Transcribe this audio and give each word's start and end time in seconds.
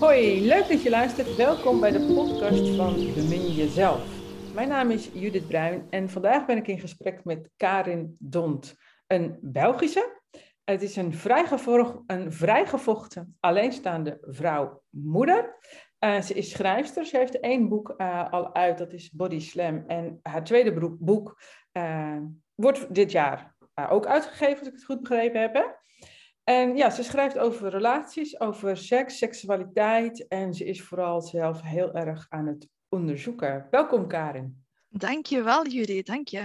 Hoi, 0.00 0.46
leuk 0.46 0.68
dat 0.68 0.82
je 0.82 0.90
luistert. 0.90 1.36
Welkom 1.36 1.80
bij 1.80 1.90
de 1.90 2.12
podcast 2.14 2.76
van 2.76 2.94
Bemin 2.94 3.52
Jezelf. 3.52 4.04
Mijn 4.54 4.68
naam 4.68 4.90
is 4.90 5.10
Judith 5.12 5.46
Bruin 5.46 5.86
en 5.90 6.10
vandaag 6.10 6.46
ben 6.46 6.56
ik 6.56 6.66
in 6.66 6.78
gesprek 6.78 7.24
met 7.24 7.50
Karin 7.56 8.16
Dont, 8.18 8.76
een 9.06 9.38
Belgische. 9.40 10.20
Het 10.64 10.82
is 10.82 10.96
een, 10.96 11.14
vrijgevochten, 11.14 12.04
een 12.06 12.32
vrijgevochten 12.32 13.36
alleenstaande 13.40 14.18
vrouw-moeder. 14.20 15.58
Uh, 16.04 16.20
ze 16.20 16.34
is 16.34 16.50
schrijfster. 16.50 17.04
Ze 17.04 17.16
heeft 17.16 17.40
één 17.40 17.68
boek 17.68 17.94
uh, 17.96 18.32
al 18.32 18.54
uit, 18.54 18.78
dat 18.78 18.92
is 18.92 19.10
Body 19.10 19.40
Slam. 19.40 19.84
En 19.86 20.20
haar 20.22 20.44
tweede 20.44 20.96
boek 20.98 21.42
uh, 21.72 22.16
wordt 22.54 22.94
dit 22.94 23.12
jaar 23.12 23.54
ook 23.90 24.06
uitgegeven, 24.06 24.58
als 24.58 24.68
ik 24.68 24.74
het 24.74 24.84
goed 24.84 25.00
begrepen 25.00 25.40
heb. 25.40 25.84
En 26.48 26.76
ja, 26.76 26.90
ze 26.90 27.02
schrijft 27.02 27.38
over 27.38 27.70
relaties, 27.70 28.40
over 28.40 28.76
seks, 28.76 29.18
seksualiteit. 29.18 30.28
En 30.28 30.54
ze 30.54 30.64
is 30.64 30.82
vooral 30.82 31.20
zelf 31.20 31.60
heel 31.62 31.92
erg 31.94 32.26
aan 32.28 32.46
het 32.46 32.68
onderzoeken. 32.88 33.66
Welkom, 33.70 34.08
Karin. 34.08 34.64
Dankjewel, 34.88 35.66
Judith. 35.66 36.06
Dank 36.06 36.28
je. 36.28 36.44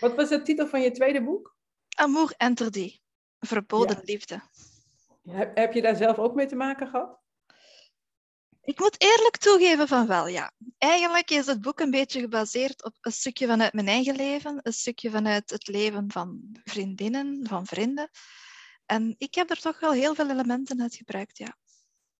Wat 0.00 0.14
was 0.14 0.28
de 0.28 0.42
titel 0.42 0.66
van 0.66 0.80
je 0.80 0.90
tweede 0.90 1.24
boek? 1.24 1.56
Amour 1.96 2.34
interdit. 2.36 3.00
Verboden 3.38 3.96
ja. 3.96 4.02
liefde. 4.04 4.40
Heb, 5.22 5.56
heb 5.56 5.72
je 5.72 5.82
daar 5.82 5.96
zelf 5.96 6.18
ook 6.18 6.34
mee 6.34 6.46
te 6.46 6.56
maken 6.56 6.88
gehad? 6.88 7.18
Ik 8.62 8.78
moet 8.78 9.02
eerlijk 9.02 9.36
toegeven 9.36 9.88
van 9.88 10.06
wel, 10.06 10.26
ja. 10.26 10.52
Eigenlijk 10.78 11.30
is 11.30 11.46
het 11.46 11.60
boek 11.60 11.80
een 11.80 11.90
beetje 11.90 12.20
gebaseerd 12.20 12.84
op 12.84 12.94
een 13.00 13.12
stukje 13.12 13.46
vanuit 13.46 13.72
mijn 13.72 13.88
eigen 13.88 14.16
leven, 14.16 14.60
een 14.62 14.72
stukje 14.72 15.10
vanuit 15.10 15.50
het 15.50 15.68
leven 15.68 16.12
van 16.12 16.56
vriendinnen, 16.64 17.46
van 17.46 17.66
vrienden. 17.66 18.10
En 18.88 19.14
ik 19.18 19.34
heb 19.34 19.50
er 19.50 19.60
toch 19.60 19.80
wel 19.80 19.92
heel 19.92 20.14
veel 20.14 20.30
elementen 20.30 20.82
uit 20.82 20.94
gebruikt, 20.94 21.38
ja. 21.38 21.56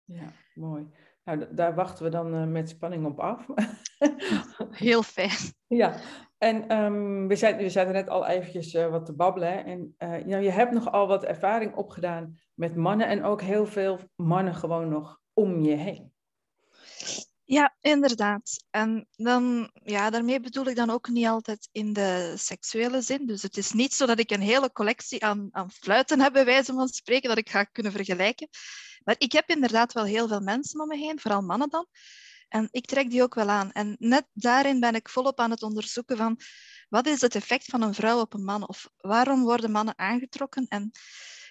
Ja, 0.05 0.33
mooi. 0.55 0.91
Nou, 1.25 1.55
daar 1.55 1.75
wachten 1.75 2.05
we 2.05 2.11
dan 2.11 2.35
uh, 2.35 2.45
met 2.45 2.69
spanning 2.69 3.07
op 3.07 3.21
af. 3.21 3.47
heel 4.85 5.03
fijn. 5.03 5.37
Ja, 5.67 6.01
en 6.39 6.77
um, 6.77 7.29
we, 7.29 7.37
zijn, 7.37 7.57
we 7.57 7.69
zaten 7.69 7.93
net 7.93 8.09
al 8.09 8.27
eventjes 8.27 8.75
uh, 8.75 8.91
wat 8.91 9.07
te 9.07 9.15
babbelen. 9.15 9.65
En 9.65 9.95
uh, 9.99 10.25
nou, 10.25 10.43
je 10.43 10.51
hebt 10.51 10.73
nogal 10.73 11.07
wat 11.07 11.25
ervaring 11.25 11.75
opgedaan 11.75 12.39
met 12.55 12.77
mannen 12.77 13.07
en 13.07 13.25
ook 13.25 13.43
heel 13.43 13.67
veel 13.67 13.99
mannen 14.17 14.55
gewoon 14.55 14.89
nog 14.89 15.21
om 15.33 15.61
je 15.61 15.75
heen. 15.75 16.13
Ja, 17.51 17.77
inderdaad. 17.81 18.65
En 18.71 19.09
dan, 19.17 19.71
ja, 19.85 20.11
daarmee 20.11 20.41
bedoel 20.41 20.67
ik 20.67 20.77
dan 20.77 20.91
ook 20.91 21.09
niet 21.09 21.27
altijd 21.27 21.69
in 21.73 21.93
de 21.93 22.35
seksuele 22.37 23.01
zin. 23.01 23.27
Dus 23.27 23.43
het 23.43 23.57
is 23.57 23.73
niet 23.73 23.95
zo 23.95 24.07
dat 24.07 24.19
ik 24.19 24.31
een 24.31 24.41
hele 24.41 24.73
collectie 24.73 25.25
aan, 25.25 25.49
aan 25.51 25.71
fluiten 25.71 26.21
heb, 26.21 26.33
bij 26.33 26.45
wijze 26.45 26.73
van 26.73 26.89
spreken, 26.89 27.29
dat 27.29 27.39
ik 27.39 27.51
ga 27.51 27.65
kunnen 27.65 27.93
vergelijken. 27.93 28.49
Maar 29.05 29.15
ik 29.19 29.33
heb 29.33 29.49
inderdaad 29.49 29.93
wel 29.93 30.05
heel 30.05 30.29
veel 30.29 30.41
mensen 30.41 30.81
om 30.81 30.89
me 30.89 30.97
heen, 30.97 31.21
vooral 31.21 31.41
mannen 31.41 31.69
dan. 31.69 31.87
En 32.49 32.69
ik 32.71 32.87
trek 32.87 33.11
die 33.11 33.23
ook 33.23 33.35
wel 33.35 33.49
aan. 33.49 33.73
En 33.73 33.97
net 33.99 34.27
daarin 34.33 34.81
ben 34.81 34.95
ik 34.95 35.09
volop 35.09 35.41
aan 35.41 35.51
het 35.51 35.63
onderzoeken 35.63 36.17
van 36.17 36.41
wat 36.89 37.07
is 37.07 37.21
het 37.21 37.35
effect 37.35 37.65
van 37.65 37.83
een 37.83 37.95
vrouw 37.95 38.21
op 38.21 38.35
een 38.35 38.45
man? 38.45 38.69
Of 38.69 38.91
waarom 38.97 39.43
worden 39.43 39.71
mannen 39.71 39.99
aangetrokken? 39.99 40.67
En 40.69 40.91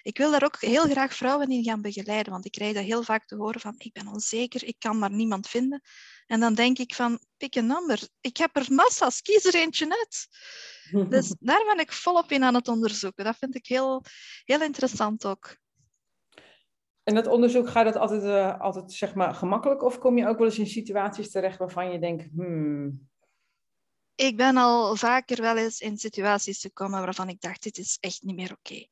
ik 0.02 0.18
wil 0.18 0.30
daar 0.30 0.44
ook 0.44 0.60
heel 0.60 0.84
graag 0.84 1.14
vrouwen 1.14 1.48
in 1.48 1.64
gaan 1.64 1.82
begeleiden, 1.82 2.32
want 2.32 2.44
ik 2.44 2.52
krijg 2.52 2.74
dat 2.74 2.84
heel 2.84 3.02
vaak 3.02 3.26
te 3.26 3.36
horen 3.36 3.60
van 3.60 3.74
ik 3.78 3.92
ben 3.92 4.06
onzeker, 4.06 4.64
ik 4.64 4.76
kan 4.78 4.98
maar 4.98 5.12
niemand 5.12 5.48
vinden. 5.48 5.82
En 6.26 6.40
dan 6.40 6.54
denk 6.54 6.78
ik 6.78 6.94
van, 6.94 7.20
pik 7.36 7.54
een 7.54 7.66
nummer. 7.66 8.08
Ik 8.20 8.36
heb 8.36 8.56
er 8.56 8.66
massa's, 8.72 9.22
kies 9.22 9.44
er 9.44 9.54
eentje 9.54 9.96
uit. 9.98 10.28
Dus 11.10 11.34
daar 11.38 11.64
ben 11.64 11.78
ik 11.78 11.92
volop 11.92 12.30
in 12.30 12.44
aan 12.44 12.54
het 12.54 12.68
onderzoeken. 12.68 13.24
Dat 13.24 13.36
vind 13.38 13.54
ik 13.54 13.66
heel, 13.66 14.04
heel 14.44 14.62
interessant 14.62 15.26
ook. 15.26 15.56
En 17.02 17.14
dat 17.14 17.26
onderzoek, 17.26 17.68
gaat 17.68 17.84
dat 17.84 17.96
altijd, 17.96 18.22
uh, 18.22 18.60
altijd 18.60 18.92
zeg 18.92 19.14
maar, 19.14 19.34
gemakkelijk? 19.34 19.82
Of 19.82 19.98
kom 19.98 20.18
je 20.18 20.28
ook 20.28 20.38
wel 20.38 20.46
eens 20.46 20.58
in 20.58 20.66
situaties 20.66 21.30
terecht 21.30 21.58
waarvan 21.58 21.92
je 21.92 21.98
denkt, 21.98 22.28
hmm... 22.34 23.08
Ik 24.14 24.36
ben 24.36 24.56
al 24.56 24.96
vaker 24.96 25.42
wel 25.42 25.56
eens 25.56 25.80
in 25.80 25.98
situaties 25.98 26.60
gekomen 26.60 27.00
waarvan 27.00 27.28
ik 27.28 27.40
dacht, 27.40 27.62
dit 27.62 27.78
is 27.78 27.96
echt 28.00 28.22
niet 28.22 28.36
meer 28.36 28.52
oké. 28.52 28.72
Okay. 28.72 28.90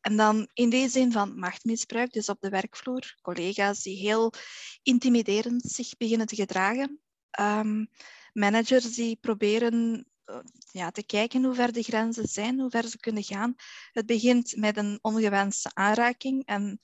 En 0.00 0.16
dan 0.16 0.48
in 0.52 0.70
deze 0.70 0.90
zin 0.90 1.12
van 1.12 1.38
machtmisbruik, 1.38 2.12
dus 2.12 2.28
op 2.28 2.40
de 2.40 2.48
werkvloer, 2.48 3.16
collega's 3.22 3.82
die 3.82 3.96
heel 3.96 4.32
intimiderend 4.82 5.62
zich 5.62 5.96
beginnen 5.96 6.26
te 6.26 6.34
gedragen. 6.34 7.00
Um, 7.40 7.88
managers 8.32 8.94
die 8.94 9.16
proberen 9.16 10.06
uh, 10.26 10.38
ja, 10.70 10.90
te 10.90 11.02
kijken 11.02 11.44
hoe 11.44 11.54
ver 11.54 11.72
de 11.72 11.82
grenzen 11.82 12.28
zijn, 12.28 12.60
hoe 12.60 12.70
ver 12.70 12.88
ze 12.88 12.98
kunnen 12.98 13.24
gaan. 13.24 13.54
Het 13.92 14.06
begint 14.06 14.56
met 14.56 14.76
een 14.76 14.98
ongewenste 15.02 15.70
aanraking 15.74 16.46
en 16.46 16.80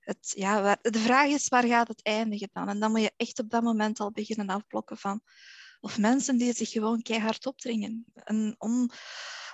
het, 0.00 0.32
ja, 0.36 0.78
de 0.82 0.98
vraag 0.98 1.28
is 1.28 1.48
waar 1.48 1.66
gaat 1.66 1.88
het 1.88 2.02
eindigen 2.02 2.50
dan? 2.52 2.68
En 2.68 2.80
dan 2.80 2.90
moet 2.90 3.00
je 3.00 3.12
echt 3.16 3.38
op 3.38 3.50
dat 3.50 3.62
moment 3.62 4.00
al 4.00 4.10
beginnen 4.10 4.48
afblokken 4.48 4.98
van 4.98 5.20
of 5.80 5.98
mensen 5.98 6.38
die 6.38 6.52
zich 6.52 6.70
gewoon 6.70 7.02
keihard 7.02 7.46
opdringen. 7.46 8.04
Een 8.14 8.54
on, 8.58 8.90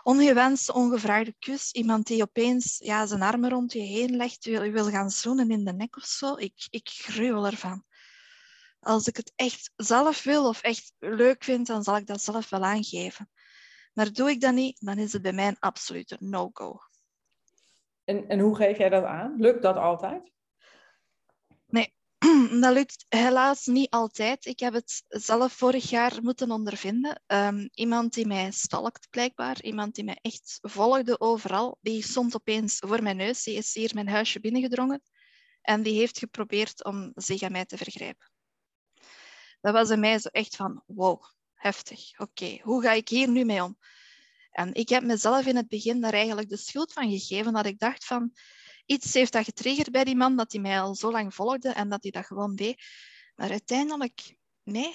ongewenste, 0.03 0.73
ongevraagde 0.73 1.35
kus. 1.39 1.73
Iemand 1.73 2.07
die 2.07 2.23
opeens 2.23 2.79
ja, 2.79 3.07
zijn 3.07 3.23
armen 3.23 3.51
rond 3.51 3.73
je 3.73 3.81
heen 3.81 4.17
legt, 4.17 4.45
wil, 4.45 4.71
wil 4.71 4.91
gaan 4.91 5.11
zoenen 5.11 5.51
in 5.51 5.65
de 5.65 5.73
nek 5.73 5.97
of 5.97 6.05
zo. 6.05 6.37
Ik, 6.37 6.67
ik 6.71 6.89
gruwel 6.89 7.47
ervan. 7.47 7.85
Als 8.81 9.07
ik 9.07 9.17
het 9.17 9.33
echt 9.37 9.73
zelf 9.77 10.23
wil 10.23 10.49
of 10.49 10.63
echt 10.63 10.93
leuk 10.99 11.45
vind, 11.45 11.67
dan 11.67 11.83
zal 11.83 11.97
ik 11.97 12.07
dat 12.07 12.23
zelf 12.23 12.51
wel 12.51 12.65
aangeven. 12.65 13.31
Maar 13.93 14.13
doe 14.13 14.31
ik 14.31 14.41
dat 14.41 14.55
niet, 14.55 14.77
dan 14.81 14.99
is 14.99 15.13
het 15.13 15.23
bij 15.23 15.33
mij 15.33 15.49
een 15.49 15.59
absolute 15.59 16.17
no-go. 16.21 16.79
En, 18.05 18.29
en 18.29 18.39
hoe 18.39 18.57
geef 18.57 18.79
jij 18.79 18.89
dat 18.89 19.05
aan? 19.05 19.34
Lukt 19.37 19.63
dat 19.63 19.77
altijd? 19.77 20.31
Dat 22.60 22.72
lukt 22.72 23.05
helaas 23.09 23.66
niet 23.66 23.91
altijd. 23.91 24.44
Ik 24.44 24.60
heb 24.60 24.72
het 24.72 25.05
zelf 25.09 25.53
vorig 25.53 25.91
jaar 25.91 26.19
moeten 26.22 26.50
ondervinden. 26.50 27.22
Um, 27.27 27.69
iemand 27.75 28.15
die 28.15 28.27
mij 28.27 28.50
stalkt, 28.50 29.10
blijkbaar. 29.10 29.62
Iemand 29.62 29.94
die 29.94 30.05
mij 30.05 30.19
echt 30.21 30.59
volgde 30.60 31.21
overal. 31.21 31.78
Die 31.81 32.03
stond 32.03 32.34
opeens 32.34 32.78
voor 32.78 33.03
mijn 33.03 33.16
neus. 33.16 33.43
Die 33.43 33.56
is 33.56 33.75
hier 33.75 33.91
mijn 33.94 34.09
huisje 34.09 34.41
binnengedrongen. 34.41 35.03
En 35.62 35.83
die 35.83 35.99
heeft 35.99 36.19
geprobeerd 36.19 36.84
om 36.84 37.12
zich 37.15 37.43
aan 37.43 37.53
mij 37.53 37.65
te 37.65 37.77
vergrijpen. 37.77 38.31
Dat 39.60 39.72
was 39.72 39.91
in 39.91 40.00
mij 40.00 40.19
zo 40.19 40.28
echt 40.28 40.56
van, 40.56 40.83
wow, 40.87 41.22
heftig. 41.54 42.21
Oké, 42.21 42.59
hoe 42.62 42.83
ga 42.83 42.93
ik 42.93 43.09
hier 43.09 43.28
nu 43.28 43.44
mee 43.44 43.62
om? 43.62 43.78
En 44.50 44.75
ik 44.75 44.89
heb 44.89 45.03
mezelf 45.03 45.47
in 45.47 45.56
het 45.56 45.69
begin 45.69 46.00
daar 46.00 46.12
eigenlijk 46.12 46.49
de 46.49 46.56
schuld 46.56 46.93
van 46.93 47.10
gegeven. 47.10 47.53
Dat 47.53 47.66
ik 47.66 47.78
dacht 47.78 48.04
van, 48.04 48.33
iets 48.87 49.15
heeft 49.15 49.32
dat 49.32 49.44
getriggerd 49.44 49.91
bij 49.91 50.04
die 50.04 50.16
man, 50.16 50.37
dat 50.37 50.53
hij 50.53 50.60
mij 50.60 50.81
al 50.81 50.94
zo 50.94 51.10
lang 51.10 51.34
volgde 51.34 51.69
en 51.69 51.88
dat 51.88 52.03
hij 52.03 52.10
dat 52.10 52.26
gewoon 52.26 52.54
deed. 52.54 52.82
Maar 53.34 53.50
uiteindelijk, 53.50 54.37
nee. 54.62 54.94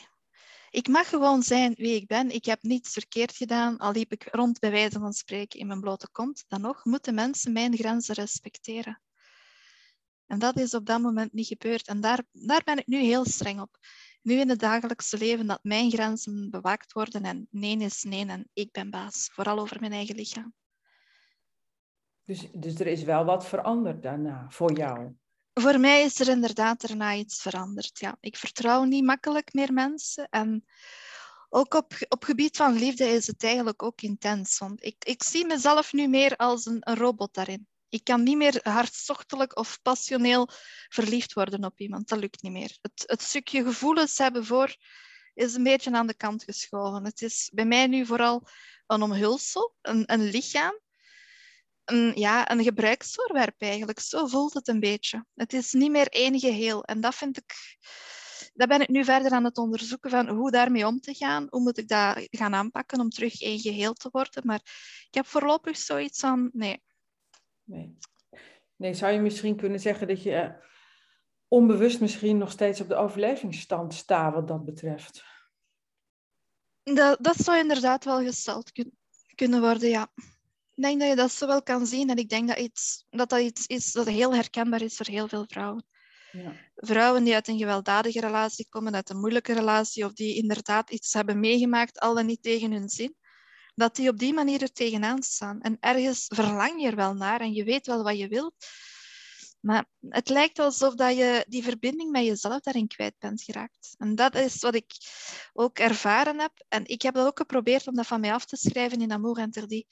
Ik 0.69 0.87
mag 0.87 1.09
gewoon 1.09 1.43
zijn 1.43 1.73
wie 1.73 1.95
ik 1.95 2.07
ben. 2.07 2.29
Ik 2.29 2.45
heb 2.45 2.61
niets 2.61 2.93
verkeerd 2.93 3.35
gedaan, 3.35 3.77
al 3.77 3.91
liep 3.91 4.11
ik 4.11 4.27
rond 4.31 4.59
bij 4.59 4.71
wijze 4.71 4.99
van 4.99 5.13
spreken 5.13 5.59
in 5.59 5.67
mijn 5.67 5.81
blote 5.81 6.09
kont. 6.11 6.43
Dan 6.47 6.61
nog 6.61 6.85
moeten 6.85 7.13
mensen 7.13 7.51
mijn 7.51 7.75
grenzen 7.75 8.15
respecteren. 8.15 9.01
En 10.25 10.39
dat 10.39 10.59
is 10.59 10.73
op 10.73 10.85
dat 10.85 11.01
moment 11.01 11.33
niet 11.33 11.47
gebeurd. 11.47 11.87
En 11.87 12.01
daar, 12.01 12.23
daar 12.31 12.61
ben 12.63 12.77
ik 12.77 12.87
nu 12.87 12.97
heel 12.97 13.25
streng 13.25 13.61
op. 13.61 13.77
Nu 14.21 14.39
in 14.39 14.49
het 14.49 14.59
dagelijkse 14.59 15.17
leven 15.17 15.47
dat 15.47 15.63
mijn 15.63 15.91
grenzen 15.91 16.49
bewaakt 16.49 16.93
worden 16.93 17.23
en 17.23 17.47
nee 17.51 17.77
is 17.77 18.03
nee 18.03 18.25
en 18.25 18.49
ik 18.53 18.71
ben 18.71 18.89
baas. 18.89 19.29
Vooral 19.33 19.59
over 19.59 19.79
mijn 19.79 19.91
eigen 19.91 20.15
lichaam. 20.15 20.53
Dus, 22.27 22.47
dus 22.53 22.79
er 22.79 22.87
is 22.87 23.03
wel 23.03 23.25
wat 23.25 23.45
veranderd 23.45 24.03
daarna 24.03 24.45
voor 24.49 24.77
jou? 24.77 25.15
Voor 25.53 25.79
mij 25.79 26.03
is 26.03 26.19
er 26.19 26.27
inderdaad 26.27 26.87
daarna 26.87 27.13
iets 27.13 27.41
veranderd. 27.41 27.99
Ja. 27.99 28.17
Ik 28.19 28.35
vertrouw 28.37 28.83
niet 28.83 29.03
makkelijk 29.03 29.53
meer 29.53 29.73
mensen. 29.73 30.27
En 30.29 30.65
ook 31.49 31.73
op, 31.73 31.93
op 32.09 32.23
gebied 32.23 32.57
van 32.57 32.73
liefde 32.73 33.05
is 33.05 33.27
het 33.27 33.43
eigenlijk 33.43 33.83
ook 33.83 34.01
intens. 34.01 34.57
Want 34.57 34.83
ik, 34.83 34.95
ik 35.05 35.23
zie 35.23 35.45
mezelf 35.45 35.93
nu 35.93 36.07
meer 36.07 36.35
als 36.35 36.65
een, 36.65 36.77
een 36.79 36.95
robot 36.95 37.33
daarin. 37.33 37.67
Ik 37.89 38.03
kan 38.03 38.23
niet 38.23 38.37
meer 38.37 38.59
hartstochtelijk 38.63 39.57
of 39.57 39.79
passioneel 39.81 40.49
verliefd 40.89 41.33
worden 41.33 41.63
op 41.63 41.79
iemand. 41.79 42.07
Dat 42.07 42.19
lukt 42.19 42.41
niet 42.41 42.51
meer. 42.51 42.77
Het, 42.81 43.03
het 43.05 43.21
stukje 43.21 43.63
gevoelens 43.63 44.17
hebben 44.17 44.45
voor 44.45 44.75
is 45.33 45.53
een 45.53 45.63
beetje 45.63 45.91
aan 45.91 46.07
de 46.07 46.17
kant 46.17 46.43
geschoven. 46.43 47.05
Het 47.05 47.21
is 47.21 47.49
bij 47.53 47.65
mij 47.65 47.87
nu 47.87 48.05
vooral 48.05 48.47
een 48.87 49.01
omhulsel, 49.01 49.75
een, 49.81 50.03
een 50.05 50.23
lichaam 50.23 50.85
een, 51.89 52.11
ja, 52.15 52.51
een 52.51 52.63
gebruiksvoorwerp 52.63 53.61
eigenlijk. 53.61 53.99
Zo 53.99 54.27
voelt 54.27 54.53
het 54.53 54.67
een 54.67 54.79
beetje. 54.79 55.25
Het 55.35 55.53
is 55.53 55.73
niet 55.73 55.91
meer 55.91 56.07
één 56.07 56.39
geheel. 56.39 56.83
En 56.83 57.01
dat 57.01 57.15
vind 57.15 57.37
ik... 57.37 57.53
Dat 58.53 58.67
ben 58.67 58.81
ik 58.81 58.87
nu 58.87 59.03
verder 59.03 59.31
aan 59.31 59.43
het 59.43 59.57
onderzoeken 59.57 60.09
van 60.09 60.27
hoe 60.27 60.51
daarmee 60.51 60.87
om 60.87 60.99
te 60.99 61.13
gaan. 61.13 61.47
Hoe 61.49 61.61
moet 61.61 61.77
ik 61.77 61.87
dat 61.87 62.27
gaan 62.29 62.53
aanpakken 62.53 62.99
om 62.99 63.09
terug 63.09 63.41
één 63.41 63.59
geheel 63.59 63.93
te 63.93 64.09
worden. 64.11 64.45
Maar 64.45 64.61
ik 65.07 65.13
heb 65.13 65.25
voorlopig 65.25 65.77
zoiets 65.77 66.19
van 66.19 66.49
nee. 66.53 66.83
Nee. 67.63 67.97
Nee, 68.75 68.93
zou 68.93 69.13
je 69.13 69.19
misschien 69.19 69.55
kunnen 69.55 69.79
zeggen 69.79 70.07
dat 70.07 70.23
je 70.23 70.35
eh, 70.35 70.53
onbewust 71.47 71.99
misschien 71.99 72.37
nog 72.37 72.51
steeds 72.51 72.81
op 72.81 72.87
de 72.87 72.95
overlevingsstand 72.95 73.93
staat 73.93 74.33
wat 74.33 74.47
dat 74.47 74.65
betreft? 74.65 75.25
Dat, 76.83 77.17
dat 77.23 77.35
zou 77.35 77.57
inderdaad 77.57 78.05
wel 78.05 78.21
gesteld 78.21 78.71
kun, 78.71 78.97
kunnen 79.35 79.61
worden, 79.61 79.89
ja. 79.89 80.11
Ik 80.77 80.83
denk 80.83 80.99
dat 80.99 81.09
je 81.09 81.15
dat 81.15 81.31
zo 81.31 81.47
wel 81.47 81.63
kan 81.63 81.85
zien. 81.85 82.09
En 82.09 82.17
ik 82.17 82.29
denk 82.29 82.47
dat, 82.47 82.57
iets, 82.57 83.05
dat 83.09 83.29
dat 83.29 83.39
iets 83.39 83.65
is 83.65 83.91
dat 83.91 84.07
heel 84.07 84.35
herkenbaar 84.35 84.81
is 84.81 84.95
voor 84.95 85.05
heel 85.05 85.27
veel 85.27 85.45
vrouwen. 85.47 85.85
Ja. 86.31 86.55
Vrouwen 86.75 87.23
die 87.23 87.33
uit 87.33 87.47
een 87.47 87.57
gewelddadige 87.57 88.19
relatie 88.19 88.67
komen, 88.69 88.95
uit 88.95 89.09
een 89.09 89.19
moeilijke 89.19 89.53
relatie, 89.53 90.05
of 90.05 90.13
die 90.13 90.35
inderdaad 90.35 90.89
iets 90.89 91.13
hebben 91.13 91.39
meegemaakt, 91.39 91.99
al 91.99 92.15
dan 92.15 92.25
niet 92.25 92.41
tegen 92.41 92.71
hun 92.71 92.89
zin, 92.89 93.15
dat 93.75 93.95
die 93.95 94.09
op 94.09 94.17
die 94.17 94.33
manier 94.33 94.61
er 94.61 94.71
tegenaan 94.71 95.23
staan. 95.23 95.61
En 95.61 95.77
ergens 95.79 96.25
verlang 96.27 96.81
je 96.81 96.87
er 96.87 96.95
wel 96.95 97.13
naar 97.13 97.41
en 97.41 97.53
je 97.53 97.63
weet 97.63 97.87
wel 97.87 98.03
wat 98.03 98.17
je 98.17 98.27
wilt. 98.27 98.53
Maar 99.59 99.85
het 100.09 100.29
lijkt 100.29 100.59
alsof 100.59 100.95
dat 100.95 101.17
je 101.17 101.45
die 101.47 101.63
verbinding 101.63 102.11
met 102.11 102.25
jezelf 102.25 102.59
daarin 102.59 102.87
kwijt 102.87 103.15
bent 103.19 103.43
geraakt. 103.43 103.95
En 103.97 104.15
dat 104.15 104.35
is 104.35 104.59
wat 104.59 104.75
ik 104.75 104.91
ook 105.53 105.79
ervaren 105.79 106.39
heb. 106.39 106.65
En 106.67 106.85
ik 106.85 107.01
heb 107.01 107.13
dat 107.13 107.27
ook 107.27 107.37
geprobeerd 107.37 107.87
om 107.87 107.95
dat 107.95 108.07
van 108.07 108.19
mij 108.19 108.33
af 108.33 108.45
te 108.45 108.55
schrijven 108.55 109.01
in 109.01 109.11
Amour 109.11 109.39
Interdit. 109.39 109.85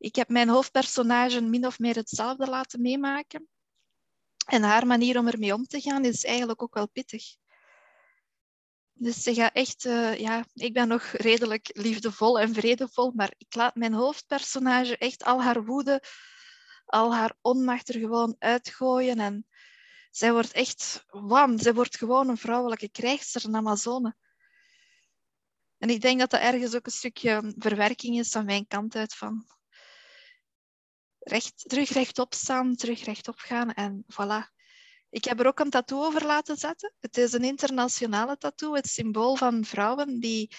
Ik 0.00 0.14
heb 0.14 0.28
mijn 0.28 0.48
hoofdpersonage 0.48 1.40
min 1.40 1.66
of 1.66 1.78
meer 1.78 1.94
hetzelfde 1.94 2.46
laten 2.46 2.80
meemaken. 2.80 3.48
En 4.46 4.62
haar 4.62 4.86
manier 4.86 5.18
om 5.18 5.28
ermee 5.28 5.54
om 5.54 5.66
te 5.66 5.80
gaan 5.80 6.04
is 6.04 6.24
eigenlijk 6.24 6.62
ook 6.62 6.74
wel 6.74 6.88
pittig. 6.88 7.24
Dus 8.92 9.22
ze 9.22 9.34
gaat 9.34 9.54
echt, 9.54 9.84
uh, 9.84 10.18
ja, 10.18 10.44
ik 10.54 10.72
ben 10.72 10.88
nog 10.88 11.02
redelijk 11.02 11.70
liefdevol 11.72 12.40
en 12.40 12.54
vredevol, 12.54 13.12
maar 13.14 13.34
ik 13.38 13.54
laat 13.54 13.74
mijn 13.74 13.92
hoofdpersonage 13.92 14.96
echt 14.98 15.24
al 15.24 15.42
haar 15.42 15.64
woede, 15.64 16.02
al 16.86 17.14
haar 17.14 17.34
onmacht 17.40 17.88
er 17.88 18.00
gewoon 18.00 18.36
uitgooien. 18.38 19.18
En 19.18 19.46
zij 20.10 20.32
wordt 20.32 20.52
echt, 20.52 21.04
wam, 21.06 21.58
zij 21.58 21.74
wordt 21.74 21.96
gewoon 21.96 22.28
een 22.28 22.36
vrouwelijke 22.36 22.90
krijgster, 22.90 23.44
een 23.44 23.56
Amazone. 23.56 24.16
En 25.78 25.90
ik 25.90 26.00
denk 26.00 26.18
dat 26.18 26.30
dat 26.30 26.40
ergens 26.40 26.74
ook 26.74 26.86
een 26.86 26.92
stukje 26.92 27.54
verwerking 27.56 28.18
is 28.18 28.30
van 28.30 28.44
mijn 28.44 28.66
kant 28.66 28.94
uit 28.94 29.14
van 29.14 29.46
recht, 31.30 31.64
terug 31.68 31.88
rechtop 31.88 32.34
staan, 32.34 32.74
terug 32.74 33.04
rechtop 33.04 33.38
gaan 33.38 33.72
en 33.72 34.04
voilà. 34.12 34.58
Ik 35.10 35.24
heb 35.24 35.40
er 35.40 35.46
ook 35.46 35.60
een 35.60 35.70
tattoo 35.70 36.04
over 36.04 36.26
laten 36.26 36.56
zetten. 36.56 36.94
Het 37.00 37.16
is 37.16 37.32
een 37.32 37.44
internationale 37.44 38.36
tattoo, 38.36 38.74
het 38.74 38.88
symbool 38.88 39.36
van 39.36 39.64
vrouwen 39.64 40.20
die, 40.20 40.54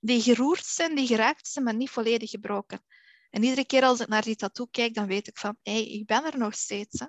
die 0.00 0.20
geroerd 0.20 0.66
zijn, 0.66 0.94
die 0.94 1.06
geraakt 1.06 1.48
zijn, 1.48 1.64
maar 1.64 1.74
niet 1.74 1.90
volledig 1.90 2.30
gebroken. 2.30 2.84
En 3.30 3.42
iedere 3.42 3.66
keer 3.66 3.82
als 3.82 4.00
ik 4.00 4.08
naar 4.08 4.22
die 4.22 4.36
tattoo 4.36 4.66
kijk, 4.70 4.94
dan 4.94 5.06
weet 5.06 5.28
ik 5.28 5.38
van, 5.38 5.56
hé, 5.62 5.78
ik 5.78 6.06
ben 6.06 6.24
er 6.24 6.38
nog 6.38 6.54
steeds. 6.54 7.00
Hè. 7.00 7.06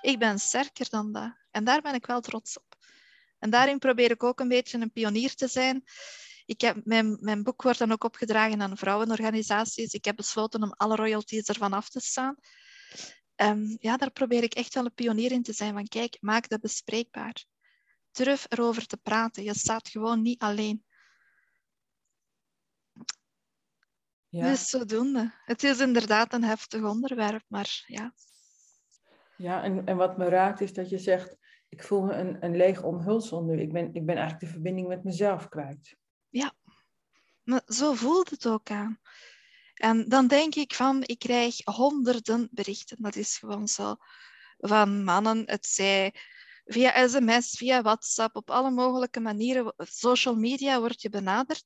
Ik 0.00 0.18
ben 0.18 0.38
sterker 0.38 0.86
dan 0.90 1.12
dat. 1.12 1.32
En 1.50 1.64
daar 1.64 1.80
ben 1.80 1.94
ik 1.94 2.06
wel 2.06 2.20
trots 2.20 2.58
op. 2.58 2.76
En 3.38 3.50
daarin 3.50 3.78
probeer 3.78 4.10
ik 4.10 4.22
ook 4.22 4.40
een 4.40 4.48
beetje 4.48 4.78
een 4.78 4.92
pionier 4.92 5.34
te 5.34 5.48
zijn. 5.48 5.84
Ik 6.48 6.60
heb, 6.60 6.84
mijn, 6.84 7.16
mijn 7.20 7.42
boek 7.42 7.62
wordt 7.62 7.78
dan 7.78 7.92
ook 7.92 8.04
opgedragen 8.04 8.62
aan 8.62 8.76
vrouwenorganisaties. 8.76 9.92
Ik 9.92 10.04
heb 10.04 10.16
besloten 10.16 10.62
om 10.62 10.72
alle 10.72 10.96
royalties 10.96 11.48
ervan 11.48 11.72
af 11.72 11.88
te 11.88 12.00
staan. 12.00 12.36
Um, 13.36 13.76
ja, 13.80 13.96
daar 13.96 14.10
probeer 14.10 14.42
ik 14.42 14.54
echt 14.54 14.74
wel 14.74 14.84
een 14.84 14.94
pionier 14.94 15.32
in 15.32 15.42
te 15.42 15.52
zijn. 15.52 15.72
Van 15.72 15.88
kijk, 15.88 16.16
maak 16.20 16.48
dat 16.48 16.60
bespreekbaar. 16.60 17.44
Durf 18.12 18.46
erover 18.48 18.86
te 18.86 18.96
praten. 18.96 19.42
Je 19.42 19.54
staat 19.54 19.88
gewoon 19.88 20.22
niet 20.22 20.42
alleen. 20.42 20.84
Ja. 24.28 24.48
Dus 24.48 24.68
zodoende. 24.68 25.34
Het 25.44 25.62
is 25.62 25.80
inderdaad 25.80 26.32
een 26.32 26.44
heftig 26.44 26.82
onderwerp, 26.82 27.44
maar 27.48 27.84
ja. 27.86 28.14
Ja, 29.36 29.62
en, 29.62 29.86
en 29.86 29.96
wat 29.96 30.18
me 30.18 30.28
raakt 30.28 30.60
is 30.60 30.72
dat 30.72 30.88
je 30.88 30.98
zegt, 30.98 31.36
ik 31.68 31.82
voel 31.82 32.02
me 32.02 32.12
een, 32.12 32.44
een 32.44 32.56
leeg 32.56 32.82
omhulsel 32.82 33.42
nu. 33.42 33.60
Ik 33.60 33.72
ben, 33.72 33.94
ik 33.94 34.06
ben 34.06 34.16
eigenlijk 34.16 34.40
de 34.40 34.50
verbinding 34.50 34.88
met 34.88 35.04
mezelf 35.04 35.48
kwijt. 35.48 35.96
Ja, 36.30 36.54
maar 37.42 37.62
zo 37.66 37.94
voelt 37.94 38.30
het 38.30 38.46
ook 38.46 38.70
aan. 38.70 39.00
En 39.74 40.08
dan 40.08 40.26
denk 40.26 40.54
ik 40.54 40.74
van, 40.74 41.02
ik 41.06 41.18
krijg 41.18 41.60
honderden 41.64 42.48
berichten. 42.50 42.96
Dat 43.00 43.16
is 43.16 43.38
gewoon 43.38 43.68
zo. 43.68 43.96
Van 44.58 45.04
mannen, 45.04 45.42
het 45.46 45.66
zij 45.66 46.14
via 46.64 47.08
sms, 47.08 47.56
via 47.56 47.82
WhatsApp, 47.82 48.36
op 48.36 48.50
alle 48.50 48.70
mogelijke 48.70 49.20
manieren, 49.20 49.74
social 49.76 50.34
media 50.34 50.80
wordt 50.80 51.02
je 51.02 51.08
benaderd. 51.08 51.64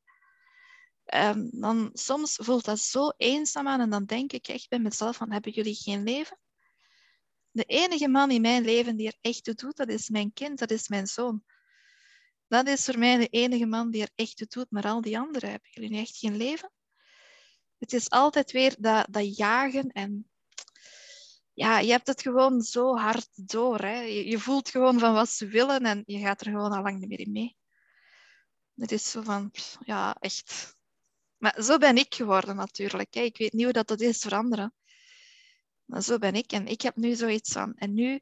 Um, 1.15 1.49
dan 1.50 1.91
soms 1.93 2.37
voelt 2.41 2.65
dat 2.65 2.79
zo 2.79 3.12
eenzaam 3.17 3.69
aan 3.69 3.81
en 3.81 3.91
dan 3.91 4.05
denk 4.05 4.32
ik 4.32 4.49
echt 4.49 4.69
bij 4.69 4.79
mezelf 4.79 5.17
van, 5.17 5.32
hebben 5.32 5.53
jullie 5.53 5.75
geen 5.75 6.03
leven? 6.03 6.38
De 7.50 7.65
enige 7.65 8.08
man 8.08 8.31
in 8.31 8.41
mijn 8.41 8.65
leven 8.65 8.97
die 8.97 9.06
er 9.06 9.19
echt 9.20 9.44
toe 9.44 9.55
doet, 9.55 9.76
dat 9.76 9.88
is 9.88 10.08
mijn 10.08 10.32
kind, 10.32 10.58
dat 10.58 10.70
is 10.70 10.88
mijn 10.88 11.06
zoon. 11.06 11.43
Dat 12.52 12.66
is 12.66 12.84
voor 12.84 12.99
mij 12.99 13.16
de 13.16 13.28
enige 13.28 13.66
man 13.66 13.90
die 13.90 14.02
er 14.02 14.10
echt 14.14 14.37
toe 14.37 14.46
doet, 14.46 14.70
maar 14.70 14.84
al 14.84 15.00
die 15.00 15.19
anderen, 15.19 15.50
hebben 15.50 15.70
jullie 15.72 15.90
nu 15.90 15.99
echt 15.99 16.16
geen 16.16 16.37
leven? 16.37 16.72
Het 17.78 17.93
is 17.93 18.10
altijd 18.10 18.52
weer 18.52 18.75
dat, 18.78 19.06
dat 19.10 19.37
jagen 19.37 19.88
en 19.90 20.31
ja, 21.52 21.78
je 21.78 21.90
hebt 21.90 22.06
het 22.06 22.22
gewoon 22.22 22.62
zo 22.62 22.96
hard 22.96 23.28
door. 23.34 23.78
Hè? 23.78 24.00
Je, 24.00 24.38
voelt 24.38 24.69
gewoon 24.69 24.99
van 24.99 25.12
wat 25.12 25.28
ze 25.28 25.46
willen 25.46 25.81
en 25.81 26.02
je 26.06 26.19
gaat 26.19 26.40
er 26.40 26.46
gewoon 26.46 26.72
al 26.72 26.82
lang 26.82 26.99
niet 26.99 27.08
meer 27.08 27.20
in 27.20 27.32
mee. 27.32 27.56
Het 28.75 28.93
is 28.93 29.10
zo 29.10 29.22
van, 29.22 29.50
ja, 29.84 30.16
echt. 30.20 30.76
Maar 31.37 31.62
zo 31.62 31.78
ben 31.78 31.96
ik 31.96 32.14
geworden 32.14 32.56
natuurlijk. 32.56 33.14
Hè? 33.14 33.20
Ik 33.20 33.37
weet 33.37 33.52
niet 33.52 33.64
hoe 33.64 33.72
dat, 33.72 33.88
dat 33.88 34.00
is 34.00 34.19
veranderen. 34.19 34.75
Maar 35.84 36.02
zo 36.02 36.19
ben 36.19 36.34
ik 36.34 36.52
en 36.52 36.66
ik 36.66 36.81
heb 36.81 36.96
nu 36.96 37.14
zoiets 37.14 37.52
van. 37.52 37.75
En 37.75 37.94
nu, 37.94 38.20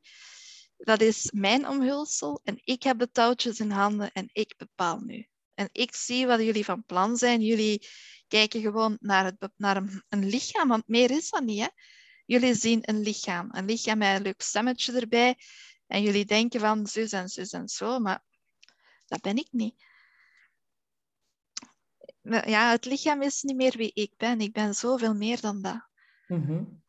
dat 0.80 1.00
is 1.00 1.30
mijn 1.30 1.68
omhulsel 1.68 2.40
en 2.44 2.60
ik 2.64 2.82
heb 2.82 2.98
de 2.98 3.10
touwtjes 3.10 3.60
in 3.60 3.70
handen 3.70 4.12
en 4.12 4.28
ik 4.32 4.54
bepaal 4.56 4.98
nu. 4.98 5.28
En 5.54 5.68
ik 5.72 5.94
zie 5.94 6.26
wat 6.26 6.40
jullie 6.40 6.64
van 6.64 6.84
plan 6.84 7.16
zijn. 7.16 7.40
Jullie 7.40 7.86
kijken 8.28 8.60
gewoon 8.60 8.96
naar, 9.00 9.24
het, 9.24 9.50
naar 9.56 9.76
een, 10.08 10.28
lichaam, 10.28 10.68
want 10.68 10.88
meer 10.88 11.10
is 11.10 11.30
dat 11.30 11.44
niet. 11.44 11.60
Hè? 11.60 11.68
Jullie 12.26 12.54
zien 12.54 12.80
een 12.82 13.00
lichaam, 13.00 13.48
een 13.50 13.64
lichaam 13.64 13.98
met 13.98 14.16
een 14.16 14.22
leuk 14.22 14.40
stemmetje 14.40 15.00
erbij. 15.00 15.38
En 15.86 16.02
jullie 16.02 16.24
denken 16.24 16.60
van 16.60 16.86
zus 16.86 17.12
en 17.12 17.28
zus 17.28 17.52
en 17.52 17.68
zo, 17.68 17.98
maar 17.98 18.24
dat 19.06 19.20
ben 19.20 19.36
ik 19.36 19.48
niet. 19.50 19.84
Ja, 22.22 22.70
het 22.70 22.84
lichaam 22.84 23.22
is 23.22 23.42
niet 23.42 23.56
meer 23.56 23.76
wie 23.76 23.90
ik 23.94 24.12
ben. 24.16 24.40
Ik 24.40 24.52
ben 24.52 24.74
zoveel 24.74 25.14
meer 25.14 25.40
dan 25.40 25.62
dat. 25.62 25.88
Mm 26.26 26.82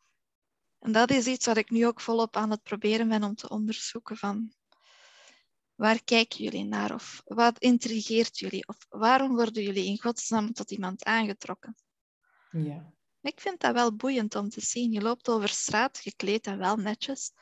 En 0.82 0.92
dat 0.92 1.10
is 1.10 1.26
iets 1.26 1.46
wat 1.46 1.56
ik 1.56 1.70
nu 1.70 1.86
ook 1.86 2.00
volop 2.00 2.36
aan 2.36 2.50
het 2.50 2.62
proberen 2.62 3.08
ben 3.08 3.22
om 3.22 3.34
te 3.34 3.48
onderzoeken 3.48 4.16
van 4.16 4.52
Waar 5.82 6.04
kijken 6.04 6.44
jullie 6.44 6.64
naar? 6.64 6.94
Of 6.94 7.22
wat 7.24 7.58
intrigeert 7.58 8.38
jullie? 8.38 8.68
Of 8.68 8.76
waarom 8.88 9.34
worden 9.34 9.62
jullie 9.62 9.84
in 9.84 10.00
godsnaam 10.00 10.52
tot 10.52 10.70
iemand 10.70 11.04
aangetrokken? 11.04 11.76
Ja. 12.50 12.92
Ik 13.20 13.40
vind 13.40 13.60
dat 13.60 13.74
wel 13.74 13.96
boeiend 13.96 14.34
om 14.34 14.48
te 14.48 14.60
zien. 14.60 14.92
Je 14.92 15.00
loopt 15.00 15.28
over 15.28 15.48
straat, 15.48 15.98
gekleed 15.98 16.46
en 16.46 16.58
wel 16.58 16.76
netjes. 16.76 17.32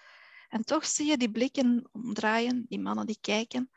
En 0.48 0.64
toch 0.64 0.86
zie 0.86 1.06
je 1.06 1.16
die 1.16 1.30
blikken 1.30 1.88
omdraaien, 1.92 2.64
die 2.68 2.80
mannen 2.80 3.06
die 3.06 3.18
kijken. 3.20 3.70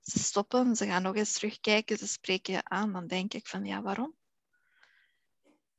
Ze 0.00 0.18
stoppen, 0.18 0.76
ze 0.76 0.86
gaan 0.86 1.02
nog 1.02 1.14
eens 1.14 1.32
terugkijken, 1.32 1.98
ze 1.98 2.06
spreken 2.06 2.54
je 2.54 2.64
aan. 2.64 2.92
Dan 2.92 3.06
denk 3.06 3.34
ik 3.34 3.46
van, 3.46 3.64
ja, 3.64 3.82
waarom? 3.82 4.15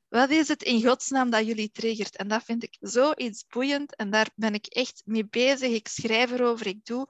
Wat 0.08 0.30
is 0.30 0.48
het 0.48 0.62
in 0.62 0.82
godsnaam 0.82 1.30
dat 1.30 1.46
jullie 1.46 1.70
triggert? 1.70 2.16
En 2.16 2.28
dat 2.28 2.42
vind 2.42 2.62
ik 2.62 2.76
zoiets 2.80 3.46
boeiend 3.48 3.96
en 3.96 4.10
daar 4.10 4.28
ben 4.34 4.54
ik 4.54 4.66
echt 4.66 5.02
mee 5.04 5.26
bezig. 5.26 5.70
Ik 5.70 5.88
schrijf 5.88 6.30
erover, 6.30 6.66
ik 6.66 6.84
doe 6.84 7.08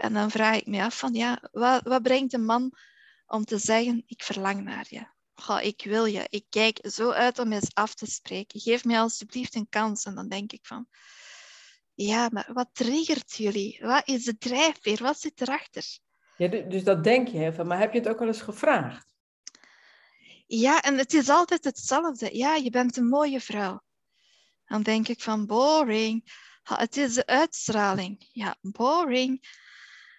en 0.00 0.12
dan 0.12 0.30
vraag 0.30 0.56
ik 0.56 0.66
me 0.66 0.82
af 0.82 0.98
van, 0.98 1.14
ja, 1.14 1.42
wat, 1.52 1.82
wat 1.82 2.02
brengt 2.02 2.32
een 2.32 2.44
man 2.44 2.72
om 3.26 3.44
te 3.44 3.58
zeggen, 3.58 4.02
ik 4.06 4.22
verlang 4.22 4.62
naar 4.62 4.86
je? 4.88 5.06
Goh, 5.34 5.62
ik 5.62 5.82
wil 5.84 6.04
je. 6.04 6.26
Ik 6.28 6.44
kijk 6.48 6.78
zo 6.82 7.10
uit 7.10 7.38
om 7.38 7.52
eens 7.52 7.74
af 7.74 7.94
te 7.94 8.06
spreken. 8.06 8.60
Geef 8.60 8.84
mij 8.84 9.00
alsjeblieft 9.00 9.54
een 9.54 9.68
kans. 9.68 10.04
En 10.04 10.14
dan 10.14 10.28
denk 10.28 10.52
ik 10.52 10.66
van, 10.66 10.86
ja, 11.94 12.28
maar 12.32 12.50
wat 12.52 12.68
triggert 12.72 13.36
jullie? 13.36 13.78
Wat 13.82 14.08
is 14.08 14.24
de 14.24 14.38
drijfveer? 14.38 15.02
Wat 15.02 15.20
zit 15.20 15.40
erachter? 15.40 15.98
Ja, 16.36 16.48
dus 16.48 16.84
dat 16.84 17.04
denk 17.04 17.28
je 17.28 17.38
even. 17.38 17.66
Maar 17.66 17.78
heb 17.78 17.92
je 17.92 17.98
het 17.98 18.08
ook 18.08 18.20
al 18.20 18.26
eens 18.26 18.42
gevraagd? 18.42 19.09
Ja, 20.52 20.80
en 20.80 20.98
het 20.98 21.14
is 21.14 21.28
altijd 21.28 21.64
hetzelfde. 21.64 22.36
Ja, 22.36 22.54
je 22.54 22.70
bent 22.70 22.96
een 22.96 23.08
mooie 23.08 23.40
vrouw. 23.40 23.82
Dan 24.64 24.82
denk 24.82 25.08
ik 25.08 25.20
van, 25.20 25.46
boring. 25.46 26.32
Het 26.62 26.96
is 26.96 27.14
de 27.14 27.26
uitstraling. 27.26 28.28
Ja, 28.32 28.56
boring. 28.60 29.48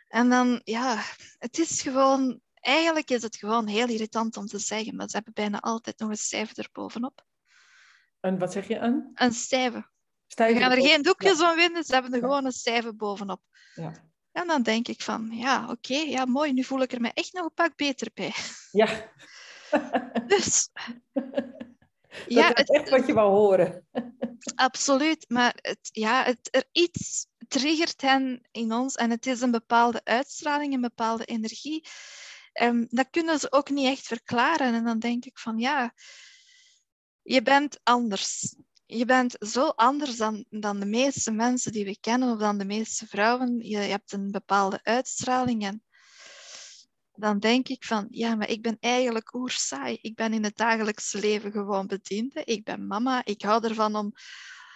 En 0.07 0.29
dan, 0.29 0.61
ja, 0.63 1.03
het 1.37 1.57
is 1.57 1.81
gewoon, 1.81 2.41
eigenlijk 2.53 3.09
is 3.09 3.21
het 3.21 3.35
gewoon 3.35 3.67
heel 3.67 3.87
irritant 3.87 4.37
om 4.37 4.45
te 4.45 4.59
zeggen, 4.59 4.95
maar 4.95 5.09
ze 5.09 5.15
hebben 5.15 5.33
bijna 5.33 5.59
altijd 5.59 5.99
nog 5.99 6.09
een 6.09 6.17
stijve 6.17 6.61
erbovenop. 6.61 7.25
En 8.19 8.37
wat 8.37 8.51
zeg 8.51 8.67
je 8.67 8.79
aan? 8.79 9.11
Een 9.13 9.33
stijve. 9.33 9.89
stijve 10.27 10.59
gaan 10.59 10.71
er 10.71 10.81
geen 10.81 11.01
doekjes 11.01 11.39
ja. 11.39 11.49
om 11.51 11.55
winnen, 11.55 11.83
ze 11.83 11.93
hebben 11.93 12.13
er 12.13 12.19
gewoon 12.19 12.45
een 12.45 12.51
stijve 12.51 12.93
bovenop. 12.93 13.41
Ja. 13.75 13.91
En 14.31 14.47
dan 14.47 14.63
denk 14.63 14.87
ik 14.87 15.01
van, 15.01 15.29
ja, 15.31 15.69
oké, 15.69 15.95
ja, 15.95 16.25
mooi, 16.25 16.53
nu 16.53 16.63
voel 16.63 16.81
ik 16.81 16.91
er 16.91 17.01
mij 17.01 17.11
echt 17.13 17.33
nog 17.33 17.43
een 17.43 17.53
pak 17.53 17.75
beter 17.75 18.11
bij. 18.13 18.33
Ja. 18.71 18.89
dus... 20.27 20.69
ja, 22.27 22.47
is 22.47 22.53
het, 22.55 22.71
echt 22.71 22.89
wat 22.89 23.07
je 23.07 23.13
wou 23.13 23.29
horen. 23.29 23.87
Absoluut, 24.55 25.25
maar 25.29 25.53
het, 25.61 25.89
ja, 25.91 26.23
het, 26.23 26.47
er 26.51 26.65
iets 26.71 27.27
triggert 27.47 28.01
hen 28.01 28.41
in 28.51 28.73
ons 28.73 28.95
en 28.95 29.09
het 29.09 29.25
is 29.25 29.41
een 29.41 29.51
bepaalde 29.51 30.01
uitstraling, 30.03 30.73
een 30.73 30.81
bepaalde 30.81 31.25
energie. 31.25 31.87
Um, 32.61 32.87
dat 32.89 33.07
kunnen 33.09 33.39
ze 33.39 33.51
ook 33.51 33.69
niet 33.69 33.87
echt 33.87 34.05
verklaren. 34.05 34.73
En 34.73 34.83
dan 34.83 34.99
denk 34.99 35.25
ik 35.25 35.39
van 35.39 35.57
ja, 35.57 35.93
Je 37.21 37.41
bent 37.41 37.79
anders. 37.83 38.55
Je 38.85 39.05
bent 39.05 39.35
zo 39.39 39.67
anders 39.67 40.17
dan, 40.17 40.45
dan 40.49 40.79
de 40.79 40.85
meeste 40.85 41.31
mensen 41.31 41.71
die 41.71 41.85
we 41.85 41.99
kennen 41.99 42.31
of 42.31 42.39
dan 42.39 42.57
de 42.57 42.65
meeste 42.65 43.07
vrouwen. 43.07 43.57
Je, 43.57 43.67
je 43.67 43.75
hebt 43.75 44.11
een 44.11 44.31
bepaalde 44.31 44.79
uitstraling 44.83 45.63
en 45.65 45.83
dan 47.15 47.39
denk 47.39 47.67
ik 47.67 47.83
van, 47.83 48.07
ja, 48.09 48.35
maar 48.35 48.49
ik 48.49 48.61
ben 48.61 48.77
eigenlijk 48.79 49.33
oersaai. 49.33 49.97
Ik 50.01 50.15
ben 50.15 50.33
in 50.33 50.43
het 50.43 50.57
dagelijkse 50.57 51.19
leven 51.19 51.51
gewoon 51.51 51.87
bediende. 51.87 52.43
Ik 52.43 52.63
ben 52.63 52.87
mama. 52.87 53.25
Ik 53.25 53.41
hou 53.41 53.67
ervan 53.67 53.95
om 53.95 54.13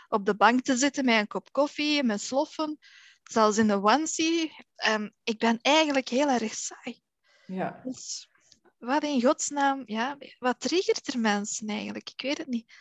op 0.08 0.26
de 0.26 0.36
bank 0.36 0.62
te 0.62 0.78
zitten 0.78 1.06
met 1.06 1.20
een 1.20 1.28
kop 1.28 1.52
koffie, 1.52 2.04
met 2.04 2.22
sloffen, 2.22 2.78
zelfs 3.24 3.58
in 3.58 3.68
de 3.68 3.82
onesie. 3.82 4.66
Um, 4.90 5.14
ik 5.24 5.40
ben 5.40 5.60
eigenlijk 5.62 6.10
heel 6.10 6.30
erg 6.30 6.54
saai. 6.54 7.02
Ja. 7.46 7.82
Dus 7.84 8.30
wat 8.78 9.04
in 9.04 9.22
godsnaam, 9.22 9.84
ja, 9.86 10.18
wat 10.40 10.60
triggert 10.60 11.14
er 11.14 11.20
mensen 11.20 11.68
eigenlijk? 11.68 12.10
Ik 12.10 12.22
weet 12.22 12.38
het 12.38 12.48
niet. 12.48 12.74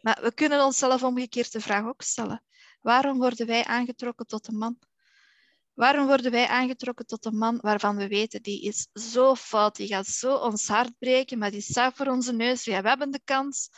Maar 0.00 0.18
we 0.22 0.34
kunnen 0.34 0.64
onszelf 0.64 1.02
omgekeerd 1.02 1.52
de 1.52 1.60
vraag 1.60 1.84
ook 1.84 2.02
stellen. 2.02 2.44
Waarom 2.80 3.18
worden 3.18 3.46
wij 3.46 3.64
aangetrokken 3.64 4.26
tot 4.26 4.48
een 4.48 4.56
man? 4.56 4.78
Waarom 5.80 6.06
worden 6.06 6.30
wij 6.30 6.46
aangetrokken 6.46 7.06
tot 7.06 7.24
een 7.24 7.36
man 7.36 7.58
waarvan 7.60 7.96
we 7.96 8.08
weten, 8.08 8.42
die 8.42 8.62
is 8.62 8.88
zo 8.92 9.34
fout, 9.34 9.76
die 9.76 9.86
gaat 9.86 10.06
zo 10.06 10.34
ons 10.34 10.68
hart 10.68 10.98
breken, 10.98 11.38
maar 11.38 11.50
die 11.50 11.60
staat 11.60 11.94
voor 11.94 12.06
onze 12.06 12.32
neus, 12.32 12.64
we 12.64 12.72
hebben 12.72 13.10
de 13.10 13.20
kans. 13.24 13.70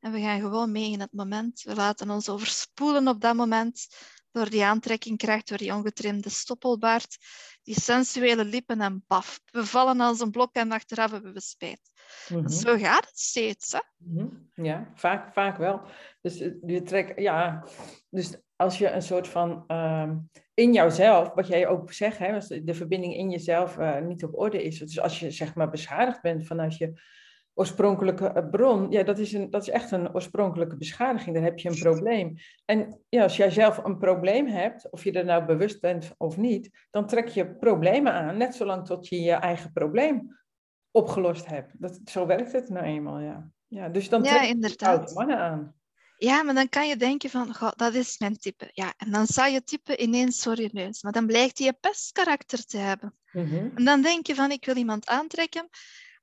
En 0.00 0.12
we 0.12 0.20
gaan 0.20 0.40
gewoon 0.40 0.72
mee 0.72 0.90
in 0.90 1.00
het 1.00 1.12
moment. 1.12 1.62
We 1.62 1.74
laten 1.74 2.10
ons 2.10 2.28
overspoelen 2.28 3.08
op 3.08 3.20
dat 3.20 3.34
moment 3.34 3.86
door 4.30 4.50
die 4.50 4.64
aantrekkingkracht, 4.64 5.48
door 5.48 5.58
die 5.58 5.74
ongetrimde 5.74 6.28
stoppelbaard, 6.28 7.16
die 7.62 7.80
sensuele 7.80 8.44
lippen 8.44 8.80
en 8.80 9.04
baf. 9.06 9.40
We 9.44 9.66
vallen 9.66 10.00
als 10.00 10.20
een 10.20 10.30
blok 10.30 10.54
en 10.54 10.72
achteraf 10.72 11.10
hebben 11.10 11.32
we 11.32 11.40
spijt. 11.40 11.89
Mm 12.28 12.48
Zo 12.48 12.76
gaat 12.76 13.06
het 13.06 13.18
steeds. 13.18 13.72
Hè? 13.72 13.78
Mm 13.96 14.50
Ja, 14.54 14.90
vaak, 14.94 15.32
vaak 15.32 15.56
wel. 15.56 15.80
Dus, 16.20 16.40
eh, 16.40 16.52
je 16.66 16.82
trekt, 16.82 17.20
ja, 17.20 17.64
dus 18.08 18.38
als 18.60 18.78
je 18.78 18.90
een 18.90 19.02
soort 19.02 19.28
van 19.28 19.64
uh, 19.68 20.10
in 20.54 20.72
jouzelf, 20.72 21.34
wat 21.34 21.46
jij 21.46 21.66
ook 21.66 21.92
zegt, 21.92 22.18
hè, 22.18 22.34
als 22.34 22.48
de 22.48 22.74
verbinding 22.74 23.14
in 23.14 23.30
jezelf 23.30 23.78
uh, 23.78 24.00
niet 24.00 24.24
op 24.24 24.38
orde 24.38 24.62
is. 24.62 24.78
Dus 24.78 25.00
als 25.00 25.20
je 25.20 25.30
zeg 25.30 25.54
maar 25.54 25.70
beschadigd 25.70 26.22
bent 26.22 26.46
vanuit 26.46 26.76
je 26.76 27.00
oorspronkelijke 27.54 28.26
eh, 28.26 28.48
bron, 28.50 28.90
ja, 28.90 29.02
dat 29.02 29.18
is, 29.18 29.32
een, 29.32 29.50
dat 29.50 29.62
is 29.62 29.68
echt 29.68 29.90
een 29.90 30.14
oorspronkelijke 30.14 30.76
beschadiging. 30.76 31.34
Dan 31.34 31.44
heb 31.44 31.58
je 31.58 31.68
een 31.68 31.78
probleem. 31.78 32.34
En 32.64 33.00
ja, 33.08 33.22
als 33.22 33.36
jij 33.36 33.50
zelf 33.50 33.84
een 33.84 33.98
probleem 33.98 34.46
hebt, 34.46 34.90
of 34.90 35.04
je 35.04 35.12
er 35.12 35.24
nou 35.24 35.44
bewust 35.44 35.80
bent 35.80 36.14
of 36.16 36.36
niet, 36.36 36.86
dan 36.90 37.06
trek 37.06 37.28
je 37.28 37.54
problemen 37.54 38.12
aan, 38.12 38.36
net 38.36 38.54
zolang 38.54 38.86
tot 38.86 39.08
je 39.08 39.20
je 39.20 39.32
eigen 39.32 39.72
probleem 39.72 40.38
opgelost 40.90 41.46
hebt. 41.46 41.80
Dat, 41.80 42.00
zo 42.04 42.26
werkt 42.26 42.52
het 42.52 42.68
nou 42.68 42.84
eenmaal, 42.84 43.18
ja. 43.18 43.50
ja 43.68 43.88
dus 43.88 44.08
dan 44.08 44.22
trek 44.22 44.42
je 44.42 44.76
oude 44.78 45.12
mannen 45.14 45.38
aan. 45.38 45.74
Ja, 46.16 46.42
maar 46.42 46.54
dan 46.54 46.68
kan 46.68 46.88
je 46.88 46.96
denken 46.96 47.30
van, 47.30 47.54
dat 47.76 47.94
is 47.94 48.18
mijn 48.18 48.36
type. 48.36 48.70
Ja, 48.72 48.94
en 48.96 49.10
dan 49.10 49.26
zou 49.26 49.50
je 49.50 49.64
type 49.64 49.96
ineens 49.96 50.42
voor 50.42 50.60
je 50.60 50.68
neus. 50.72 51.02
Maar 51.02 51.12
dan 51.12 51.26
blijkt 51.26 51.58
hij 51.58 51.68
een 51.68 51.78
pestkarakter 51.80 52.64
te 52.64 52.76
hebben. 52.76 53.16
Mhm. 53.32 53.68
En 53.74 53.84
dan 53.84 54.02
denk 54.02 54.26
je 54.26 54.34
van, 54.34 54.50
ik 54.50 54.64
wil 54.64 54.76
iemand 54.76 55.06
aantrekken 55.06 55.68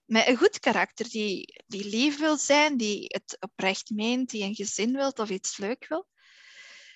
met 0.06 0.28
een 0.28 0.38
goed 0.38 0.60
karakter, 0.60 1.10
die, 1.10 1.64
die 1.68 1.90
lief 1.90 2.20
wil 2.20 2.38
zijn, 2.38 2.78
die 2.78 3.06
het 3.08 3.38
oprecht 3.40 3.90
meent, 3.90 4.30
die 4.30 4.44
een 4.44 4.56
gezin 4.56 4.94
wil 4.94 5.10
of 5.10 5.30
iets 5.30 5.58
leuk 5.58 5.86
wil. 5.88 6.08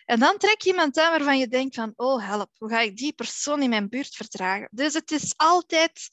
En 0.05 0.19
dan 0.19 0.37
trek 0.37 0.61
je 0.61 0.69
iemand 0.69 0.99
aan 0.99 1.11
waarvan 1.11 1.37
je 1.37 1.47
denkt 1.47 1.75
van, 1.75 1.93
oh 1.95 2.27
help, 2.27 2.49
hoe 2.57 2.69
ga 2.69 2.79
ik 2.79 2.97
die 2.97 3.13
persoon 3.13 3.61
in 3.61 3.69
mijn 3.69 3.89
buurt 3.89 4.15
verdragen? 4.15 4.67
Dus 4.71 4.93
het 4.93 5.11
is 5.11 5.33
altijd 5.35 6.09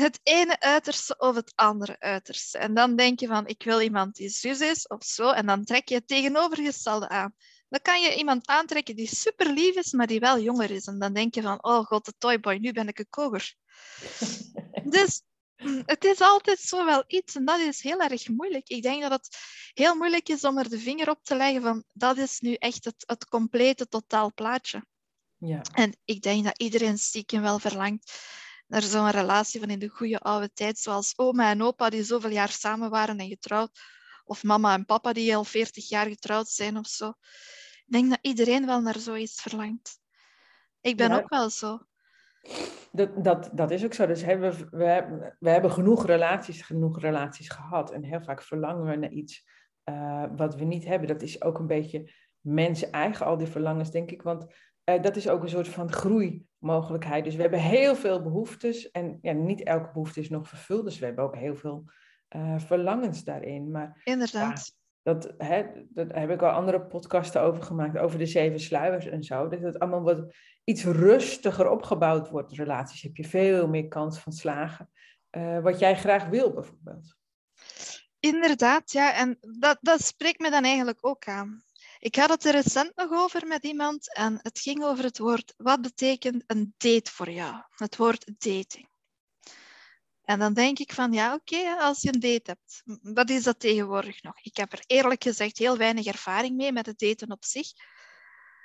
het 0.00 0.20
ene 0.22 0.60
uiterste 0.60 1.16
of 1.18 1.34
het 1.34 1.52
andere 1.54 2.00
uiterste. 2.00 2.58
En 2.58 2.74
dan 2.74 2.96
denk 2.96 3.20
je 3.20 3.26
van, 3.26 3.46
ik 3.46 3.62
wil 3.62 3.80
iemand 3.80 4.16
die 4.16 4.28
zus 4.28 4.60
is 4.60 4.86
of 4.86 5.04
zo, 5.04 5.30
en 5.30 5.46
dan 5.46 5.64
trek 5.64 5.88
je 5.88 5.94
het 5.94 6.08
tegenovergestelde 6.08 7.08
aan. 7.08 7.34
Dan 7.68 7.80
kan 7.82 8.00
je 8.00 8.16
iemand 8.16 8.46
aantrekken 8.46 8.96
die 8.96 9.16
super 9.16 9.52
lief 9.52 9.74
is, 9.74 9.92
maar 9.92 10.06
die 10.06 10.20
wel 10.20 10.38
jonger 10.38 10.70
is. 10.70 10.86
En 10.86 10.98
dan 10.98 11.12
denk 11.12 11.34
je 11.34 11.42
van, 11.42 11.64
oh 11.64 11.84
god, 11.84 12.04
de 12.04 12.14
toyboy, 12.18 12.54
nu 12.54 12.72
ben 12.72 12.88
ik 12.88 12.98
een 12.98 13.10
koger. 13.10 13.54
dus 14.96 15.22
het 15.86 16.04
is 16.04 16.20
altijd 16.20 16.58
zo 16.58 16.84
wel 16.84 17.04
iets 17.06 17.34
en 17.34 17.44
dat 17.44 17.58
is 17.60 17.82
heel 17.82 18.00
erg 18.00 18.28
moeilijk. 18.28 18.68
Ik 18.68 18.82
denk 18.82 19.02
dat 19.02 19.10
het 19.10 19.36
heel 19.72 19.94
moeilijk 19.94 20.28
is 20.28 20.44
om 20.44 20.58
er 20.58 20.68
de 20.68 20.78
vinger 20.78 21.10
op 21.10 21.18
te 21.22 21.36
leggen 21.36 21.62
van 21.62 21.84
dat 21.92 22.16
is 22.16 22.40
nu 22.40 22.54
echt 22.54 22.84
het, 22.84 23.04
het 23.06 23.28
complete 23.28 23.88
totaalplaatje. 23.88 24.84
Ja. 25.36 25.62
En 25.72 25.96
ik 26.04 26.22
denk 26.22 26.44
dat 26.44 26.58
iedereen 26.58 26.98
stiekem 26.98 27.42
wel 27.42 27.58
verlangt 27.58 28.12
naar 28.68 28.82
zo'n 28.82 29.10
relatie 29.10 29.60
van 29.60 29.70
in 29.70 29.78
de 29.78 29.88
goede 29.88 30.18
oude 30.18 30.52
tijd, 30.52 30.78
zoals 30.78 31.12
oma 31.16 31.50
en 31.50 31.62
opa 31.62 31.90
die 31.90 32.02
zoveel 32.02 32.30
jaar 32.30 32.48
samen 32.48 32.90
waren 32.90 33.18
en 33.18 33.28
getrouwd, 33.28 33.80
of 34.24 34.42
mama 34.42 34.74
en 34.74 34.84
papa 34.84 35.12
die 35.12 35.36
al 35.36 35.44
40 35.44 35.88
jaar 35.88 36.06
getrouwd 36.06 36.48
zijn 36.48 36.76
of 36.76 36.86
zo. 36.86 37.08
Ik 37.08 37.92
denk 37.92 38.10
dat 38.10 38.18
iedereen 38.20 38.66
wel 38.66 38.80
naar 38.80 38.98
zoiets 38.98 39.42
verlangt. 39.42 40.00
Ik 40.80 40.96
ben 40.96 41.12
ook 41.12 41.28
wel 41.28 41.50
zo. 41.50 41.78
Dat, 42.92 43.24
dat, 43.24 43.50
dat 43.52 43.70
is 43.70 43.84
ook 43.84 43.94
zo. 43.94 44.06
Dus 44.06 44.22
hebben 44.22 44.50
we, 44.50 44.66
we, 44.70 45.34
we 45.38 45.50
hebben 45.50 45.72
genoeg 45.72 46.06
relaties, 46.06 46.62
genoeg 46.62 47.00
relaties 47.00 47.48
gehad. 47.48 47.90
En 47.90 48.02
heel 48.02 48.22
vaak 48.22 48.42
verlangen 48.42 48.84
we 48.84 48.96
naar 48.96 49.10
iets 49.10 49.48
uh, 49.84 50.24
wat 50.36 50.54
we 50.54 50.64
niet 50.64 50.84
hebben. 50.84 51.08
Dat 51.08 51.22
is 51.22 51.42
ook 51.42 51.58
een 51.58 51.66
beetje 51.66 52.12
mensen 52.40 52.92
eigen, 52.92 53.26
al 53.26 53.36
die 53.36 53.46
verlangens, 53.46 53.90
denk 53.90 54.10
ik. 54.10 54.22
Want 54.22 54.54
uh, 54.88 55.02
dat 55.02 55.16
is 55.16 55.28
ook 55.28 55.42
een 55.42 55.48
soort 55.48 55.68
van 55.68 55.92
groeimogelijkheid. 55.92 57.24
Dus 57.24 57.34
we 57.34 57.40
hebben 57.40 57.60
heel 57.60 57.96
veel 57.96 58.22
behoeftes. 58.22 58.90
En 58.90 59.18
ja, 59.22 59.32
niet 59.32 59.62
elke 59.62 59.92
behoefte 59.92 60.20
is 60.20 60.28
nog 60.28 60.48
vervuld. 60.48 60.84
Dus 60.84 60.98
we 60.98 61.06
hebben 61.06 61.24
ook 61.24 61.36
heel 61.36 61.56
veel 61.56 61.84
uh, 62.36 62.58
verlangens 62.58 63.24
daarin. 63.24 63.70
Maar, 63.70 64.00
Inderdaad. 64.04 64.72
dat, 65.02 65.34
hè, 65.38 65.64
dat 65.88 66.12
heb 66.12 66.30
ik 66.30 66.42
al 66.42 66.50
andere 66.50 66.80
podcasten 66.80 67.42
over 67.42 67.62
gemaakt, 67.62 67.98
over 67.98 68.18
de 68.18 68.26
zeven 68.26 68.60
sluiers 68.60 69.06
en 69.06 69.22
zo. 69.22 69.48
Dat 69.48 69.60
het 69.60 69.78
allemaal 69.78 70.02
wat 70.02 70.34
iets 70.64 70.84
rustiger 70.84 71.70
opgebouwd 71.70 72.30
wordt, 72.30 72.52
relaties, 72.52 73.02
heb 73.02 73.16
je 73.16 73.24
veel 73.24 73.68
meer 73.68 73.88
kans 73.88 74.18
van 74.18 74.32
slagen. 74.32 74.90
Uh, 75.30 75.60
wat 75.60 75.78
jij 75.78 75.96
graag 75.96 76.28
wil, 76.28 76.52
bijvoorbeeld. 76.52 77.16
Inderdaad, 78.20 78.92
ja. 78.92 79.14
En 79.14 79.38
dat, 79.58 79.78
dat 79.80 80.00
spreekt 80.00 80.40
me 80.40 80.50
dan 80.50 80.64
eigenlijk 80.64 81.06
ook 81.06 81.24
aan. 81.26 81.62
Ik 81.98 82.16
had 82.16 82.30
het 82.30 82.44
er 82.44 82.52
recent 82.52 82.96
nog 82.96 83.10
over 83.10 83.46
met 83.46 83.64
iemand 83.64 84.14
en 84.14 84.38
het 84.42 84.58
ging 84.58 84.84
over 84.84 85.04
het 85.04 85.18
woord, 85.18 85.54
wat 85.56 85.80
betekent 85.80 86.44
een 86.46 86.74
date 86.76 87.10
voor 87.10 87.30
jou? 87.30 87.62
Het 87.70 87.96
woord 87.96 88.24
dating. 88.38 88.88
En 90.22 90.38
dan 90.38 90.54
denk 90.54 90.78
ik 90.78 90.92
van, 90.92 91.12
ja 91.12 91.34
oké, 91.34 91.76
als 91.78 92.02
je 92.02 92.14
een 92.14 92.20
date 92.20 92.50
hebt, 92.50 92.82
wat 93.02 93.30
is 93.30 93.42
dat 93.42 93.60
tegenwoordig 93.60 94.22
nog? 94.22 94.40
Ik 94.42 94.56
heb 94.56 94.72
er 94.72 94.84
eerlijk 94.86 95.22
gezegd 95.22 95.58
heel 95.58 95.76
weinig 95.76 96.06
ervaring 96.06 96.56
mee 96.56 96.72
met 96.72 96.86
het 96.86 96.98
daten 96.98 97.30
op 97.30 97.44
zich. 97.44 97.68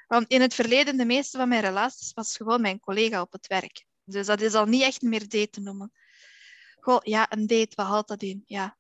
Want 0.08 0.28
in 0.28 0.42
het 0.42 0.54
verleden, 0.54 0.98
de 0.98 1.06
meeste 1.06 1.38
van 1.38 1.48
mijn 1.48 1.62
relaties 1.62 2.14
was 2.14 2.36
gewoon 2.36 2.62
mijn 2.62 2.80
collega 2.80 3.22
op 3.22 3.32
het 3.32 3.48
werk. 3.48 3.86
Dus 4.04 4.26
dat 4.26 4.42
is 4.42 4.54
al 4.54 4.66
niet 4.66 4.82
echt 4.82 5.02
meer 5.02 5.20
date 5.20 5.50
te 5.50 5.62
noemen. 5.62 5.92
Goh, 6.80 7.00
ja, 7.04 7.32
een 7.32 7.48
date, 7.48 7.76
wat 7.76 7.86
houdt 7.86 8.08
dat 8.08 8.22
in? 8.22 8.44
Ja. 8.46 8.78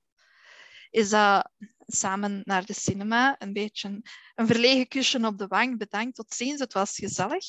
Is 0.93 1.09
dat 1.09 1.49
samen 1.85 2.41
naar 2.43 2.65
de 2.65 2.73
cinema, 2.73 3.35
een 3.39 3.53
beetje 3.53 4.01
een, 4.35 4.47
verlegen 4.47 4.87
kusje 4.87 5.25
op 5.25 5.37
de 5.37 5.47
wang, 5.47 5.77
bedankt, 5.77 6.15
tot 6.15 6.33
ziens, 6.33 6.59
het 6.59 6.73
was 6.73 6.95
gezellig. 6.95 7.45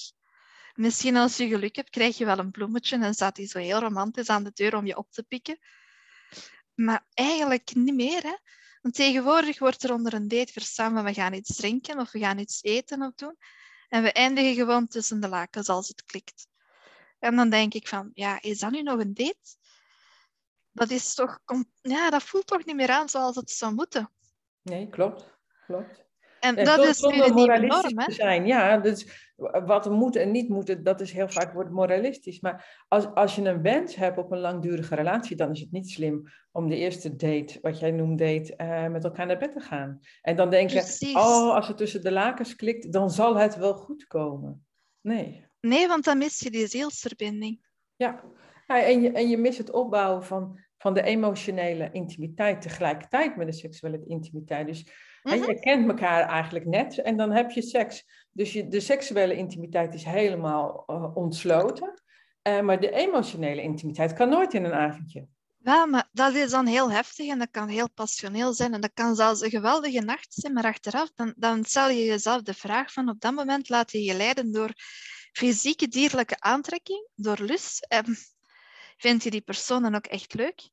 Misschien 0.74 1.16
als 1.16 1.36
je 1.36 1.48
geluk 1.48 1.76
hebt, 1.76 1.90
krijg 1.90 2.18
je 2.18 2.24
wel 2.24 2.38
een 2.38 2.50
bloemetje 2.50 2.98
en 2.98 3.14
staat 3.14 3.36
hij 3.36 3.46
zo 3.46 3.58
heel 3.58 3.78
romantisch 3.78 4.28
aan 4.28 4.44
de 4.44 4.50
deur 4.54 4.76
om 4.76 4.86
je 4.86 4.96
op 4.96 5.10
te 5.10 5.22
pikken. 5.22 5.58
Maar 6.74 7.06
eigenlijk 7.14 7.74
niet 7.74 7.94
meer, 7.94 8.22
hè. 8.22 8.36
Want 8.82 8.94
tegenwoordig 8.94 9.58
wordt 9.58 9.82
er 9.82 9.92
onder 9.92 10.14
een 10.14 10.28
date 10.28 10.52
verstaan 10.52 11.04
we 11.04 11.14
gaan 11.14 11.34
iets 11.34 11.56
drinken 11.56 11.98
of 11.98 12.12
we 12.12 12.18
gaan 12.18 12.38
iets 12.38 12.62
eten 12.62 13.02
of 13.02 13.14
doen. 13.14 13.36
En 13.88 14.02
we 14.02 14.12
eindigen 14.12 14.54
gewoon 14.54 14.86
tussen 14.86 15.20
de 15.20 15.28
lakens 15.28 15.68
als 15.68 15.88
het 15.88 16.04
klikt. 16.04 16.46
En 17.18 17.36
dan 17.36 17.50
denk 17.50 17.74
ik 17.74 17.88
van, 17.88 18.10
ja, 18.14 18.42
is 18.42 18.58
dat 18.58 18.70
nu 18.70 18.82
nog 18.82 19.00
een 19.00 19.14
date? 19.14 19.56
Dat 20.74 20.90
is 20.90 21.14
toch, 21.14 21.38
ja, 21.82 22.10
dat 22.10 22.22
voelt 22.22 22.46
toch 22.46 22.64
niet 22.64 22.76
meer 22.76 22.90
aan 22.90 23.08
zoals 23.08 23.36
het 23.36 23.50
zou 23.50 23.74
moeten. 23.74 24.10
Nee, 24.62 24.88
klopt. 24.88 25.38
klopt. 25.66 26.04
En 26.40 26.64
dat 26.64 26.84
is 26.84 27.00
nu 27.00 27.22
de 27.22 27.32
nieuwe 27.34 27.58
norm, 27.58 27.98
hè? 27.98 28.12
Zijn. 28.12 28.46
Ja, 28.46 28.78
dus 28.78 29.30
wat 29.66 29.90
moet 29.90 30.16
en 30.16 30.30
niet 30.30 30.48
moet, 30.48 30.84
dat 30.84 31.00
is 31.00 31.12
heel 31.12 31.28
vaak 31.28 31.52
wordt 31.52 31.70
moralistisch. 31.70 32.40
Maar 32.40 32.84
als, 32.88 33.06
als 33.06 33.34
je 33.34 33.42
een 33.42 33.62
wens 33.62 33.94
hebt 33.94 34.18
op 34.18 34.32
een 34.32 34.38
langdurige 34.38 34.94
relatie, 34.94 35.36
dan 35.36 35.50
is 35.50 35.60
het 35.60 35.72
niet 35.72 35.90
slim 35.90 36.22
om 36.52 36.68
de 36.68 36.76
eerste 36.76 37.16
date, 37.16 37.58
wat 37.62 37.78
jij 37.78 37.90
noemt 37.90 38.18
date, 38.18 38.54
uh, 38.56 38.86
met 38.86 39.04
elkaar 39.04 39.26
naar 39.26 39.38
bed 39.38 39.52
te 39.52 39.60
gaan. 39.60 40.00
En 40.22 40.36
dan 40.36 40.50
denken, 40.50 40.76
Precies. 40.76 41.14
oh, 41.14 41.54
als 41.54 41.68
het 41.68 41.76
tussen 41.76 42.02
de 42.02 42.12
lakens 42.12 42.56
klikt, 42.56 42.92
dan 42.92 43.10
zal 43.10 43.36
het 43.36 43.56
wel 43.56 43.74
goed 43.74 44.06
komen. 44.06 44.66
Nee. 45.00 45.46
Nee, 45.60 45.88
want 45.88 46.04
dan 46.04 46.18
mis 46.18 46.40
je 46.40 46.50
die 46.50 46.66
zielsverbinding. 46.66 47.66
Ja, 47.96 48.24
ja 48.66 48.82
en, 48.82 49.02
je, 49.02 49.12
en 49.12 49.28
je 49.28 49.38
mist 49.38 49.58
het 49.58 49.70
opbouwen 49.70 50.24
van, 50.24 50.63
van 50.78 50.94
de 50.94 51.02
emotionele 51.02 51.88
intimiteit 51.92 52.62
tegelijkertijd 52.62 53.36
met 53.36 53.46
de 53.46 53.52
seksuele 53.52 54.04
intimiteit. 54.06 54.66
Dus 54.66 54.86
en 55.22 55.38
je 55.38 55.52
mhm. 55.52 55.60
kent 55.60 55.88
elkaar 55.88 56.28
eigenlijk 56.28 56.66
net 56.66 56.98
en 56.98 57.16
dan 57.16 57.30
heb 57.30 57.50
je 57.50 57.62
seks. 57.62 58.04
Dus 58.32 58.52
je, 58.52 58.68
de 58.68 58.80
seksuele 58.80 59.36
intimiteit 59.36 59.94
is 59.94 60.04
helemaal 60.04 60.84
uh, 60.86 61.16
ontsloten. 61.16 62.02
Uh, 62.48 62.60
maar 62.60 62.80
de 62.80 62.90
emotionele 62.90 63.62
intimiteit 63.62 64.12
kan 64.12 64.28
nooit 64.28 64.54
in 64.54 64.64
een 64.64 64.72
avondje. 64.72 65.26
Ja, 65.58 65.86
maar 65.86 66.08
dat 66.12 66.34
is 66.34 66.50
dan 66.50 66.66
heel 66.66 66.90
heftig 66.90 67.28
en 67.28 67.38
dat 67.38 67.50
kan 67.50 67.68
heel 67.68 67.90
passioneel 67.90 68.52
zijn 68.52 68.74
en 68.74 68.80
dat 68.80 68.90
kan 68.94 69.14
zelfs 69.14 69.40
een 69.40 69.50
geweldige 69.50 70.00
nacht 70.00 70.34
zijn, 70.34 70.52
maar 70.52 70.64
achteraf 70.64 71.10
dan, 71.14 71.34
dan 71.36 71.64
stel 71.64 71.88
je 71.88 72.04
jezelf 72.04 72.42
de 72.42 72.54
vraag 72.54 72.92
van 72.92 73.08
op 73.08 73.20
dat 73.20 73.34
moment 73.34 73.68
laat 73.68 73.92
je 73.92 74.02
je 74.02 74.14
leiden 74.14 74.52
door 74.52 74.72
fysieke 75.32 75.88
dierlijke 75.88 76.36
aantrekking, 76.40 77.08
door 77.14 77.38
lust. 77.40 77.86
En 77.88 78.16
vind 78.96 79.22
je 79.22 79.30
die 79.30 79.40
persoon 79.40 79.82
dan 79.82 79.94
ook 79.94 80.06
echt 80.06 80.34
leuk? 80.34 80.68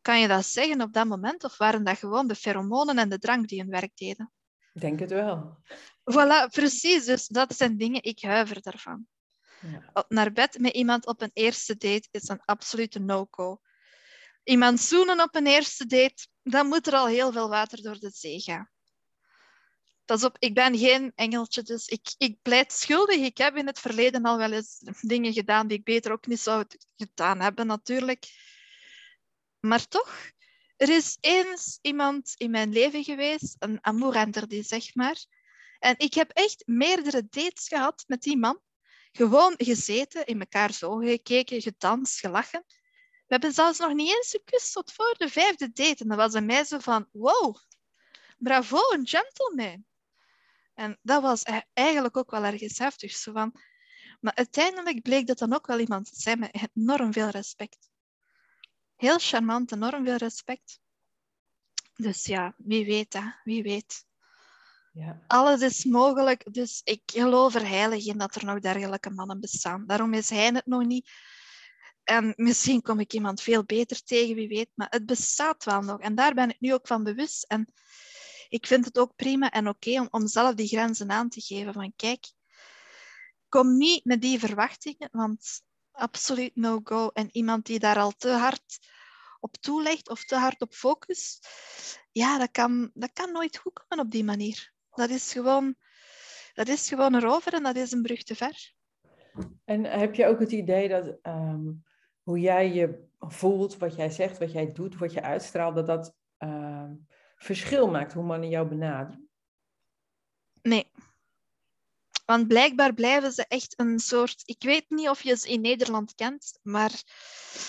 Kan 0.00 0.20
je 0.20 0.28
dat 0.28 0.46
zeggen 0.46 0.80
op 0.80 0.92
dat 0.92 1.06
moment 1.06 1.44
of 1.44 1.56
waren 1.56 1.84
dat 1.84 1.98
gewoon 1.98 2.26
de 2.26 2.34
feromonen 2.34 2.98
en 2.98 3.08
de 3.08 3.18
drank 3.18 3.48
die 3.48 3.60
hun 3.60 3.70
werk 3.70 3.96
deden? 3.96 4.32
Ik 4.74 4.80
denk 4.80 5.00
het 5.00 5.10
wel. 5.10 5.58
Voilà, 6.12 6.50
precies. 6.50 7.04
Dus 7.04 7.26
dat 7.26 7.56
zijn 7.56 7.76
dingen, 7.76 8.02
ik 8.02 8.20
huiver 8.20 8.62
daarvan. 8.62 9.06
Ja. 9.60 10.04
Naar 10.08 10.32
bed 10.32 10.58
met 10.58 10.72
iemand 10.72 11.06
op 11.06 11.22
een 11.22 11.30
eerste 11.32 11.76
date 11.76 12.08
is 12.10 12.28
een 12.28 12.42
absolute 12.44 12.98
no-go 12.98 13.60
iemand 14.48 14.80
zoenen 14.80 15.20
op 15.20 15.34
een 15.34 15.46
eerste 15.46 15.86
date, 15.86 16.26
dan 16.42 16.66
moet 16.66 16.86
er 16.86 16.92
al 16.92 17.06
heel 17.06 17.32
veel 17.32 17.48
water 17.48 17.82
door 17.82 17.98
de 17.98 18.10
zee 18.10 18.40
gaan. 18.40 18.70
Pas 20.08 20.24
op, 20.24 20.36
ik 20.38 20.54
ben 20.54 20.78
geen 20.78 21.12
engeltje, 21.14 21.62
dus 21.62 21.86
ik, 21.86 22.14
ik 22.18 22.42
pleit 22.42 22.72
schuldig. 22.72 23.16
Ik 23.16 23.38
heb 23.38 23.56
in 23.56 23.66
het 23.66 23.78
verleden 23.78 24.24
al 24.24 24.38
wel 24.38 24.52
eens 24.52 24.78
dingen 25.00 25.32
gedaan 25.32 25.66
die 25.66 25.78
ik 25.78 25.84
beter 25.84 26.12
ook 26.12 26.26
niet 26.26 26.40
zou 26.40 26.64
gedaan 26.96 27.40
hebben, 27.40 27.66
natuurlijk. 27.66 28.26
Maar 29.60 29.88
toch, 29.88 30.30
er 30.76 30.88
is 30.88 31.16
eens 31.20 31.78
iemand 31.82 32.34
in 32.36 32.50
mijn 32.50 32.72
leven 32.72 33.04
geweest, 33.04 33.56
een 33.58 33.78
amourender 33.80 34.48
die 34.48 34.62
zeg 34.62 34.94
maar. 34.94 35.24
En 35.78 35.94
ik 35.98 36.14
heb 36.14 36.30
echt 36.30 36.62
meerdere 36.66 37.26
dates 37.30 37.68
gehad 37.68 38.04
met 38.06 38.22
die 38.22 38.36
man. 38.36 38.60
Gewoon 39.12 39.54
gezeten, 39.56 40.26
in 40.26 40.40
elkaar 40.40 40.72
zo 40.72 40.96
gekeken, 40.96 41.62
gedanst, 41.62 42.18
gelachen. 42.18 42.64
We 43.00 43.34
hebben 43.34 43.52
zelfs 43.52 43.78
nog 43.78 43.92
niet 43.92 44.16
eens 44.16 44.30
gekust 44.30 44.72
tot 44.72 44.92
voor 44.92 45.14
de 45.18 45.28
vijfde 45.28 45.72
date. 45.72 46.02
En 46.02 46.08
dat 46.08 46.16
was 46.16 46.34
een 46.34 46.66
zo 46.66 46.78
van, 46.78 47.08
wow, 47.12 47.56
bravo, 48.38 48.78
een 48.90 49.06
gentleman. 49.06 49.86
En 50.78 50.98
dat 51.02 51.22
was 51.22 51.44
e- 51.44 51.60
eigenlijk 51.72 52.16
ook 52.16 52.30
wel 52.30 52.44
ergens 52.44 52.78
heftig. 52.78 53.12
Zo 53.12 53.32
van. 53.32 53.54
Maar 54.20 54.34
uiteindelijk 54.34 55.02
bleek 55.02 55.26
dat 55.26 55.38
dan 55.38 55.54
ook 55.54 55.66
wel 55.66 55.78
iemand 55.78 56.12
te 56.12 56.20
zijn 56.20 56.38
met 56.38 56.68
enorm 56.74 57.12
veel 57.12 57.28
respect. 57.28 57.90
Heel 58.96 59.18
charmant, 59.18 59.72
enorm 59.72 60.04
veel 60.04 60.16
respect. 60.16 60.80
Dus 61.94 62.24
ja, 62.24 62.54
wie 62.56 62.84
weet 62.84 63.12
dat, 63.12 63.40
wie 63.44 63.62
weet. 63.62 64.04
Ja. 64.92 65.22
Alles 65.26 65.60
is 65.60 65.84
mogelijk, 65.84 66.54
dus 66.54 66.80
ik 66.84 67.02
geloof 67.06 67.54
er 67.54 67.68
heilig 67.68 68.06
in 68.06 68.18
dat 68.18 68.34
er 68.34 68.44
nog 68.44 68.60
dergelijke 68.60 69.10
mannen 69.10 69.40
bestaan. 69.40 69.86
Daarom 69.86 70.14
is 70.14 70.30
hij 70.30 70.46
het 70.46 70.66
nog 70.66 70.84
niet. 70.84 71.10
En 72.04 72.32
misschien 72.36 72.82
kom 72.82 73.00
ik 73.00 73.12
iemand 73.12 73.40
veel 73.40 73.64
beter 73.64 74.02
tegen, 74.02 74.34
wie 74.34 74.48
weet. 74.48 74.70
Maar 74.74 74.88
het 74.90 75.06
bestaat 75.06 75.64
wel 75.64 75.80
nog. 75.80 76.00
En 76.00 76.14
daar 76.14 76.34
ben 76.34 76.50
ik 76.50 76.60
nu 76.60 76.72
ook 76.72 76.86
van 76.86 77.04
bewust. 77.04 77.44
En 77.44 77.72
ik 78.48 78.66
vind 78.66 78.84
het 78.84 78.98
ook 78.98 79.16
prima 79.16 79.50
en 79.50 79.68
oké 79.68 80.00
om, 80.00 80.08
om 80.10 80.26
zelf 80.26 80.54
die 80.54 80.68
grenzen 80.68 81.10
aan 81.10 81.28
te 81.28 81.40
geven. 81.40 81.72
Van 81.72 81.92
kijk, 81.96 82.32
kom 83.48 83.76
niet 83.76 84.04
met 84.04 84.20
die 84.20 84.38
verwachtingen, 84.38 85.08
want 85.12 85.62
absoluut 85.90 86.56
no-go. 86.56 87.08
En 87.08 87.28
iemand 87.32 87.66
die 87.66 87.78
daar 87.78 87.98
al 87.98 88.12
te 88.16 88.30
hard 88.30 88.78
op 89.40 89.56
toelegt 89.56 90.08
of 90.08 90.24
te 90.24 90.36
hard 90.36 90.60
op 90.60 90.72
focust, 90.72 91.48
ja, 92.12 92.38
dat 92.38 92.50
kan, 92.50 92.90
dat 92.94 93.12
kan 93.12 93.32
nooit 93.32 93.56
goed 93.56 93.72
komen 93.72 94.04
op 94.04 94.10
die 94.10 94.24
manier. 94.24 94.72
Dat 94.90 95.10
is 95.10 95.32
gewoon, 95.32 95.74
dat 96.54 96.68
is 96.68 96.88
gewoon 96.88 97.14
erover 97.14 97.54
en 97.54 97.62
dat 97.62 97.76
is 97.76 97.92
een 97.92 98.02
brug 98.02 98.22
te 98.22 98.34
ver. 98.34 98.74
En 99.64 99.84
heb 99.84 100.14
je 100.14 100.26
ook 100.26 100.40
het 100.40 100.52
idee 100.52 100.88
dat 100.88 101.18
ehm, 101.22 101.66
hoe 102.22 102.40
jij 102.40 102.72
je 102.72 103.06
voelt, 103.18 103.76
wat 103.76 103.96
jij 103.96 104.10
zegt, 104.10 104.38
wat 104.38 104.52
jij 104.52 104.72
doet, 104.72 104.96
wat 104.96 105.12
je 105.12 105.22
uitstraalt, 105.22 105.74
dat 105.74 105.86
dat 105.86 106.14
uh, 106.38 106.90
verschil 107.38 107.90
maakt 107.90 108.12
hoe 108.12 108.24
mannen 108.24 108.48
jou 108.48 108.68
benaderen? 108.68 109.28
Nee. 110.62 110.90
Want 112.24 112.48
blijkbaar 112.48 112.94
blijven 112.94 113.32
ze 113.32 113.44
echt 113.48 113.74
een 113.76 113.98
soort. 113.98 114.42
Ik 114.44 114.62
weet 114.62 114.90
niet 114.90 115.08
of 115.08 115.22
je 115.22 115.36
ze 115.36 115.48
in 115.48 115.60
Nederland 115.60 116.14
kent, 116.14 116.58
maar 116.62 117.02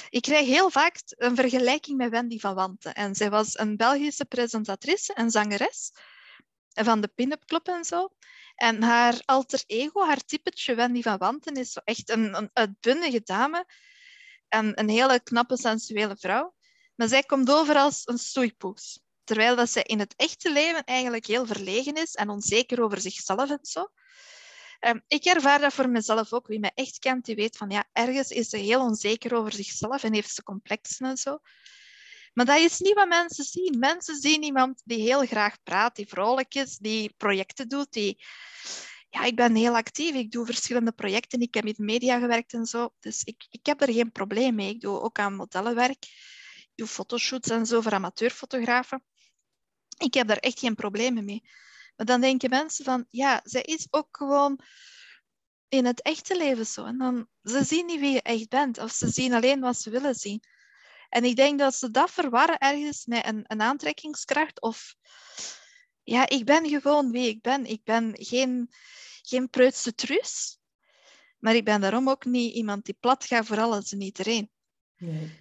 ik 0.10 0.21
krijg 0.21 0.45
heel 0.45 0.69
vaak 0.69 1.01
een 1.08 1.36
vergelijking 1.36 1.97
met 1.97 2.10
Wendy 2.10 2.39
van 2.39 2.55
Wanten. 2.55 2.93
En 2.93 3.15
zij 3.15 3.29
was 3.29 3.58
een 3.58 3.77
Belgische 3.77 4.25
presentatrice 4.25 5.13
en 5.13 5.32
zangeres 5.32 5.91
van 6.73 7.01
de 7.01 7.08
pin-up 7.08 7.45
club 7.45 7.67
en 7.67 7.84
zo. 7.84 8.10
En 8.55 8.84
haar 8.84 9.21
alter 9.25 9.63
ego, 9.65 10.05
haar 10.05 10.25
typetje 10.25 10.75
Wendy 10.75 11.01
van 11.01 11.17
Wanten, 11.17 11.53
is 11.53 11.71
zo 11.71 11.79
echt 11.84 12.10
een, 12.10 12.38
een 12.38 12.49
uitbundige 12.53 13.21
dame 13.23 13.65
en 14.47 14.79
een 14.79 14.89
hele 14.89 15.19
knappe, 15.23 15.58
sensuele 15.58 16.15
vrouw. 16.17 16.55
Maar 16.95 17.08
zij 17.08 17.23
komt 17.23 17.51
over 17.51 17.75
als 17.75 18.01
een 18.05 18.17
stoeipoes. 18.17 18.99
Terwijl 19.30 19.56
dat 19.56 19.70
zij 19.70 19.84
in 19.84 20.00
het 20.00 20.13
echte 20.15 20.52
leven 20.52 20.84
eigenlijk 20.84 21.26
heel 21.26 21.46
verlegen 21.46 21.94
is 21.94 22.13
en 22.15 22.30
onzeker 22.30 22.84
over 22.84 23.02
zichzelf 23.02 23.50
en 23.50 23.60
zo. 23.62 23.88
Um, 24.88 25.04
ik 25.08 25.26
ervaar 25.26 25.60
dat 25.60 25.74
voor 25.74 25.89
mezelf 25.89 26.34
ook. 26.34 26.48
Wie 26.48 26.60
mij 26.60 26.72
echt 26.76 27.00
kent, 27.00 27.26
die 27.26 27.36
weet 27.36 27.58
van 27.58 27.70
ja, 27.70 27.89
ergens 27.94 28.30
is 28.30 28.50
ze 28.50 28.58
heel 28.58 28.82
onzeker 28.82 29.36
over 29.36 29.54
zichzelf 29.54 30.04
en 30.04 30.13
heeft 30.13 30.34
ze 30.34 30.44
complexen 30.44 31.08
en 31.08 31.18
zo. 31.18 31.39
Maar 32.34 32.46
dat 32.46 32.60
is 32.60 32.80
niet 32.80 32.94
wat 32.94 33.08
mensen 33.08 33.44
zien. 33.44 33.80
Mensen 33.80 34.15
zien 34.15 34.44
iemand 34.44 34.82
die 34.86 35.02
heel 35.02 35.26
graag 35.26 35.63
praat, 35.63 35.96
die 35.96 36.08
vrolijk 36.08 36.56
is, 36.56 36.78
die 36.78 37.13
projecten 37.18 37.68
doet, 37.68 37.92
die 37.94 38.24
ja, 39.10 39.24
ik 39.24 39.36
ben 39.36 39.56
heel 39.56 39.76
actief. 39.76 40.15
Ik 40.15 40.32
doe 40.32 40.46
verschillende 40.46 40.92
projecten. 40.92 41.42
Ik 41.42 41.54
heb 41.54 41.65
in 41.65 41.76
media 41.78 42.20
gewerkt 42.20 42.54
en 42.54 42.65
zo. 42.65 42.89
Dus 43.00 43.24
ik, 43.24 43.48
ik 43.50 43.65
heb 43.65 43.82
er 43.82 43.94
geen 43.94 44.12
probleem 44.12 44.56
mee. 44.56 44.70
Ik 44.70 44.82
doe 44.82 45.02
ook 45.02 45.20
aan 45.20 45.36
modellenwerk. 45.36 46.06
Ik 46.56 46.72
doe 46.76 46.88
fotoshoots 46.88 47.50
en 47.50 47.65
zo 47.65 47.82
voor 47.82 47.94
amateurfotografen. 47.94 49.04
Ik 49.99 50.13
heb 50.13 50.27
daar 50.27 50.38
echt 50.38 50.59
geen 50.59 50.75
problemen 50.75 51.25
mee. 51.25 51.41
Maar 51.95 52.05
dan 52.05 52.21
denken 52.21 52.49
mensen 52.49 52.85
van, 52.85 53.05
ja, 53.09 53.41
zij 53.43 53.62
is 53.62 53.88
ook 53.89 54.07
gewoon 54.12 54.59
in 55.67 55.85
het 55.85 56.01
echte 56.01 56.38
leven 56.38 56.65
zo. 56.65 56.85
En 56.85 56.97
dan, 56.97 57.27
ze 57.43 57.63
zien 57.63 57.85
niet 57.85 57.99
wie 57.99 58.12
je 58.12 58.21
echt 58.21 58.49
bent. 58.49 58.77
Of 58.77 58.91
ze 58.91 59.09
zien 59.09 59.33
alleen 59.33 59.59
wat 59.59 59.77
ze 59.77 59.89
willen 59.89 60.15
zien. 60.15 60.43
En 61.09 61.23
ik 61.23 61.35
denk 61.35 61.59
dat 61.59 61.75
ze 61.75 61.91
dat 61.91 62.12
verwarren 62.12 62.57
ergens 62.57 63.05
met 63.05 63.25
een, 63.25 63.43
een 63.47 63.62
aantrekkingskracht 63.62 64.62
of 64.62 64.95
ja, 66.03 66.29
ik 66.29 66.45
ben 66.45 66.69
gewoon 66.69 67.12
wie 67.12 67.27
ik 67.27 67.41
ben. 67.41 67.65
Ik 67.65 67.83
ben 67.83 68.13
geen, 68.15 68.69
geen 69.21 69.49
preutse 69.49 69.95
truus. 69.95 70.59
Maar 71.39 71.55
ik 71.55 71.65
ben 71.65 71.81
daarom 71.81 72.09
ook 72.09 72.25
niet 72.25 72.53
iemand 72.53 72.85
die 72.85 72.97
plat 72.99 73.25
gaat 73.25 73.45
voor 73.45 73.59
alles 73.59 73.91
en 73.91 74.01
iedereen. 74.01 74.51
Nee. 74.97 75.39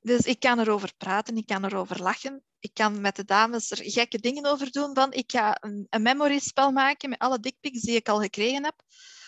Dus 0.00 0.20
ik 0.20 0.40
kan 0.40 0.58
erover 0.58 0.92
praten, 0.96 1.36
ik 1.36 1.46
kan 1.46 1.64
erover 1.64 2.02
lachen. 2.02 2.44
Ik 2.60 2.74
kan 2.74 3.00
met 3.00 3.16
de 3.16 3.24
dames 3.24 3.70
er 3.70 3.78
gekke 3.82 4.18
dingen 4.18 4.46
over 4.46 4.70
doen. 4.70 4.94
Van 4.94 5.12
ik 5.12 5.30
ga 5.30 5.56
een, 5.60 5.86
een 5.90 6.02
memory 6.02 6.38
spel 6.38 6.70
maken 6.70 7.08
met 7.08 7.18
alle 7.18 7.40
dickpics 7.40 7.80
die 7.80 7.96
ik 7.96 8.08
al 8.08 8.20
gekregen 8.20 8.64
heb. 8.64 8.82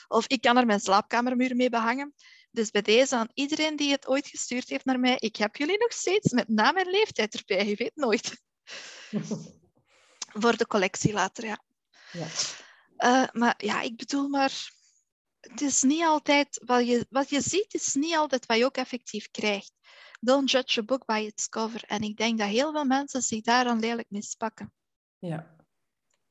Of 0.09 0.27
ik 0.27 0.41
kan 0.41 0.57
er 0.57 0.67
mijn 0.67 0.81
slaapkamermuur 0.81 1.57
mee 1.57 1.71
behangen. 1.71 2.15
Dus 2.51 2.71
bij 2.71 2.83
deze 2.83 3.17
aan 3.17 3.31
iedereen 3.35 3.77
die 3.77 3.91
het 3.91 4.07
ooit 4.07 4.27
gestuurd 4.27 4.69
heeft 4.69 4.85
naar 4.85 5.01
mij, 5.01 5.17
ik 5.19 5.37
heb 5.37 5.57
jullie 5.57 5.79
nog 5.79 5.93
steeds 5.93 6.33
met 6.33 6.49
naam 6.49 6.77
en 6.77 6.91
leeftijd 6.91 7.35
erbij, 7.35 7.67
je 7.67 7.77
weet 7.77 7.97
nooit. 7.97 8.43
voor 10.41 10.57
de 10.57 10.67
collectie 10.67 11.13
later, 11.13 11.45
ja. 11.45 11.63
ja. 12.13 12.27
Uh, 12.99 13.29
maar 13.33 13.55
ja, 13.57 13.81
ik 13.81 13.97
bedoel 13.97 14.29
maar, 14.29 14.71
het 15.41 15.61
is 15.61 15.83
niet 15.83 16.03
altijd, 16.03 16.63
wat 16.65 16.87
je, 16.87 17.07
wat 17.11 17.31
je 17.31 17.41
ziet, 17.41 17.75
is 17.75 17.95
niet 17.95 18.15
altijd 18.15 18.47
wat 18.47 18.57
je 18.57 18.65
ook 18.65 18.77
effectief 18.77 19.31
krijgt. 19.31 19.73
Don't 20.25 20.51
judge 20.51 20.81
a 20.81 20.83
book 20.83 21.05
by 21.07 21.25
its 21.27 21.49
cover. 21.49 21.85
En 21.87 22.03
ik 22.03 22.17
denk 22.17 22.39
dat 22.39 22.49
heel 22.49 22.73
veel 22.73 22.85
mensen 22.85 23.23
zich 23.23 23.41
daaraan 23.41 23.81
lelijk 23.81 24.11
mispakken. 24.11 24.73
Ja, 25.19 25.57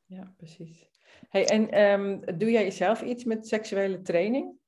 ja 0.06 0.34
precies. 0.38 0.90
Hey, 1.30 1.48
en 1.48 1.82
um, 1.82 2.38
doe 2.38 2.52
jij 2.52 2.72
zelf 2.72 3.02
iets 3.02 3.24
met 3.24 3.48
seksuele 3.48 4.02
training? 4.02 4.60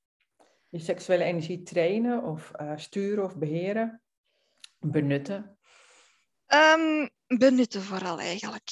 Je 0.70 0.80
seksuele 0.80 1.24
energie 1.24 1.64
trainen 1.64 2.24
of 2.24 2.52
uh, 2.62 2.78
sturen 2.78 3.24
of 3.24 3.38
beheren? 3.38 4.02
Benutten? 4.80 5.58
Um, 6.48 7.10
benutten 7.28 7.82
vooral 7.82 8.20
eigenlijk. 8.20 8.70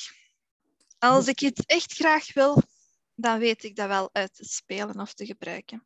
Als 0.98 1.28
ik 1.28 1.42
iets 1.42 1.66
echt 1.66 1.94
graag 1.94 2.34
wil, 2.34 2.62
dan 3.16 3.40
weet 3.40 3.64
ik 3.64 3.76
dat 3.76 3.88
wel 3.88 4.10
uit 4.12 4.36
te 4.36 4.46
spelen 4.46 5.00
of 5.00 5.14
te 5.14 5.26
gebruiken. 5.26 5.86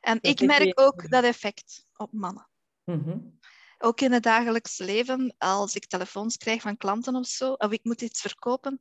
En 0.00 0.18
ik 0.20 0.40
merk 0.40 0.80
ook 0.80 1.10
dat 1.10 1.24
effect 1.24 1.86
op 1.96 2.12
mannen. 2.12 2.48
Mhm. 2.84 3.18
Ook 3.78 4.00
in 4.00 4.12
het 4.12 4.22
dagelijks 4.22 4.78
leven, 4.78 5.34
als 5.38 5.74
ik 5.74 5.86
telefoons 5.86 6.36
krijg 6.36 6.62
van 6.62 6.76
klanten 6.76 7.14
of 7.14 7.26
zo, 7.26 7.52
of 7.52 7.72
ik 7.72 7.84
moet 7.84 8.02
iets 8.02 8.20
verkopen. 8.20 8.80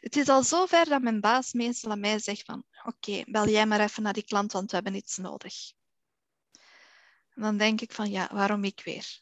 Het 0.00 0.16
is 0.16 0.28
al 0.28 0.42
zover 0.42 0.84
dat 0.84 1.02
mijn 1.02 1.20
baas 1.20 1.52
meestal 1.52 1.90
aan 1.90 2.00
mij 2.00 2.18
zegt 2.18 2.44
van 2.44 2.64
oké, 2.84 3.22
bel 3.26 3.48
jij 3.48 3.66
maar 3.66 3.80
even 3.80 4.02
naar 4.02 4.12
die 4.12 4.24
klant, 4.24 4.52
want 4.52 4.70
we 4.70 4.74
hebben 4.74 4.94
iets 4.94 5.16
nodig. 5.16 5.54
En 7.34 7.42
dan 7.42 7.56
denk 7.56 7.80
ik 7.80 7.92
van 7.92 8.10
ja, 8.10 8.28
waarom 8.32 8.64
ik 8.64 8.80
weer? 8.84 9.20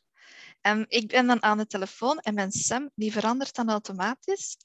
En 0.60 0.84
ik 0.88 1.08
ben 1.08 1.26
dan 1.26 1.42
aan 1.42 1.58
de 1.58 1.66
telefoon 1.66 2.18
en 2.18 2.34
mijn 2.34 2.52
stem 2.52 2.90
die 2.94 3.12
verandert 3.12 3.54
dan 3.54 3.70
automatisch. 3.70 4.56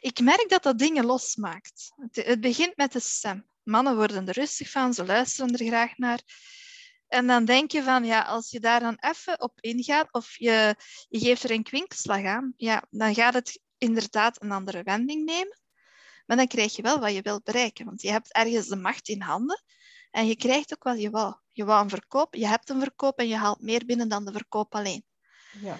Ik 0.00 0.20
merk 0.20 0.46
dat 0.48 0.62
dat 0.62 0.78
dingen 0.78 1.04
losmaakt. 1.04 1.92
Het, 1.96 2.26
het 2.26 2.40
begint 2.40 2.76
met 2.76 2.92
de 2.92 3.00
stem. 3.00 3.48
Mannen 3.62 3.96
worden 3.96 4.28
er 4.28 4.34
rustig 4.34 4.70
van, 4.70 4.94
ze 4.94 5.04
luisteren 5.04 5.52
er 5.52 5.66
graag 5.66 5.96
naar. 5.96 6.20
En 7.08 7.26
dan 7.26 7.44
denk 7.44 7.70
je 7.70 7.82
van, 7.82 8.04
ja, 8.04 8.22
als 8.22 8.50
je 8.50 8.60
daar 8.60 8.80
dan 8.80 8.96
even 9.00 9.40
op 9.40 9.60
ingaat 9.60 10.12
of 10.12 10.38
je, 10.38 10.74
je 11.08 11.18
geeft 11.18 11.42
er 11.42 11.50
een 11.50 11.62
kwinkslag 11.62 12.24
aan, 12.24 12.52
ja, 12.56 12.84
dan 12.90 13.14
gaat 13.14 13.34
het 13.34 13.60
inderdaad 13.78 14.42
een 14.42 14.52
andere 14.52 14.82
wending 14.82 15.24
nemen. 15.24 15.60
Maar 16.26 16.36
dan 16.36 16.46
krijg 16.46 16.76
je 16.76 16.82
wel 16.82 16.98
wat 16.98 17.12
je 17.14 17.22
wilt 17.22 17.44
bereiken, 17.44 17.84
want 17.84 18.02
je 18.02 18.10
hebt 18.10 18.32
ergens 18.32 18.66
de 18.66 18.76
macht 18.76 19.08
in 19.08 19.20
handen 19.20 19.62
en 20.10 20.26
je 20.26 20.36
krijgt 20.36 20.72
ook 20.72 20.82
wat 20.82 21.00
je 21.00 21.10
wou. 21.10 21.34
Je 21.52 21.64
wou 21.64 21.82
een 21.82 21.90
verkoop, 21.90 22.34
je 22.34 22.46
hebt 22.46 22.70
een 22.70 22.80
verkoop 22.80 23.18
en 23.18 23.28
je 23.28 23.36
haalt 23.36 23.60
meer 23.60 23.84
binnen 23.86 24.08
dan 24.08 24.24
de 24.24 24.32
verkoop 24.32 24.74
alleen. 24.74 25.04
Ja. 25.60 25.76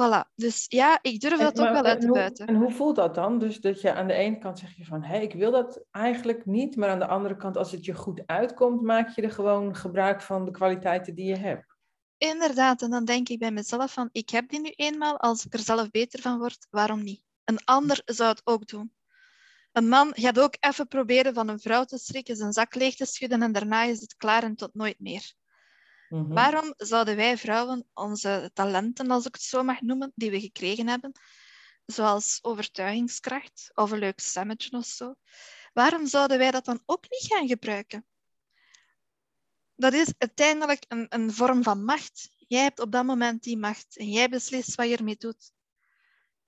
Voilà, 0.00 0.34
dus 0.34 0.64
ja, 0.68 0.98
ik 1.02 1.20
durf 1.20 1.38
dat 1.38 1.60
ook 1.60 1.72
wel 1.72 1.84
uit 1.84 2.00
te 2.00 2.06
buiten. 2.06 2.46
En 2.46 2.54
hoe 2.54 2.72
voelt 2.72 2.96
dat 2.96 3.14
dan? 3.14 3.38
Dus 3.38 3.60
dat 3.60 3.80
je 3.80 3.92
aan 3.92 4.06
de 4.06 4.12
ene 4.12 4.38
kant 4.38 4.58
zeg 4.58 4.76
je 4.76 4.84
van, 4.84 5.02
hé, 5.02 5.14
hey, 5.14 5.22
ik 5.22 5.32
wil 5.32 5.50
dat 5.50 5.84
eigenlijk 5.90 6.46
niet, 6.46 6.76
maar 6.76 6.88
aan 6.88 6.98
de 6.98 7.06
andere 7.06 7.36
kant, 7.36 7.56
als 7.56 7.72
het 7.72 7.84
je 7.84 7.94
goed 7.94 8.22
uitkomt, 8.26 8.82
maak 8.82 9.08
je 9.08 9.22
er 9.22 9.30
gewoon 9.30 9.76
gebruik 9.76 10.22
van 10.22 10.44
de 10.44 10.50
kwaliteiten 10.50 11.14
die 11.14 11.26
je 11.26 11.36
hebt. 11.36 11.76
Inderdaad, 12.18 12.82
en 12.82 12.90
dan 12.90 13.04
denk 13.04 13.28
ik 13.28 13.38
bij 13.38 13.50
mezelf 13.50 13.92
van, 13.92 14.08
ik 14.12 14.30
heb 14.30 14.48
die 14.48 14.60
nu 14.60 14.70
eenmaal, 14.70 15.18
als 15.18 15.44
ik 15.44 15.54
er 15.54 15.60
zelf 15.60 15.90
beter 15.90 16.20
van 16.20 16.38
word, 16.38 16.66
waarom 16.70 17.02
niet? 17.02 17.24
Een 17.44 17.64
ander 17.64 18.02
zou 18.04 18.30
het 18.30 18.40
ook 18.44 18.66
doen. 18.66 18.92
Een 19.72 19.88
man 19.88 20.12
gaat 20.14 20.38
ook 20.38 20.56
even 20.60 20.88
proberen 20.88 21.34
van 21.34 21.48
een 21.48 21.60
vrouw 21.60 21.84
te 21.84 21.98
strikken, 21.98 22.36
zijn 22.36 22.52
zak 22.52 22.74
leeg 22.74 22.94
te 22.94 23.06
schudden 23.06 23.42
en 23.42 23.52
daarna 23.52 23.82
is 23.82 24.00
het 24.00 24.16
klaar 24.16 24.42
en 24.42 24.56
tot 24.56 24.74
nooit 24.74 25.00
meer. 25.00 25.32
Mhm. 26.10 26.32
Waarom 26.32 26.74
zouden 26.76 27.16
wij 27.16 27.38
vrouwen 27.38 27.86
onze 27.94 28.50
talenten, 28.54 29.10
als 29.10 29.26
ik 29.26 29.34
het 29.34 29.42
zo 29.42 29.62
mag 29.62 29.80
noemen, 29.80 30.12
die 30.14 30.30
we 30.30 30.40
gekregen 30.40 30.88
hebben, 30.88 31.12
zoals 31.86 32.38
overtuigingskracht 32.42 33.70
of 33.74 33.90
een 33.90 33.98
leuk 33.98 34.20
stemmetje 34.20 34.76
of 34.76 34.84
zo, 34.84 35.14
waarom 35.72 36.06
zouden 36.06 36.38
wij 36.38 36.50
dat 36.50 36.64
dan 36.64 36.82
ook 36.86 37.02
niet 37.10 37.32
gaan 37.32 37.48
gebruiken? 37.48 38.06
Dat 39.74 39.92
is 39.92 40.12
uiteindelijk 40.18 40.84
een, 40.88 41.06
een 41.08 41.32
vorm 41.32 41.62
van 41.62 41.84
macht. 41.84 42.30
Jij 42.36 42.62
hebt 42.62 42.80
op 42.80 42.92
dat 42.92 43.04
moment 43.04 43.42
die 43.42 43.58
macht 43.58 43.96
en 43.96 44.10
jij 44.10 44.28
beslist 44.28 44.74
wat 44.74 44.88
je 44.88 44.96
ermee 44.96 45.16
doet. 45.16 45.52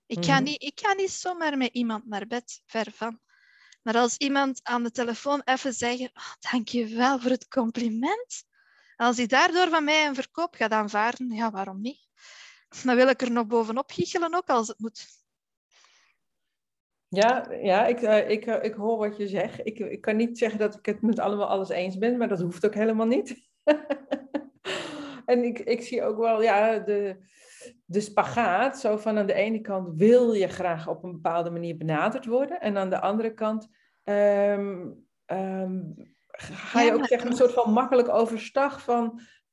Ik 0.05 0.25
ga, 0.25 0.33
mhm. 0.33 0.43
niet, 0.43 0.63
ik 0.63 0.79
ga 0.79 0.93
niet 0.93 1.11
zomaar 1.11 1.57
met 1.57 1.73
iemand 1.73 2.05
naar 2.05 2.27
bed, 2.27 2.61
ver 2.65 2.91
van. 2.91 3.19
Maar 3.81 3.97
als 3.97 4.17
iemand 4.17 4.59
aan 4.63 4.83
de 4.83 4.91
telefoon 4.91 5.41
even 5.43 5.73
zegt, 5.73 5.99
oh, 5.99 6.33
dank 6.51 6.67
je 6.67 6.87
wel 6.87 7.19
voor 7.19 7.31
het 7.31 7.47
compliment. 7.47 8.45
Als 9.03 9.17
hij 9.17 9.27
daardoor 9.27 9.69
van 9.69 9.83
mij 9.83 10.07
een 10.07 10.15
verkoop 10.15 10.55
gaat 10.55 10.71
aanvaarden, 10.71 11.29
ja, 11.29 11.51
waarom 11.51 11.81
niet? 11.81 12.07
Dan 12.83 12.95
wil 12.95 13.07
ik 13.07 13.21
er 13.21 13.31
nog 13.31 13.47
bovenop 13.47 13.91
giechelen 13.91 14.35
ook, 14.35 14.47
als 14.47 14.67
het 14.67 14.79
moet. 14.79 15.05
Ja, 17.07 17.51
ja 17.51 17.85
ik, 17.85 18.01
uh, 18.01 18.29
ik, 18.29 18.45
uh, 18.45 18.63
ik 18.63 18.73
hoor 18.73 18.97
wat 18.97 19.17
je 19.17 19.27
zegt. 19.27 19.59
Ik, 19.63 19.79
ik 19.79 20.01
kan 20.01 20.15
niet 20.15 20.37
zeggen 20.37 20.59
dat 20.59 20.75
ik 20.75 20.85
het 20.85 21.01
met 21.01 21.19
allemaal 21.19 21.47
alles 21.47 21.69
eens 21.69 21.97
ben, 21.97 22.17
maar 22.17 22.27
dat 22.27 22.41
hoeft 22.41 22.65
ook 22.65 22.73
helemaal 22.73 23.05
niet. 23.05 23.49
en 25.25 25.43
ik, 25.43 25.59
ik 25.59 25.81
zie 25.81 26.03
ook 26.03 26.17
wel 26.17 26.41
ja, 26.41 26.79
de, 26.79 27.17
de 27.85 28.01
spagaat. 28.01 28.79
Zo 28.79 28.97
van 28.97 29.17
aan 29.17 29.27
de 29.27 29.33
ene 29.33 29.61
kant 29.61 29.97
wil 29.97 30.33
je 30.33 30.47
graag 30.47 30.87
op 30.87 31.03
een 31.03 31.11
bepaalde 31.11 31.49
manier 31.49 31.77
benaderd 31.77 32.25
worden. 32.25 32.61
En 32.61 32.77
aan 32.77 32.89
de 32.89 32.99
andere 32.99 33.33
kant 33.33 33.67
um, 34.03 35.05
um, 35.25 36.12
ga 36.37 36.81
je 36.81 36.93
ook 36.93 37.07
zeggen 37.07 37.29
een 37.29 37.37
soort 37.37 37.53
van 37.53 37.71
makkelijk 37.73 38.09
overstag 38.09 38.81
van, 38.81 39.03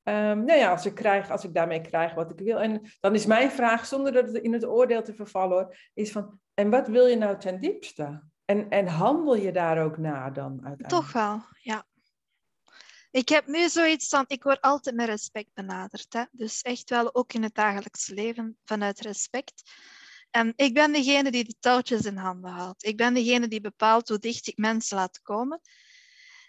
um, 0.03 0.45
nou 0.45 0.59
ja, 0.59 0.71
als 0.71 0.87
ik, 0.87 0.95
krijg, 0.95 1.31
als 1.31 1.45
ik 1.45 1.55
daarmee 1.55 1.81
krijg 1.81 2.15
wat 2.15 2.31
ik 2.31 2.39
wil. 2.39 2.61
En 2.61 2.93
dan 3.01 3.15
is 3.15 3.27
mijn 3.27 3.51
vraag, 3.51 3.87
zonder 3.87 4.13
dat 4.13 4.27
het 4.27 4.43
in 4.43 4.53
het 4.53 4.67
oordeel 4.67 5.03
te 5.03 5.15
vervallen 5.15 5.57
hoor, 5.57 5.77
is 5.95 6.13
van, 6.13 6.41
en 6.55 6.71
wat 6.71 6.89
wil 6.89 7.07
je 7.07 7.17
nou 7.17 7.39
ten 7.39 7.61
diepste? 7.61 8.23
En, 8.45 8.69
en 8.69 8.87
handel 8.87 9.37
je 9.37 9.53
daar 9.53 9.85
ook 9.85 9.99
na 9.99 10.31
dan 10.31 10.51
uiteindelijk? 10.51 10.89
Toch 10.89 11.13
wel, 11.13 11.43
ja. 11.61 11.85
Ik 13.11 13.29
heb 13.29 13.47
nu 13.47 13.69
zoiets 13.69 14.09
van, 14.09 14.25
ik 14.27 14.43
word 14.43 14.61
altijd 14.61 14.95
met 14.95 15.09
respect 15.09 15.55
benaderd. 15.55 16.13
Hè? 16.13 16.25
Dus 16.31 16.63
echt 16.63 16.91
wel 16.91 17.15
ook 17.15 17.33
in 17.33 17.43
het 17.43 17.55
dagelijks 17.55 18.09
leven 18.09 18.59
vanuit 18.65 19.01
respect. 19.01 19.63
En 20.31 20.53
ik 20.57 20.75
ben 20.75 20.93
degene 20.93 21.31
die 21.31 21.45
die 21.45 21.57
touwtjes 21.61 22.05
in 22.05 22.17
handen 22.17 22.51
houdt. 22.51 22.85
Ik 22.85 22.97
ben 22.97 23.15
degene 23.15 23.49
die 23.49 23.61
bepaalt 23.61 24.09
hoe 24.09 24.19
dicht 24.19 24.47
ik 24.47 24.57
mensen 24.57 24.97
laat 24.97 25.23
komen. 25.23 25.61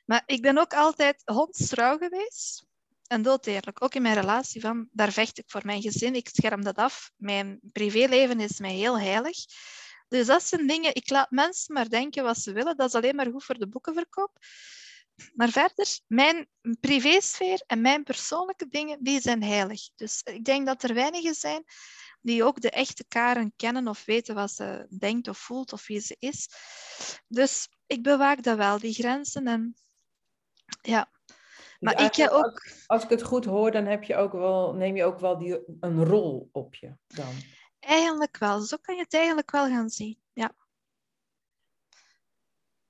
Maar 0.06 0.24
ik 0.26 0.42
ben 0.42 0.58
ook 0.58 0.74
altijd 0.74 1.22
hondstrouw 1.26 1.98
geweest. 1.98 2.66
En 3.08 3.22
dood 3.22 3.46
eerlijk, 3.46 3.84
ook 3.84 3.96
in 3.96 4.02
mijn 4.02 4.20
relatie 4.20 4.62
van, 4.62 4.88
daar 4.92 5.12
vecht 5.12 5.38
ik 5.38 5.44
voor 5.48 5.62
mijn 5.66 5.82
gezin. 5.82 6.16
Ik 6.16 6.30
scherm 6.34 6.64
dat 6.64 6.76
af. 6.76 7.12
Mijn 7.16 7.60
privéleven 7.72 8.40
is 8.40 8.60
mij 8.60 8.74
heel 8.74 9.00
heilig. 9.00 9.38
Dus 10.08 10.28
dat 10.28 10.44
zijn 10.44 10.68
dingen, 10.68 10.96
ik 10.96 11.10
laat 11.10 11.32
mensen 11.32 11.74
maar 11.74 11.90
denken 11.90 12.24
wat 12.24 12.38
ze 12.38 12.52
willen. 12.52 12.78
Dat 12.78 12.88
is 12.88 12.96
alleen 12.96 13.16
maar 13.16 13.32
goed 13.32 13.44
voor 13.44 13.58
de 13.58 13.68
boekenverkoop. 13.68 14.38
Maar 15.34 15.50
verder, 15.50 16.00
mijn 16.08 16.50
privésfeer 16.80 17.64
en 17.68 17.82
mijn 17.82 18.04
persoonlijke 18.04 18.68
dingen, 18.68 19.04
die 19.04 19.22
zijn 19.22 19.44
heilig. 19.44 19.90
Dus 19.96 20.22
ik 20.24 20.44
denk 20.44 20.66
dat 20.66 20.84
er 20.84 20.94
weinigen 20.94 21.36
zijn 21.36 21.64
die 22.22 22.44
ook 22.44 22.62
de 22.62 22.70
echte 22.70 23.06
Karen 23.08 23.54
kennen 23.56 23.88
of 23.88 24.06
weten 24.06 24.36
wat 24.36 24.52
ze 24.52 24.88
denkt 25.00 25.28
of 25.28 25.38
voelt 25.38 25.74
of 25.74 25.88
wie 25.88 26.00
ze 26.00 26.16
is. 26.20 26.50
Dus 27.28 27.68
ik 27.88 28.04
bewaak 28.04 28.44
dat 28.44 28.58
wel, 28.58 28.80
die 28.80 28.94
grenzen. 28.94 29.48
En 29.48 29.76
ja. 30.82 31.10
Maar 31.80 31.96
dus 31.96 32.06
ik 32.06 32.16
heb 32.16 32.30
ook... 32.30 32.44
Als, 32.44 32.84
als, 32.88 33.04
ik 33.04 33.10
het 33.10 33.22
goed 33.22 33.46
hoor, 33.46 33.72
dan 33.72 33.86
heb 33.86 34.04
je 34.04 34.16
ook 34.16 34.32
wel, 34.32 34.74
neem 34.74 34.96
je 34.96 35.04
ook 35.04 35.20
wel 35.20 35.38
die, 35.38 35.60
een 35.80 36.06
rol 36.06 36.50
op 36.52 36.76
je 36.76 36.96
dan. 37.08 37.34
Eigenlijk 37.80 38.38
wel. 38.38 38.62
Zo 38.62 38.78
kan 38.82 38.96
je 38.96 39.02
het 39.02 39.14
eigenlijk 39.14 39.52
wel 39.52 39.68
gaan 39.68 39.90
zien. 39.90 40.22
Ja. 40.34 40.52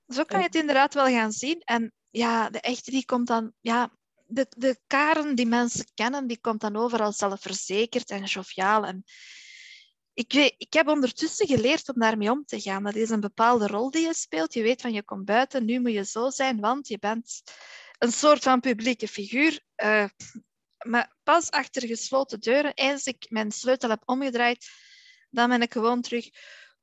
Zo 0.07 0.23
kan 0.23 0.39
je 0.39 0.45
het 0.45 0.55
inderdaad 0.55 0.93
wel 0.93 1.05
gaan 1.05 1.31
zien. 1.31 1.59
En 1.59 1.93
ja, 2.09 2.49
de 2.49 2.61
echte 2.61 2.91
die 2.91 3.05
komt 3.05 3.27
dan... 3.27 3.53
Ja, 3.61 3.89
de, 4.25 4.45
de 4.49 4.79
Karen 4.87 5.35
die 5.35 5.45
mensen 5.45 5.85
kennen, 5.93 6.27
die 6.27 6.39
komt 6.39 6.61
dan 6.61 6.75
over 6.75 7.01
als 7.01 7.17
zelfverzekerd 7.17 8.09
en 8.09 8.23
joviaal. 8.23 8.85
En 8.85 9.03
ik, 10.13 10.33
ik 10.57 10.73
heb 10.73 10.87
ondertussen 10.87 11.47
geleerd 11.47 11.89
om 11.93 11.99
daarmee 11.99 12.31
om 12.31 12.45
te 12.45 12.61
gaan. 12.61 12.83
Dat 12.83 12.95
is 12.95 13.09
een 13.09 13.19
bepaalde 13.19 13.67
rol 13.67 13.91
die 13.91 14.05
je 14.05 14.13
speelt. 14.13 14.53
Je 14.53 14.61
weet 14.61 14.81
van 14.81 14.93
je 14.93 15.03
komt 15.03 15.25
buiten, 15.25 15.65
nu 15.65 15.79
moet 15.79 15.91
je 15.91 16.05
zo 16.05 16.29
zijn, 16.29 16.59
want 16.59 16.87
je 16.87 16.99
bent 16.99 17.41
een 17.97 18.11
soort 18.11 18.43
van 18.43 18.59
publieke 18.59 19.07
figuur. 19.07 19.59
Uh, 19.83 20.05
maar 20.85 21.15
pas 21.23 21.49
achter 21.49 21.87
gesloten 21.87 22.39
deuren, 22.39 22.73
eens 22.73 23.05
ik 23.05 23.25
mijn 23.29 23.51
sleutel 23.51 23.89
heb 23.89 24.01
omgedraaid, 24.05 24.69
dan 25.29 25.49
ben 25.49 25.61
ik 25.61 25.73
gewoon 25.73 26.01
terug. 26.01 26.29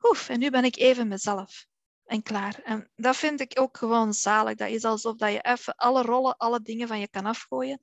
Oef, 0.02 0.28
en 0.28 0.38
nu 0.38 0.50
ben 0.50 0.64
ik 0.64 0.76
even 0.76 1.08
mezelf. 1.08 1.66
En 2.04 2.22
klaar. 2.22 2.60
En 2.64 2.90
dat 2.96 3.16
vind 3.16 3.40
ik 3.40 3.60
ook 3.60 3.76
gewoon 3.76 4.12
zalig. 4.12 4.54
Dat 4.54 4.68
is 4.68 4.84
alsof 4.84 5.16
dat 5.16 5.32
je 5.32 5.40
even 5.40 5.74
alle 5.74 6.02
rollen, 6.02 6.36
alle 6.36 6.62
dingen 6.62 6.88
van 6.88 7.00
je 7.00 7.08
kan 7.08 7.26
afgooien. 7.26 7.80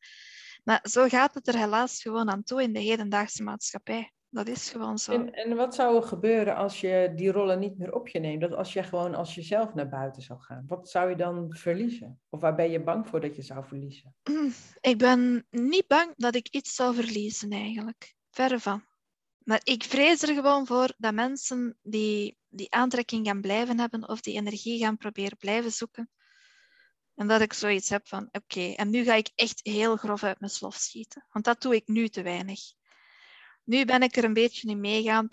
Maar 0.64 0.80
zo 0.90 1.08
gaat 1.08 1.34
het 1.34 1.48
er 1.48 1.58
helaas 1.58 2.02
gewoon 2.02 2.30
aan 2.30 2.44
toe 2.44 2.62
in 2.62 2.74
de 2.74 2.80
hedendaagse 2.80 3.44
maatschappij. 3.44 4.14
Dat 4.36 4.48
is 4.48 4.69
gewoon 4.69 4.98
zo. 4.98 5.12
En, 5.12 5.34
en 5.34 5.56
wat 5.56 5.76
zou 5.76 5.95
er 5.95 6.04
gebeuren 6.04 6.56
als 6.56 6.82
je 6.82 7.13
die 7.15 7.32
rollen 7.32 7.60
niet 7.60 7.78
meer 7.78 7.93
op 7.93 8.08
je 8.08 8.19
neemt? 8.19 8.41
Dat 8.41 8.54
als 8.54 8.74
je 8.74 8.84
gewoon 8.84 9.15
als 9.15 9.36
jezelf 9.36 9.74
naar 9.74 9.89
buiten 9.89 10.21
zou 10.21 10.39
gaan. 10.39 10.63
Wat 10.67 10.89
zou 10.89 11.10
je 11.10 11.15
dan 11.15 11.48
verliezen? 11.50 12.19
Of 12.30 12.39
waar 12.39 12.56
ben 12.56 12.71
je 12.71 12.84
bang 12.84 13.08
voor 13.08 13.21
dat 13.21 13.36
je 13.36 13.41
zou 13.41 13.65
verliezen? 13.65 14.15
Ik 14.82 14.98
ben 14.98 15.48
niet 15.50 15.88
bang 15.88 16.13
dat 16.15 16.36
ik 16.36 16.48
iets 16.50 16.76
zou 16.76 16.95
verliezen 16.95 17.52
eigenlijk. 17.52 18.15
Verre 18.30 18.60
van. 18.60 18.84
Maar 19.38 19.62
ik 19.63 19.84
vrees 19.84 20.21
er 20.21 20.34
gewoon 20.34 20.65
voor 20.65 20.93
dat 20.98 21.13
mensen 21.13 21.78
die, 21.82 22.38
die 22.48 22.71
aantrekking 22.71 23.28
gaan 23.28 23.41
blijven 23.41 23.80
hebben 23.80 24.10
of 24.10 24.21
die 24.21 24.36
energie 24.36 24.80
gaan 24.80 24.98
proberen 24.98 25.38
blijven 25.38 25.71
zoeken. 25.71 26.10
En 27.15 27.28
dat 27.28 27.41
ik 27.41 27.54
zoiets 27.54 27.89
heb 27.89 28.08
van, 28.08 28.30
oké, 28.32 28.74
en 28.76 28.89
nu 28.89 29.04
ga 29.04 29.13
ik 29.13 29.32
echt 29.36 29.60
heel 29.63 29.95
grof 29.95 30.24
uit 30.24 30.39
mijn 30.39 30.52
slof 30.52 30.76
schieten. 30.76 31.26
Want 31.30 31.45
dat 31.45 31.62
doe 31.62 31.76
ik 31.76 31.88
nu 31.88 32.08
te 32.08 32.21
weinig. 32.21 32.60
Nu 33.65 33.86
ben 33.86 34.01
ik 34.01 34.15
er 34.15 34.23
een 34.23 34.34
beetje 34.34 34.69
in 34.69 34.80
meegaan. 34.80 35.28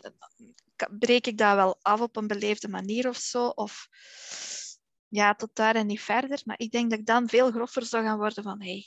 Breek 0.98 1.26
ik 1.26 1.38
dat 1.38 1.54
wel 1.54 1.78
af 1.82 2.00
op 2.00 2.16
een 2.16 2.26
beleefde 2.26 2.68
manier 2.68 3.08
of 3.08 3.16
zo? 3.16 3.46
Of 3.46 3.88
ja, 5.08 5.34
tot 5.34 5.54
daar 5.54 5.74
en 5.74 5.86
niet 5.86 6.00
verder. 6.00 6.40
Maar 6.44 6.58
ik 6.58 6.70
denk 6.70 6.90
dat 6.90 6.98
ik 6.98 7.06
dan 7.06 7.28
veel 7.28 7.50
groffer 7.50 7.84
zou 7.84 8.04
gaan 8.04 8.18
worden 8.18 8.42
van 8.42 8.60
hé, 8.62 8.70
hey, 8.70 8.86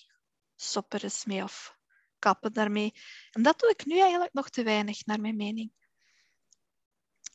stop 0.55 0.93
er 0.93 1.03
eens 1.03 1.25
mee 1.25 1.43
of 1.43 1.77
kappen 2.19 2.53
daarmee. 2.53 2.93
En 3.31 3.41
dat 3.41 3.59
doe 3.59 3.69
ik 3.69 3.85
nu 3.85 3.99
eigenlijk 3.99 4.33
nog 4.33 4.49
te 4.49 4.63
weinig, 4.63 5.05
naar 5.05 5.21
mijn 5.21 5.35
mening. 5.35 5.71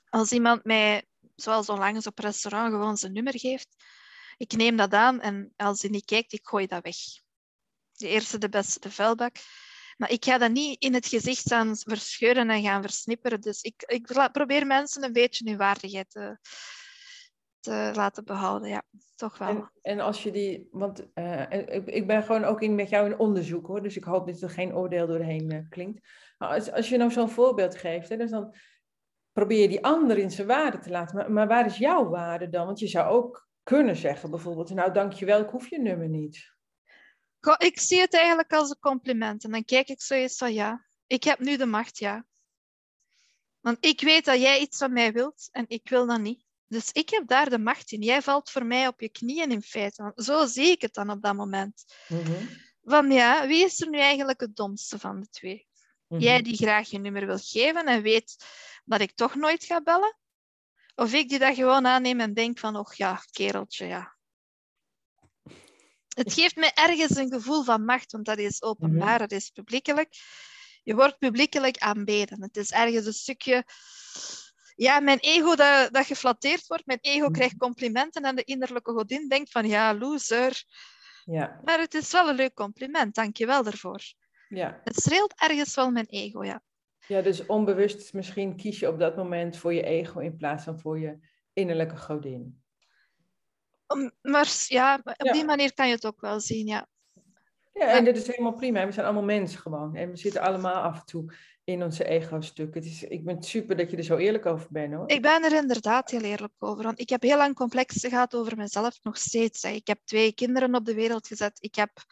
Als 0.09 0.33
iemand 0.33 0.65
mij, 0.65 1.07
zoals 1.35 1.69
onlangs 1.69 2.07
op 2.07 2.19
restaurant, 2.19 2.73
gewoon 2.73 2.97
zijn 2.97 3.13
nummer 3.13 3.39
geeft, 3.39 3.69
ik 4.37 4.53
neem 4.53 4.77
dat 4.77 4.93
aan 4.93 5.21
en 5.21 5.53
als 5.57 5.81
hij 5.81 5.91
niet 5.91 6.05
kijkt, 6.05 6.33
ik 6.33 6.49
gooi 6.49 6.67
dat 6.67 6.83
weg. 6.83 6.97
De 7.93 8.09
eerste, 8.09 8.39
de 8.39 8.49
beste, 8.49 8.81
de 8.81 8.91
vuilbak. 8.91 9.37
Maar 10.01 10.11
ik 10.11 10.25
ga 10.25 10.39
dat 10.39 10.51
niet 10.51 10.83
in 10.83 10.95
het 10.95 11.07
gezicht 11.07 11.49
gaan 11.49 11.77
verscheuren 11.77 12.51
en 12.51 12.63
gaan 12.63 12.83
versnipperen. 12.83 13.41
Dus 13.41 13.63
ik, 13.63 13.83
ik 13.87 14.31
probeer 14.33 14.67
mensen 14.67 15.05
een 15.05 15.13
beetje 15.13 15.49
hun 15.49 15.59
waardigheid 15.59 16.11
te, 16.11 16.39
te 17.61 17.91
laten 17.95 18.25
behouden. 18.25 18.69
Ja, 18.69 18.83
toch 19.15 19.39
wel. 19.39 19.69
En, 19.83 20.01
als 20.01 20.23
je 20.23 20.31
die, 20.31 20.69
want 20.71 21.07
uh, 21.15 21.51
ik, 21.51 21.87
ik 21.87 22.07
ben 22.07 22.23
gewoon 22.23 22.45
ook 22.45 22.63
in, 22.63 22.75
met 22.75 22.89
jou 22.89 23.07
in 23.07 23.19
onderzoek 23.19 23.67
hoor, 23.67 23.83
dus 23.83 23.97
ik 23.97 24.05
hoop 24.05 24.27
dat 24.27 24.41
er 24.41 24.51
geen 24.51 24.75
oordeel 24.75 25.07
doorheen 25.07 25.53
uh, 25.53 25.69
klinkt. 25.69 26.09
Als, 26.39 26.73
als 26.73 26.89
je 26.89 26.97
nou 26.97 27.11
zo'n 27.11 27.31
voorbeeld 27.31 27.77
geeft, 27.77 28.09
hè, 28.09 28.17
dus 28.17 28.31
dan 28.31 28.55
probeer 29.33 29.61
je 29.61 29.69
die 29.69 29.85
ander 29.85 30.19
in 30.19 30.31
zijn 30.31 30.47
waarde 30.47 30.79
te 30.79 30.91
laten. 30.91 31.17
Maar, 31.17 31.33
maar 31.33 31.49
waar 31.49 31.67
is 31.67 31.79
jouw 31.79 32.09
waarde 32.09 32.49
dan? 32.49 32.67
Want 32.67 32.79
je 32.79 32.89
zou 32.89 33.09
ook 33.11 33.49
kunnen 33.63 33.97
zeggen 33.97 34.31
bijvoorbeeld, 34.31 34.71
nou 34.71 34.93
dankjewel, 34.93 35.41
ik 35.41 35.51
hoef 35.51 35.71
je 35.71 35.81
nummer 35.81 36.09
niet. 36.09 36.59
Ik 37.59 37.81
zie 37.81 38.01
het 38.01 38.15
eigenlijk 38.15 38.53
als 38.53 38.71
een 38.71 38.79
compliment. 38.81 39.45
En 39.45 39.51
dan 39.51 39.65
kijk 39.65 39.89
ik 39.89 40.03
zoiets 40.03 40.37
van 40.37 40.53
ja, 40.53 40.87
ik 41.07 41.25
heb 41.25 41.39
nu 41.39 41.57
de 41.57 41.67
macht, 41.67 41.99
ja. 41.99 42.25
Want 43.61 43.77
ik 43.81 44.01
weet 44.01 44.25
dat 44.25 44.41
jij 44.41 44.61
iets 44.61 44.79
van 44.79 44.93
mij 44.93 45.13
wilt 45.13 45.49
en 45.51 45.65
ik 45.69 45.89
wil 45.89 46.07
dat 46.07 46.21
niet. 46.21 46.45
Dus 46.67 46.93
ik 46.93 47.11
heb 47.11 47.27
daar 47.27 47.51
de 47.51 47.59
macht 47.59 47.93
in. 47.93 48.03
Jij 48.03 48.23
valt 48.23 48.51
voor 48.51 48.67
mij 48.67 48.87
op 48.87 49.01
je 49.01 49.09
knieën 49.09 49.51
in 49.51 49.63
feite. 49.63 50.13
Zo 50.17 50.47
zie 50.47 50.71
ik 50.71 50.81
het 50.81 50.95
dan 50.95 51.11
op 51.11 51.23
dat 51.23 51.35
moment. 51.35 51.85
Mhm. 52.09 52.47
Van 52.83 53.11
ja, 53.11 53.47
wie 53.47 53.65
is 53.65 53.81
er 53.81 53.89
nu 53.89 53.99
eigenlijk 53.99 54.41
het 54.41 54.57
domste 54.57 54.99
van 54.99 55.21
de 55.21 55.29
twee? 55.29 55.69
Mhm. 56.07 56.21
Jij 56.21 56.43
die 56.43 56.57
graag 56.57 56.89
je 56.89 56.99
nummer 56.99 57.27
wil 57.27 57.39
geven 57.39 57.87
en 57.87 58.03
weet 58.03 58.45
dat 58.85 59.01
ik 59.01 59.13
toch 59.15 59.35
nooit 59.35 59.65
ga 59.65 59.81
bellen? 59.81 60.19
Of 60.95 61.13
ik 61.13 61.29
die 61.29 61.39
dat 61.39 61.55
gewoon 61.55 61.87
aanneem 61.87 62.21
en 62.21 62.35
denk 62.35 62.59
van, 62.59 62.77
och 62.77 62.95
ja, 62.95 63.23
kereltje, 63.31 63.87
ja. 63.87 64.17
Het 66.17 66.33
geeft 66.33 66.57
me 66.57 66.71
ergens 66.75 67.17
een 67.17 67.33
gevoel 67.33 67.63
van 67.63 67.85
macht, 67.85 68.13
want 68.13 68.25
dat 68.25 68.39
is 68.39 68.63
openbaar, 68.63 69.19
dat 69.19 69.33
is 69.33 69.51
publiekelijk. 69.51 70.15
Je 70.83 70.95
wordt 70.95 71.19
publiekelijk 71.19 71.79
aanbeden. 71.79 72.43
Het 72.43 72.57
is 72.57 72.71
ergens 72.71 73.07
een 73.07 73.13
stukje... 73.13 73.65
Ja, 74.75 75.01
mijn 75.01 75.19
ego 75.19 75.55
dat, 75.55 75.93
dat 75.93 76.07
geflatteerd 76.07 76.67
wordt, 76.67 76.87
mijn 76.87 76.99
ego 77.01 77.25
Mhm. 77.25 77.33
krijgt 77.33 77.57
complimenten 77.57 78.23
en 78.23 78.37
de 78.37 78.45
innerlijke 78.45 78.93
godin 78.93 79.29
denkt 79.29 79.51
van, 79.51 79.67
ja, 79.69 79.95
loser. 79.95 80.65
Ja, 81.25 81.61
Maar 81.65 81.79
het 81.79 81.95
is 81.95 82.13
wel 82.13 82.29
een 82.29 82.35
leuk 82.35 82.55
compliment, 82.55 83.15
dank 83.15 83.37
je 83.37 83.47
wel 83.47 83.63
daarvoor. 83.63 84.01
ja. 84.49 84.81
Het 84.85 84.97
streelt 84.97 85.35
ergens 85.41 85.75
wel 85.75 85.91
mijn 85.91 86.07
ego, 86.07 86.45
ja. 86.45 86.63
ja, 87.07 87.21
dus 87.23 87.47
onbewust 87.47 88.13
misschien 88.13 88.57
kies 88.57 88.79
je 88.79 88.89
op 88.89 88.99
dat 88.99 89.17
moment 89.17 89.57
voor 89.57 89.75
je 89.75 89.83
ego 89.83 90.19
in 90.21 90.37
plaats 90.37 90.65
van 90.65 90.81
voor 90.81 90.99
je 90.99 91.19
innerlijke 91.53 91.97
godin. 91.97 92.60
Maar 94.23 94.65
ja, 94.67 95.01
op 95.05 95.27
Ja. 95.27 95.33
die 95.33 95.45
manier 95.45 95.75
kan 95.75 95.89
je 95.89 95.95
het 95.95 96.07
ook 96.07 96.21
wel 96.21 96.41
zien, 96.41 96.67
ja. 96.67 96.87
Ja, 97.73 97.87
en 97.87 98.05
dit 98.05 98.17
is 98.17 98.27
helemaal 98.27 98.53
prima. 98.53 98.87
We 98.87 98.93
zijn 98.93 99.07
allemaal 99.07 99.25
mensen 99.25 99.61
gewoon. 99.61 99.95
En 99.97 100.11
we 100.11 100.17
zitten 100.17 100.41
allemaal 100.41 100.75
af 100.83 100.99
en 100.99 101.05
toe 101.05 101.35
in 101.65 101.83
onze 101.83 102.05
ego-stuk. 102.05 102.75
Het 102.75 102.85
is, 102.85 103.03
ik 103.03 103.25
ben 103.25 103.43
super 103.43 103.77
dat 103.77 103.91
je 103.91 103.97
er 103.97 104.03
zo 104.03 104.17
eerlijk 104.17 104.47
over 104.47 104.67
bent 104.71 104.95
hoor. 104.95 105.11
Ik 105.11 105.23
ben 105.23 105.45
er 105.45 105.53
inderdaad 105.53 106.11
heel 106.11 106.21
eerlijk 106.21 106.53
over. 106.59 106.85
Want 106.85 107.01
ik 107.01 107.09
heb 107.09 107.23
heel 107.23 107.37
lang 107.37 107.55
complexen 107.55 108.11
gehad 108.11 108.35
over 108.35 108.57
mezelf, 108.57 108.99
nog 109.03 109.17
steeds. 109.19 109.63
hè. 109.63 109.69
Ik 109.71 109.87
heb 109.87 109.99
twee 110.05 110.33
kinderen 110.35 110.75
op 110.75 110.85
de 110.85 110.95
wereld 110.95 111.27
gezet. 111.27 111.59
Ik 111.61 111.75
heb 111.75 111.91
een 111.97 112.05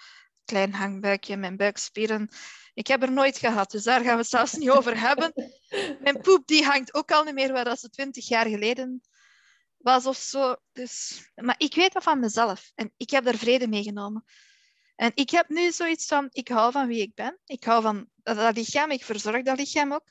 klein 0.45 0.73
hangbuikje, 0.75 1.37
mijn 1.37 1.57
buikspieren. 1.57 2.29
Ik 2.75 2.87
heb 2.87 3.03
er 3.03 3.13
nooit 3.13 3.39
gehad, 3.39 3.71
dus 3.71 3.83
daar 3.85 4.01
gaan 4.01 4.13
we 4.15 4.21
het 4.21 4.27
zelfs 4.29 4.53
niet 4.53 4.71
over 4.71 5.01
hebben. 5.01 5.33
Mijn 6.03 6.21
poep 6.21 6.47
die 6.47 6.65
hangt 6.65 6.95
ook 6.95 7.13
al 7.13 7.25
niet 7.25 7.35
meer 7.35 7.53
waar 7.53 7.65
dat 7.65 7.81
ze 7.81 7.89
twintig 7.89 8.29
jaar 8.29 8.47
geleden 8.47 9.01
was 9.89 10.07
of 10.07 10.17
zo. 10.17 10.57
Dus, 10.73 11.23
maar 11.35 11.55
ik 11.59 11.75
weet 11.75 11.93
dat 11.93 12.03
van 12.03 12.21
mezelf 12.21 12.73
en 12.75 12.93
ik 12.97 13.11
heb 13.11 13.25
daar 13.25 13.37
vrede 13.37 13.69
mee 13.69 13.83
genomen. 13.83 14.25
En 14.97 15.11
ik 15.15 15.31
heb 15.31 15.49
nu 15.49 15.73
zoiets 15.73 16.07
van, 16.07 16.29
ik 16.31 16.49
hou 16.49 16.73
van 16.73 16.87
wie 16.87 17.01
ik 17.03 17.15
ben. 17.15 17.39
Ik 17.45 17.65
hou 17.65 17.83
van 17.83 18.09
dat 18.23 18.57
lichaam, 18.57 18.91
ik 18.91 19.05
verzorg 19.05 19.43
dat 19.43 19.59
lichaam 19.59 19.93
ook. 19.93 20.07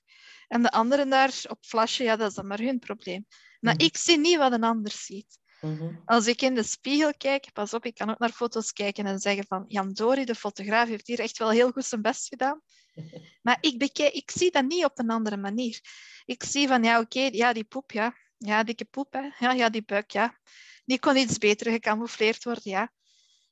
En 0.48 0.62
de 0.62 0.72
anderen 0.72 1.10
daar 1.10 1.34
op 1.50 1.58
flasje, 1.66 2.04
ja, 2.04 2.16
dat 2.16 2.30
is 2.30 2.36
dan 2.36 2.48
maar 2.48 2.60
hun 2.60 2.80
probleem. 2.80 3.26
Maar 3.60 3.74
Mhm. 3.74 3.84
ik 3.84 3.98
zie 3.98 4.18
niet 4.18 4.38
wat 4.38 4.52
een 4.52 4.64
ander 4.64 4.92
ziet. 4.92 5.40
Mhm. 5.62 5.96
Als 6.06 6.28
ik 6.28 6.42
in 6.42 6.56
de 6.56 6.64
spiegel 6.64 7.14
kijk, 7.18 7.54
pas 7.54 7.74
op, 7.74 7.86
ik 7.86 7.96
kan 7.96 8.10
ook 8.10 8.20
naar 8.20 8.32
foto's 8.32 8.74
kijken 8.74 9.06
en 9.06 9.20
zeggen 9.20 9.46
van 9.48 9.66
Jan 9.68 9.94
Dori, 9.94 10.26
de 10.26 10.36
fotograaf, 10.36 10.88
heeft 10.88 11.08
hier 11.08 11.20
echt 11.20 11.38
wel 11.38 11.50
heel 11.50 11.72
goed 11.72 11.86
zijn 11.86 12.02
best 12.02 12.28
gedaan. 12.28 12.62
Maar 13.42 13.58
ik, 13.62 13.78
bekijk, 13.78 14.14
ik 14.14 14.32
zie 14.32 14.52
dat 14.52 14.66
niet 14.66 14.86
op 14.86 15.00
een 15.00 15.10
andere 15.10 15.38
manier. 15.38 15.80
Ik 16.26 16.44
zie 16.44 16.68
van, 16.68 16.84
ja, 16.84 17.00
oké, 17.00 17.30
ja, 17.32 17.54
die 17.54 17.64
poep, 17.64 17.92
ja. 17.92 18.16
Ja, 18.38 18.64
dikke 18.64 18.86
poep, 18.86 19.14
hè. 19.14 19.30
Ja, 19.40 19.52
ja, 19.52 19.70
die 19.70 19.84
buik, 19.84 20.12
ja. 20.12 20.38
Die 20.86 21.00
kon 21.00 21.16
iets 21.16 21.38
beter 21.38 21.72
gecamoufleerd 21.72 22.44
worden, 22.44 22.72
ja. 22.72 22.92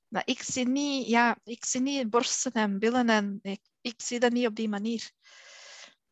Maar 0.08 0.24
ik 0.26 0.42
zie 0.42 0.68
niet, 0.68 1.08
ja, 1.08 1.38
ik 1.44 1.66
zie 1.66 1.82
niet 1.82 2.10
borsten 2.10 2.52
en 2.52 2.80
billen 2.80 3.10
en 3.10 3.40
ik, 3.42 3.62
ik 3.82 4.02
zie 4.02 4.20
dat 4.20 4.32
niet 4.32 4.48
op 4.48 4.56
die 4.56 4.70
manier. 4.70 5.12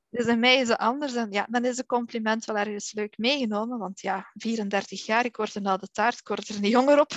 Dus 0.10 0.26
bij 0.26 0.38
mij 0.38 0.60
is 0.60 0.68
het 0.68 0.78
anders. 0.78 1.14
En 1.14 1.32
ja, 1.32 1.48
dan 1.50 1.66
is 1.66 1.78
een 1.78 1.86
compliment 1.86 2.46
wel 2.46 2.58
ergens 2.58 2.94
leuk 2.94 3.18
meegenomen. 3.18 3.78
Want 3.78 4.02
ja, 4.02 4.32
34 4.34 5.06
jaar, 5.06 5.26
ik 5.26 5.36
word 5.36 5.56
een 5.56 5.66
oude 5.66 5.88
taart, 5.88 6.20
ik 6.20 6.28
word 6.28 6.48
er 6.48 6.60
niet 6.60 6.72
jonger 6.72 7.00
op. 7.00 7.12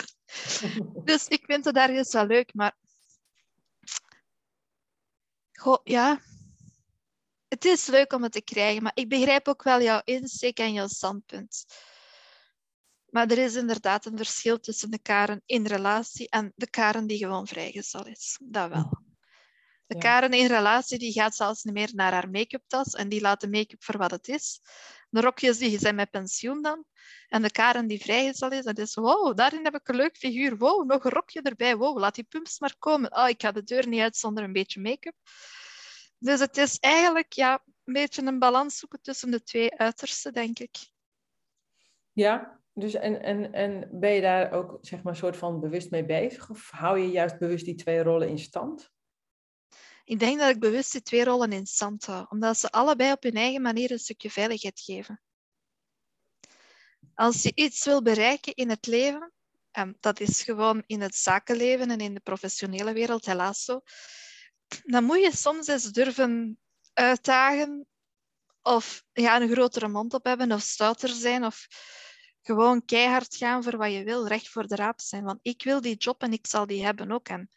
Dus 1.04 1.28
ik 1.28 1.44
vind 1.44 1.64
het 1.64 1.76
ergens 1.76 2.12
wel 2.12 2.26
leuk, 2.26 2.54
maar... 2.54 2.76
Goh, 5.52 5.80
ja. 5.84 6.20
Het 7.48 7.64
is 7.64 7.87
leuk 7.87 8.12
om 8.12 8.22
het 8.22 8.32
te 8.32 8.42
krijgen, 8.42 8.82
maar 8.82 8.92
ik 8.94 9.09
begrijp 9.09 9.48
ook 9.48 9.62
wel 9.62 9.82
jouw 9.82 10.00
insteek 10.04 10.59
en 10.59 10.72
jouw 10.72 10.87
standpunt. 10.87 11.64
Maar 13.06 13.30
er 13.30 13.38
is 13.38 13.54
inderdaad 13.54 14.06
een 14.06 14.16
verschil 14.16 14.61
tussen 14.61 14.90
de 14.90 14.98
Karen 14.98 15.42
in 15.46 15.66
relatie 15.66 16.28
en 16.28 16.52
de 16.56 16.70
Karen 16.70 17.06
die 17.06 17.18
gewoon 17.18 17.46
vrijgezel 17.46 18.06
is. 18.06 18.38
Dat 18.42 18.68
wel. 18.68 19.04
De 19.87 19.94
Ja. 19.94 20.00
Karen 20.00 20.32
in 20.32 20.46
relatie 20.46 20.98
die 20.98 21.12
gaat 21.12 21.37
zelfs 21.37 21.62
niet 21.62 21.74
meer 21.74 21.90
naar 21.92 22.12
haar 22.12 22.30
make-up 22.30 22.62
tas 22.66 22.92
en 22.92 23.09
die 23.09 23.20
laat 23.20 23.40
de 23.40 23.48
make-up 23.48 23.85
voor 23.85 23.98
wat 23.98 24.11
het 24.11 24.28
is. 24.28 24.61
De 25.11 25.20
rokjes 25.20 25.59
die 25.59 25.78
zijn 25.78 25.94
met 25.94 26.11
pensioen 26.11 26.62
dan. 26.62 26.85
En 27.28 27.42
de 27.42 27.50
Karen 27.50 27.87
die 27.87 28.02
vrijgezel 28.02 28.50
is, 28.50 28.64
dat 28.64 28.78
is 28.78 28.94
wow, 28.94 29.37
daarin 29.37 29.64
heb 29.64 29.74
ik 29.74 29.88
een 29.88 29.96
leuk 29.96 30.16
figuur. 30.16 30.56
Wow, 30.56 30.87
nog 30.87 31.04
een 31.04 31.11
rokje 31.11 31.42
erbij. 31.42 31.76
Wow, 31.76 31.98
laat 31.98 32.14
die 32.14 32.24
pumps 32.24 32.59
maar 32.59 32.76
komen. 32.78 33.16
Oh, 33.16 33.28
ik 33.28 33.42
ga 33.42 33.52
de 33.52 33.62
deur 33.62 33.88
niet 33.88 34.00
uit 34.00 34.16
zonder 34.16 34.44
een 34.44 34.52
beetje 34.52 34.80
make-up. 34.80 35.14
Dus 36.18 36.40
het 36.40 36.57
is 36.57 36.79
eigenlijk 36.79 37.33
ja, 37.33 37.62
een 37.85 37.92
beetje 37.92 38.22
een 38.22 38.38
balans 38.38 38.79
zoeken 38.79 39.02
tussen 39.02 39.31
de 39.31 39.42
twee 39.42 39.79
uitersten, 39.79 40.33
denk 40.33 40.59
ik. 40.59 40.76
Ja, 42.12 42.61
dus 42.72 42.94
en, 42.94 43.22
en, 43.22 43.52
en 43.52 43.88
ben 43.92 44.12
je 44.12 44.20
daar 44.20 44.52
ook 44.52 44.79
zeg 44.81 45.02
maar 45.02 45.12
een 45.12 45.18
soort 45.18 45.37
van 45.37 45.61
bewust 45.61 45.90
mee 45.90 46.05
bezig? 46.05 46.50
Of 46.50 46.70
hou 46.70 46.98
je 46.98 47.11
juist 47.11 47.38
bewust 47.38 47.64
die 47.64 47.74
twee 47.74 48.02
rollen 48.02 48.29
in 48.29 48.38
stand? 48.38 48.90
Ik 50.05 50.18
denk 50.18 50.38
dat 50.38 50.50
ik 50.50 50.61
bewust 50.61 50.92
die 50.92 51.02
twee 51.02 51.24
rollen 51.24 51.52
in 51.52 51.66
stand 51.66 52.07
hou, 52.07 52.26
omdat 52.29 52.59
ze 52.59 52.70
allebei 52.70 53.12
op 53.12 53.22
hun 53.22 53.35
eigen 53.35 53.62
manier 53.62 53.90
een 53.90 53.98
stukje 53.98 54.31
veiligheid 54.31 54.81
geven. 54.81 55.20
Als 57.14 57.42
je 57.42 57.52
iets 57.55 57.85
wil 57.85 58.02
bereiken 58.02 58.55
in 58.55 58.70
het 58.70 58.87
leven, 58.87 59.33
en 59.70 59.96
dat 60.00 60.20
is 60.20 60.42
gewoon 60.42 60.83
in 60.87 61.00
het 61.00 61.14
zakenleven 61.14 61.90
en 61.90 61.98
in 61.98 62.14
de 62.14 62.20
professionele 62.20 62.92
wereld 62.92 63.26
helaas 63.26 63.64
zo, 63.64 63.81
dan 64.85 65.05
moet 65.05 65.22
je 65.22 65.37
soms 65.37 65.66
eens 65.66 65.85
durven 65.92 66.59
uitdagen 66.92 67.87
of 68.62 69.05
ja, 69.12 69.40
een 69.40 69.48
grotere 69.48 69.88
mond 69.88 70.14
op 70.14 70.24
hebben 70.24 70.52
of 70.52 70.61
stouter 70.61 71.09
zijn 71.09 71.44
of 71.44 71.66
gewoon 72.42 72.85
keihard 72.85 73.37
gaan 73.37 73.62
voor 73.62 73.76
wat 73.76 73.92
je 73.92 74.05
wil, 74.05 74.26
recht 74.26 74.48
voor 74.48 74.66
de 74.66 74.74
raap 74.74 75.00
zijn. 75.00 75.24
Want 75.24 75.38
ik 75.42 75.62
wil 75.62 75.81
die 75.81 75.96
job 75.96 76.22
en 76.22 76.33
ik 76.33 76.46
zal 76.46 76.66
die 76.66 76.85
hebben 76.85 77.12
ook. 77.12 77.29
En 77.29 77.50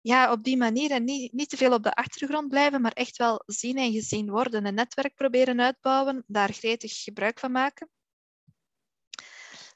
ja, 0.00 0.32
op 0.32 0.44
die 0.44 0.56
manier 0.56 0.90
en 0.90 1.04
niet, 1.04 1.32
niet 1.32 1.48
te 1.48 1.56
veel 1.56 1.72
op 1.72 1.82
de 1.82 1.94
achtergrond 1.94 2.48
blijven, 2.48 2.80
maar 2.80 2.92
echt 2.92 3.16
wel 3.16 3.42
zien 3.46 3.76
en 3.76 3.92
gezien 3.92 4.30
worden. 4.30 4.66
Een 4.66 4.74
netwerk 4.74 5.14
proberen 5.14 5.60
uitbouwen, 5.60 6.24
daar 6.26 6.52
gretig 6.52 7.02
gebruik 7.02 7.38
van 7.38 7.52
maken. 7.52 7.88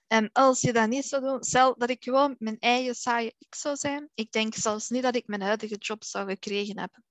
En 0.07 0.31
als 0.33 0.61
je 0.61 0.73
dat 0.73 0.89
niet 0.89 1.05
zou 1.05 1.23
doen, 1.23 1.43
stel 1.45 1.77
dat 1.79 1.91
ik 1.91 2.05
gewoon 2.05 2.37
mijn 2.39 2.59
eigen 2.59 2.95
saaie 2.95 3.35
ik 3.39 3.55
zou 3.55 3.77
zijn, 3.77 4.11
ik 4.15 4.33
denk 4.33 4.55
zelfs 4.55 4.89
niet 4.89 5.03
dat 5.03 5.17
ik 5.17 5.27
mijn 5.27 5.43
huidige 5.43 5.77
job 5.77 6.05
zou 6.05 6.29
gekregen 6.29 6.79
hebben. 6.79 7.05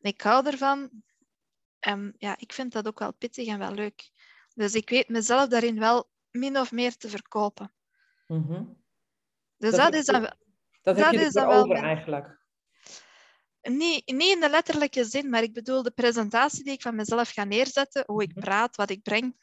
Ik 0.00 0.20
hou 0.20 0.46
ervan. 0.46 0.90
En 1.78 2.14
ja, 2.18 2.36
ik 2.38 2.52
vind 2.52 2.72
dat 2.72 2.86
ook 2.86 2.98
wel 2.98 3.12
pittig 3.14 3.46
en 3.46 3.58
wel 3.58 3.72
leuk. 3.72 4.10
Dus 4.54 4.74
ik 4.74 4.90
weet 4.90 5.08
mezelf 5.08 5.48
daarin 5.48 5.78
wel 5.78 6.10
min 6.30 6.58
of 6.58 6.72
meer 6.72 6.96
te 6.96 7.08
verkopen. 7.08 7.72
Mhm. 8.26 8.64
Dus 9.56 9.74
Dat 9.74 9.94
is 9.94 10.04
dan 10.04 10.20
wel- 10.20 10.36
Dat 10.82 10.96
heb 10.96 11.04
Dat 11.04 11.14
je 11.14 11.26
is 11.26 11.32
dan 11.32 11.46
wel 11.46 11.56
over 11.56 11.72
mijn- 11.72 11.84
eigenlijk. 11.84 12.38
niet, 13.62 14.06
niet 14.06 14.34
in 14.34 14.40
de 14.40 14.48
letterlijke 14.50 15.04
zin, 15.04 15.30
maar 15.30 15.42
ik 15.42 15.52
bedoel 15.52 15.82
de 15.82 15.90
presentatie 15.90 16.64
die 16.64 16.72
ik 16.72 16.82
van 16.82 16.94
mezelf 16.94 17.30
ga 17.30 17.44
neerzetten, 17.44 18.02
hoe 18.06 18.22
ik 18.22 18.34
Mhm. 18.34 18.40
praat, 18.44 18.76
wat 18.76 18.90
ik 18.90 19.02
breng. 19.02 19.42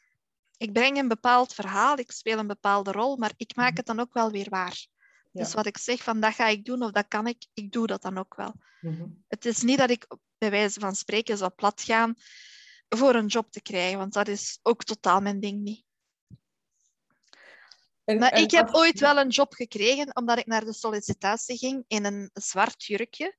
Ik 0.62 0.72
breng 0.72 0.98
een 0.98 1.08
bepaald 1.08 1.54
verhaal, 1.54 1.98
ik 1.98 2.10
speel 2.10 2.38
een 2.38 2.46
bepaalde 2.46 2.92
rol, 2.92 3.16
maar 3.16 3.32
ik 3.36 3.56
maak 3.56 3.68
Mhm. 3.68 3.76
het 3.76 3.86
dan 3.86 4.00
ook 4.00 4.12
wel 4.12 4.30
weer 4.30 4.48
waar. 4.48 4.86
Dus 5.32 5.54
wat 5.54 5.66
ik 5.66 5.78
zeg 5.78 6.02
van 6.02 6.20
dat 6.20 6.34
ga 6.34 6.46
ik 6.46 6.64
doen 6.64 6.82
of 6.82 6.90
dat 6.90 7.08
kan 7.08 7.26
ik, 7.26 7.46
ik 7.54 7.72
doe 7.72 7.86
dat 7.86 8.02
dan 8.02 8.18
ook 8.18 8.34
wel. 8.34 8.54
Mhm. 8.80 9.06
Het 9.28 9.44
is 9.44 9.62
niet 9.62 9.78
dat 9.78 9.90
ik 9.90 10.06
bij 10.38 10.50
wijze 10.50 10.80
van 10.80 10.94
spreken 10.94 11.36
zou 11.38 11.50
plat 11.50 11.82
gaan 11.82 12.14
voor 12.88 13.14
een 13.14 13.26
job 13.26 13.50
te 13.50 13.62
krijgen, 13.62 13.98
want 13.98 14.12
dat 14.12 14.28
is 14.28 14.58
ook 14.62 14.84
totaal 14.84 15.20
mijn 15.20 15.40
ding 15.40 15.62
niet. 15.62 15.84
En, 18.04 18.18
Maar 18.18 18.30
en 18.32 18.42
ik 18.42 18.50
heb 18.50 18.74
ooit 18.74 19.00
wel 19.00 19.18
een 19.18 19.28
job 19.28 19.52
gekregen 19.52 20.16
omdat 20.16 20.38
ik 20.38 20.46
naar 20.46 20.64
de 20.64 20.72
sollicitatie 20.72 21.58
ging 21.58 21.84
in 21.86 22.04
een 22.04 22.30
zwart 22.32 22.84
jurkje 22.84 23.36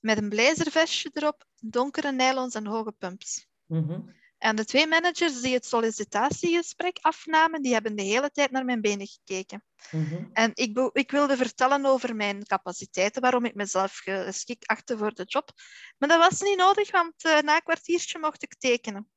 met 0.00 0.18
een 0.18 0.28
blazervestje 0.28 1.10
erop, 1.12 1.44
donkere 1.56 2.12
nylons 2.12 2.54
en 2.54 2.66
hoge 2.66 2.92
pumps. 2.92 3.46
Mhm. 3.66 4.00
En 4.38 4.56
de 4.56 4.64
twee 4.64 4.86
managers 4.86 5.40
die 5.40 5.54
het 5.54 5.66
sollicitatiegesprek 5.66 6.98
afnamen, 7.00 7.62
die 7.62 7.72
hebben 7.72 7.96
de 7.96 8.02
hele 8.02 8.30
tijd 8.30 8.50
naar 8.50 8.64
mijn 8.64 8.80
benen 8.80 9.06
gekeken. 9.06 9.64
Mhm. 9.90 10.24
En 10.32 10.50
ik, 10.54 10.90
ik 10.92 11.10
wilde 11.10 11.36
vertellen 11.36 11.86
over 11.86 12.16
mijn 12.16 12.44
capaciteiten, 12.44 13.22
waarom 13.22 13.44
ik 13.44 13.54
mezelf 13.54 13.96
geschikt 13.96 14.66
achtte 14.66 14.98
voor 14.98 15.14
de 15.14 15.24
job. 15.24 15.50
Maar 15.98 16.08
dat 16.08 16.30
was 16.30 16.40
niet 16.40 16.56
nodig, 16.56 16.90
want 16.90 17.24
eh, 17.24 17.38
na 17.38 17.54
een 17.54 17.62
kwartiertje 17.62 18.18
mocht 18.18 18.42
ik 18.42 18.54
tekenen. 18.58 19.10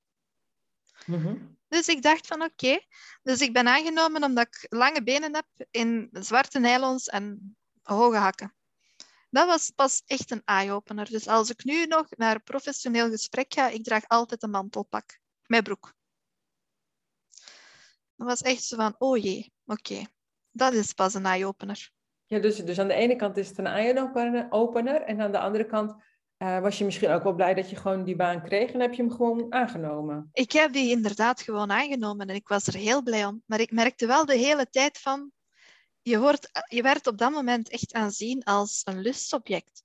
Mhm. 1.06 1.38
Dus 1.68 1.88
ik 1.88 2.02
dacht 2.02 2.28
van 2.28 2.42
oké. 2.42 2.80
Dus 3.24 3.40
ik 3.42 3.54
ben 3.54 3.68
aangenomen 3.68 4.24
omdat 4.24 4.48
ik 4.48 4.66
lange 4.70 5.04
benen 5.04 5.36
heb 5.36 5.48
in 5.72 6.10
zwarte 6.12 6.60
nylons 6.60 7.08
en 7.08 7.58
hoge 7.82 8.18
hakken. 8.18 8.56
Dat 9.32 9.48
was 9.48 9.72
pas 9.76 10.04
echt 10.06 10.32
een 10.32 10.42
eye-opener. 10.46 11.10
Dus 11.10 11.28
als 11.28 11.50
ik 11.50 11.64
nu 11.64 11.86
nog 11.86 12.06
naar 12.10 12.36
een 12.36 12.44
professioneel 12.44 13.10
gesprek 13.10 13.54
ga, 13.54 13.70
ik 13.70 13.84
draag 13.84 14.08
altijd 14.08 14.44
een 14.44 14.50
mantelpak 14.50 15.20
met 15.46 15.64
broek. 15.64 15.94
Dat 18.16 18.28
was 18.28 18.42
echt 18.42 18.64
zo 18.64 18.76
van, 18.76 18.96
oh 18.98 19.18
jee, 19.18 19.54
oké. 19.66 20.06
Dat 20.52 20.74
is 20.74 20.94
pas 20.94 21.14
een 21.14 21.26
eye-opener. 21.26 21.92
Ja, 22.26 22.40
dus, 22.40 22.58
dus 22.58 22.80
aan 22.80 22.88
de 22.88 22.94
ene 22.94 23.16
kant 23.16 23.38
is 23.38 23.48
het 23.48 23.58
een 23.58 23.66
eye-opener 23.66 25.02
en 25.02 25.22
aan 25.22 25.32
de 25.32 25.40
andere 25.40 25.66
kant 25.66 25.96
uh, 26.38 26.60
was 26.60 26.78
je 26.78 26.86
misschien 26.86 27.10
ook 27.10 27.24
wel 27.24 27.34
blij 27.34 27.54
dat 27.54 27.70
je 27.70 27.76
gewoon 27.76 28.04
die 28.04 28.16
baan 28.16 28.44
kreeg 28.44 28.72
en 28.72 28.80
heb 28.80 28.94
je 28.94 29.02
hem 29.02 29.12
gewoon 29.12 29.54
aangenomen? 29.54 30.30
Ik 30.34 30.52
heb 30.52 30.74
die 30.74 30.92
inderdaad 30.92 31.42
gewoon 31.42 31.72
aangenomen 31.72 32.28
en 32.28 32.36
ik 32.36 32.48
was 32.48 32.68
er 32.68 32.74
heel 32.74 33.04
blij 33.04 33.26
om. 33.26 33.44
Maar 33.46 33.60
ik 33.60 33.72
merkte 33.72 34.06
wel 34.08 34.26
de 34.26 34.38
hele 34.38 34.70
tijd 34.70 34.98
van, 34.98 35.32
je, 36.02 36.20
wordt, 36.20 36.50
je 36.68 36.82
werd 36.82 37.08
op 37.08 37.18
dat 37.18 37.32
moment 37.32 37.70
echt 37.70 37.94
aanzien 37.94 38.44
als 38.44 38.82
een 38.84 39.02
lustobject. 39.02 39.84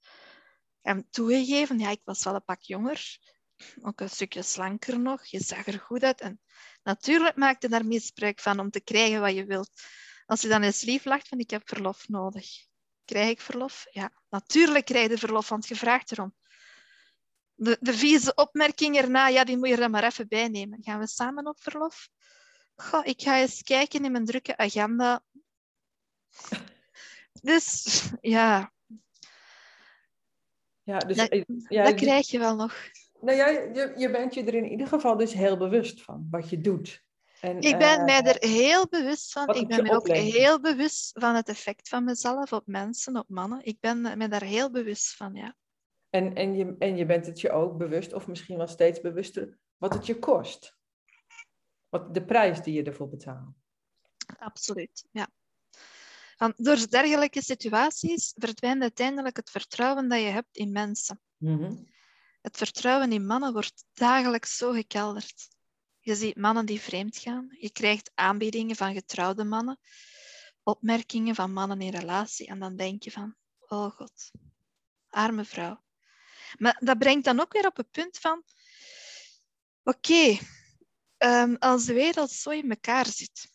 En 0.83 1.11
toegegeven, 1.11 1.79
ja, 1.79 1.90
ik 1.90 2.00
was 2.05 2.24
wel 2.24 2.35
een 2.35 2.44
pak 2.44 2.61
jonger, 2.61 3.18
ook 3.83 4.00
een 4.00 4.11
stukje 4.11 4.42
slanker 4.42 5.00
nog, 5.00 5.24
je 5.24 5.40
zag 5.40 5.66
er 5.66 5.81
goed 5.81 6.02
uit. 6.02 6.20
En 6.20 6.40
natuurlijk 6.83 7.37
maakte 7.37 7.68
daar 7.68 7.87
misbruik 7.87 8.40
van 8.40 8.61
om 8.61 8.70
te 8.70 8.81
krijgen 8.81 9.20
wat 9.20 9.35
je 9.35 9.44
wilt. 9.44 9.70
Als 10.26 10.40
je 10.40 10.48
dan 10.48 10.62
eens 10.62 10.83
lief 10.83 11.05
lacht 11.05 11.29
van 11.29 11.38
ik 11.38 11.50
heb 11.50 11.68
verlof 11.68 12.09
nodig. 12.09 12.46
Krijg 13.05 13.31
ik 13.31 13.40
verlof? 13.40 13.87
Ja, 13.90 14.12
natuurlijk 14.29 14.85
krijg 14.85 15.11
je 15.11 15.18
verlof, 15.18 15.48
want 15.48 15.68
je 15.68 15.76
vraagt 15.76 16.12
erom. 16.12 16.35
De, 17.55 17.76
de 17.81 17.94
vieze 17.94 18.35
opmerking 18.35 18.96
erna, 18.96 19.29
ja, 19.29 19.44
die 19.44 19.57
moet 19.57 19.68
je 19.68 19.76
er 19.76 19.90
maar 19.90 20.05
even 20.05 20.29
bij 20.29 20.48
nemen. 20.48 20.83
Gaan 20.83 20.98
we 20.98 21.07
samen 21.07 21.46
op 21.46 21.62
verlof? 21.62 22.09
Goh, 22.76 23.07
ik 23.07 23.22
ga 23.22 23.38
eens 23.38 23.62
kijken 23.62 24.05
in 24.05 24.12
mijn 24.12 24.24
drukke 24.24 24.57
agenda. 24.57 25.24
Dus 27.42 28.03
ja. 28.20 28.72
Ja, 30.83 30.99
dus, 30.99 31.16
dat, 31.16 31.29
eh, 31.29 31.42
ja, 31.68 31.85
dat 31.85 31.94
krijg 31.94 32.31
je 32.31 32.38
wel 32.38 32.57
nog. 32.57 32.75
Nou 33.20 33.37
ja, 33.37 33.49
je, 33.49 33.92
je 33.96 34.11
bent 34.11 34.35
je 34.35 34.44
er 34.44 34.55
in 34.55 34.70
ieder 34.70 34.87
geval 34.87 35.16
dus 35.16 35.33
heel 35.33 35.57
bewust 35.57 36.03
van 36.03 36.27
wat 36.31 36.51
je 36.51 36.61
doet. 36.61 37.05
En, 37.40 37.61
ik 37.61 37.79
ben 37.79 37.99
uh, 37.99 38.05
mij 38.05 38.22
er 38.22 38.49
heel 38.49 38.88
bewust 38.88 39.33
van. 39.33 39.55
Ik 39.55 39.66
ben 39.68 39.83
me 39.83 39.90
ook 39.90 40.09
heel 40.09 40.61
bewust 40.61 41.11
van 41.18 41.35
het 41.35 41.49
effect 41.49 41.88
van 41.88 42.05
mezelf 42.05 42.53
op 42.53 42.66
mensen, 42.66 43.16
op 43.16 43.29
mannen. 43.29 43.64
Ik 43.64 43.81
ben 43.81 44.01
me 44.18 44.29
daar 44.29 44.42
heel 44.42 44.70
bewust 44.70 45.16
van, 45.16 45.35
ja. 45.35 45.57
En, 46.11 46.35
en, 46.35 46.57
je, 46.57 46.77
en 46.79 46.96
je 46.96 47.07
bent 47.07 47.27
het 47.27 47.40
je 47.40 47.51
ook 47.51 47.79
bewust, 47.79 48.12
of 48.12 48.27
misschien 48.27 48.57
wel 48.57 48.66
steeds 48.66 49.01
bewuster, 49.01 49.59
wat 49.77 49.94
het 49.94 50.07
je 50.07 50.18
kost. 50.18 50.77
Wat 51.88 52.14
de 52.14 52.25
prijs 52.25 52.62
die 52.62 52.75
je 52.75 52.83
ervoor 52.83 53.09
betaalt. 53.09 53.55
Absoluut, 54.38 55.07
ja. 55.11 55.29
Want 56.37 56.64
door 56.64 56.88
dergelijke 56.90 57.42
situaties 57.42 58.33
verdwijnt 58.37 58.83
uiteindelijk 58.83 59.37
het 59.37 59.51
vertrouwen 59.51 60.09
dat 60.09 60.20
je 60.20 60.27
hebt 60.27 60.57
in 60.57 60.72
mensen. 60.72 61.20
Mm 61.37 61.59
-hmm. 61.59 61.94
Het 62.40 62.57
vertrouwen 62.57 63.12
in 63.12 63.27
mannen 63.27 63.53
wordt 63.53 63.85
dagelijks 63.92 64.57
zo 64.57 64.72
gekelderd. 64.72 65.49
Je 66.01 66.14
ziet 66.14 66.37
mannen 66.37 66.66
die 66.66 66.81
vreemd 66.81 67.18
gaan. 67.18 67.57
Je 67.59 67.70
krijgt 67.70 68.11
aanbiedingen 68.14 68.77
van 68.77 68.94
getrouwde 68.94 69.44
mannen, 69.44 69.79
opmerkingen 70.62 71.35
van 71.35 71.53
mannen 71.53 71.81
in 71.81 71.90
relatie. 71.90 72.46
En 72.46 72.59
dan 72.59 72.77
denk 72.77 73.03
je 73.03 73.11
van, 73.11 73.35
oh 73.59 73.90
god, 73.90 74.31
arme 75.09 75.44
vrouw. 75.44 75.85
Maar 76.59 76.77
dat 76.81 76.99
brengt 76.99 77.25
dan 77.25 77.40
ook 77.40 77.53
weer 77.53 77.66
op 77.66 77.77
het 77.77 77.90
punt 77.90 78.18
van, 78.18 78.42
oké, 79.83 79.99
okay, 79.99 80.40
um, 81.42 81.57
als 81.57 81.85
de 81.85 81.92
wereld 81.92 82.31
zo 82.31 82.51
in 82.51 82.70
elkaar 82.70 83.07
zit, 83.07 83.51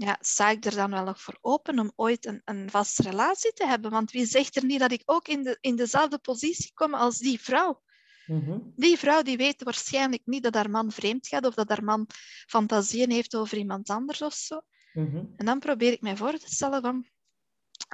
ja, 0.00 0.16
sta 0.20 0.50
ik 0.50 0.64
er 0.64 0.74
dan 0.74 0.90
wel 0.90 1.04
nog 1.04 1.20
voor 1.20 1.38
open 1.40 1.78
om 1.78 1.92
ooit 1.96 2.26
een, 2.26 2.42
een 2.44 2.70
vaste 2.70 3.02
relatie 3.02 3.52
te 3.52 3.66
hebben? 3.66 3.90
Want 3.90 4.10
wie 4.10 4.26
zegt 4.26 4.56
er 4.56 4.64
niet 4.64 4.80
dat 4.80 4.92
ik 4.92 5.02
ook 5.04 5.28
in, 5.28 5.42
de, 5.42 5.58
in 5.60 5.76
dezelfde 5.76 6.18
positie 6.18 6.70
kom 6.74 6.94
als 6.94 7.18
die 7.18 7.40
vrouw? 7.40 7.82
Mm-hmm. 8.26 8.72
Die 8.76 8.98
vrouw 8.98 9.22
die 9.22 9.36
weet 9.36 9.62
waarschijnlijk 9.62 10.22
niet 10.24 10.42
dat 10.42 10.54
haar 10.54 10.70
man 10.70 10.92
vreemd 10.92 11.26
gaat 11.26 11.46
of 11.46 11.54
dat 11.54 11.68
haar 11.68 11.84
man 11.84 12.06
fantasieën 12.46 13.10
heeft 13.10 13.36
over 13.36 13.58
iemand 13.58 13.90
anders 13.90 14.22
of 14.22 14.34
zo. 14.34 14.60
Mm-hmm. 14.92 15.32
En 15.36 15.46
dan 15.46 15.58
probeer 15.58 15.92
ik 15.92 16.00
mij 16.00 16.16
voor 16.16 16.38
te 16.38 16.50
stellen 16.50 16.82
van 16.82 17.06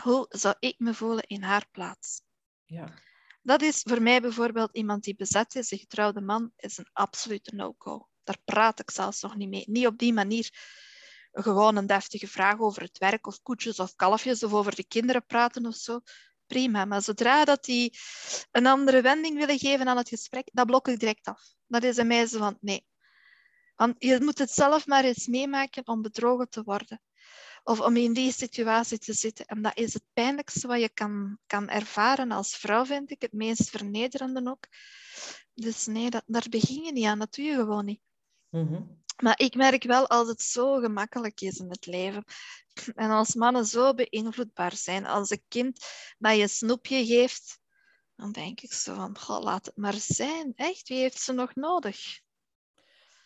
hoe 0.02 0.26
zou 0.28 0.54
ik 0.58 0.78
me 0.78 0.94
voelen 0.94 1.26
in 1.26 1.42
haar 1.42 1.66
plaats? 1.70 2.22
Ja. 2.64 2.94
Dat 3.42 3.62
is 3.62 3.80
voor 3.82 4.02
mij 4.02 4.20
bijvoorbeeld 4.20 4.76
iemand 4.76 5.04
die 5.04 5.16
bezet 5.16 5.54
is, 5.54 5.70
een 5.70 5.78
getrouwde 5.78 6.20
man, 6.20 6.52
is 6.56 6.78
een 6.78 6.90
absolute 6.92 7.54
no-go. 7.54 8.08
Daar 8.24 8.38
praat 8.44 8.80
ik 8.80 8.90
zelfs 8.90 9.20
nog 9.20 9.36
niet 9.36 9.48
mee. 9.48 9.64
Niet 9.66 9.86
op 9.86 9.98
die 9.98 10.12
manier 10.12 10.50
gewoon 11.42 11.76
een 11.76 11.86
deftige 11.86 12.26
vraag 12.26 12.58
over 12.58 12.82
het 12.82 12.98
werk 12.98 13.26
of 13.26 13.42
koetjes 13.42 13.78
of 13.78 13.94
kalfjes 13.94 14.42
of 14.42 14.52
over 14.52 14.74
de 14.74 14.86
kinderen 14.86 15.26
praten 15.26 15.66
of 15.66 15.74
zo. 15.74 16.00
Prima, 16.46 16.84
maar 16.84 17.02
zodra 17.02 17.44
dat 17.44 17.64
die 17.64 17.98
een 18.50 18.66
andere 18.66 19.00
wending 19.00 19.38
willen 19.38 19.58
geven 19.58 19.88
aan 19.88 19.96
het 19.96 20.08
gesprek, 20.08 20.48
dat 20.52 20.66
blok 20.66 20.88
ik 20.88 20.98
direct 20.98 21.26
af. 21.26 21.42
Dat 21.66 21.82
is 21.82 21.96
een 21.96 22.28
zo 22.28 22.38
van 22.38 22.58
nee. 22.60 22.86
Want 23.76 23.94
je 23.98 24.18
moet 24.20 24.38
het 24.38 24.50
zelf 24.50 24.86
maar 24.86 25.04
eens 25.04 25.26
meemaken 25.26 25.86
om 25.86 26.02
bedrogen 26.02 26.48
te 26.48 26.62
worden. 26.62 27.00
Of 27.62 27.80
om 27.80 27.96
in 27.96 28.12
die 28.12 28.32
situatie 28.32 28.98
te 28.98 29.12
zitten. 29.12 29.46
En 29.46 29.62
dat 29.62 29.76
is 29.76 29.92
het 29.92 30.04
pijnlijkste 30.12 30.66
wat 30.66 30.80
je 30.80 30.88
kan, 30.88 31.38
kan 31.46 31.68
ervaren 31.68 32.30
als 32.30 32.56
vrouw, 32.56 32.84
vind 32.84 33.10
ik. 33.10 33.22
Het 33.22 33.32
meest 33.32 33.70
vernederende 33.70 34.50
ook. 34.50 34.66
Dus 35.54 35.86
nee, 35.86 36.10
dat, 36.10 36.22
daar 36.26 36.46
begin 36.50 36.84
je 36.84 36.92
niet 36.92 37.04
aan. 37.04 37.18
Dat 37.18 37.34
doe 37.34 37.44
je 37.44 37.54
gewoon 37.54 37.84
niet. 37.84 38.00
Mm-hmm. 38.50 39.04
Maar 39.22 39.40
ik 39.40 39.54
merk 39.54 39.82
wel 39.82 40.08
als 40.08 40.28
het 40.28 40.42
zo 40.42 40.78
gemakkelijk 40.78 41.40
is 41.40 41.58
in 41.58 41.70
het 41.70 41.86
leven. 41.86 42.24
En 42.94 43.10
als 43.10 43.34
mannen 43.34 43.64
zo 43.64 43.94
beïnvloedbaar 43.94 44.76
zijn. 44.76 45.06
Als 45.06 45.30
een 45.30 45.44
kind 45.48 45.86
dat 46.18 46.36
je 46.36 46.48
snoepje 46.48 47.06
geeft. 47.06 47.60
Dan 48.16 48.32
denk 48.32 48.60
ik 48.60 48.72
zo 48.72 48.94
van, 48.94 49.18
goh, 49.18 49.42
laat 49.42 49.66
het 49.66 49.76
maar 49.76 49.94
zijn. 49.94 50.52
Echt, 50.54 50.88
wie 50.88 50.98
heeft 50.98 51.20
ze 51.20 51.32
nog 51.32 51.54
nodig? 51.54 52.20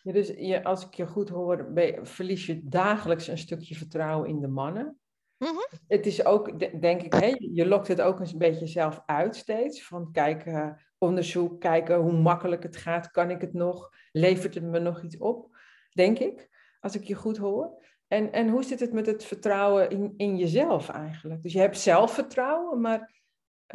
Ja, 0.03 0.11
dus 0.11 0.27
je, 0.27 0.63
als 0.63 0.85
ik 0.85 0.93
je 0.93 1.07
goed 1.07 1.29
hoor, 1.29 1.71
verlies 2.03 2.45
je 2.45 2.61
dagelijks 2.63 3.27
een 3.27 3.37
stukje 3.37 3.75
vertrouwen 3.75 4.29
in 4.29 4.39
de 4.39 4.47
mannen. 4.47 4.99
Mm-hmm. 5.37 5.67
Het 5.87 6.05
is 6.05 6.25
ook, 6.25 6.59
denk 6.81 7.01
ik, 7.01 7.13
hè, 7.13 7.35
je 7.39 7.65
lokt 7.65 7.87
het 7.87 8.01
ook 8.01 8.19
een 8.19 8.37
beetje 8.37 8.67
zelf 8.67 9.03
uit 9.05 9.35
steeds. 9.35 9.83
Van 9.83 10.11
kijken, 10.11 10.81
onderzoek, 10.97 11.59
kijken 11.59 11.97
hoe 11.97 12.11
makkelijk 12.11 12.63
het 12.63 12.77
gaat. 12.77 13.11
Kan 13.11 13.29
ik 13.29 13.41
het 13.41 13.53
nog? 13.53 13.89
Levert 14.11 14.53
het 14.53 14.63
me 14.63 14.79
nog 14.79 15.03
iets 15.03 15.17
op? 15.17 15.50
Denk 15.91 16.19
ik, 16.19 16.49
als 16.79 16.95
ik 16.95 17.03
je 17.03 17.15
goed 17.15 17.37
hoor. 17.37 17.83
En, 18.07 18.31
en 18.31 18.49
hoe 18.49 18.63
zit 18.63 18.79
het 18.79 18.93
met 18.93 19.05
het 19.05 19.23
vertrouwen 19.23 19.89
in, 19.89 20.13
in 20.17 20.37
jezelf 20.37 20.89
eigenlijk? 20.89 21.43
Dus 21.43 21.53
je 21.53 21.59
hebt 21.59 21.79
zelfvertrouwen, 21.79 22.81
maar 22.81 23.11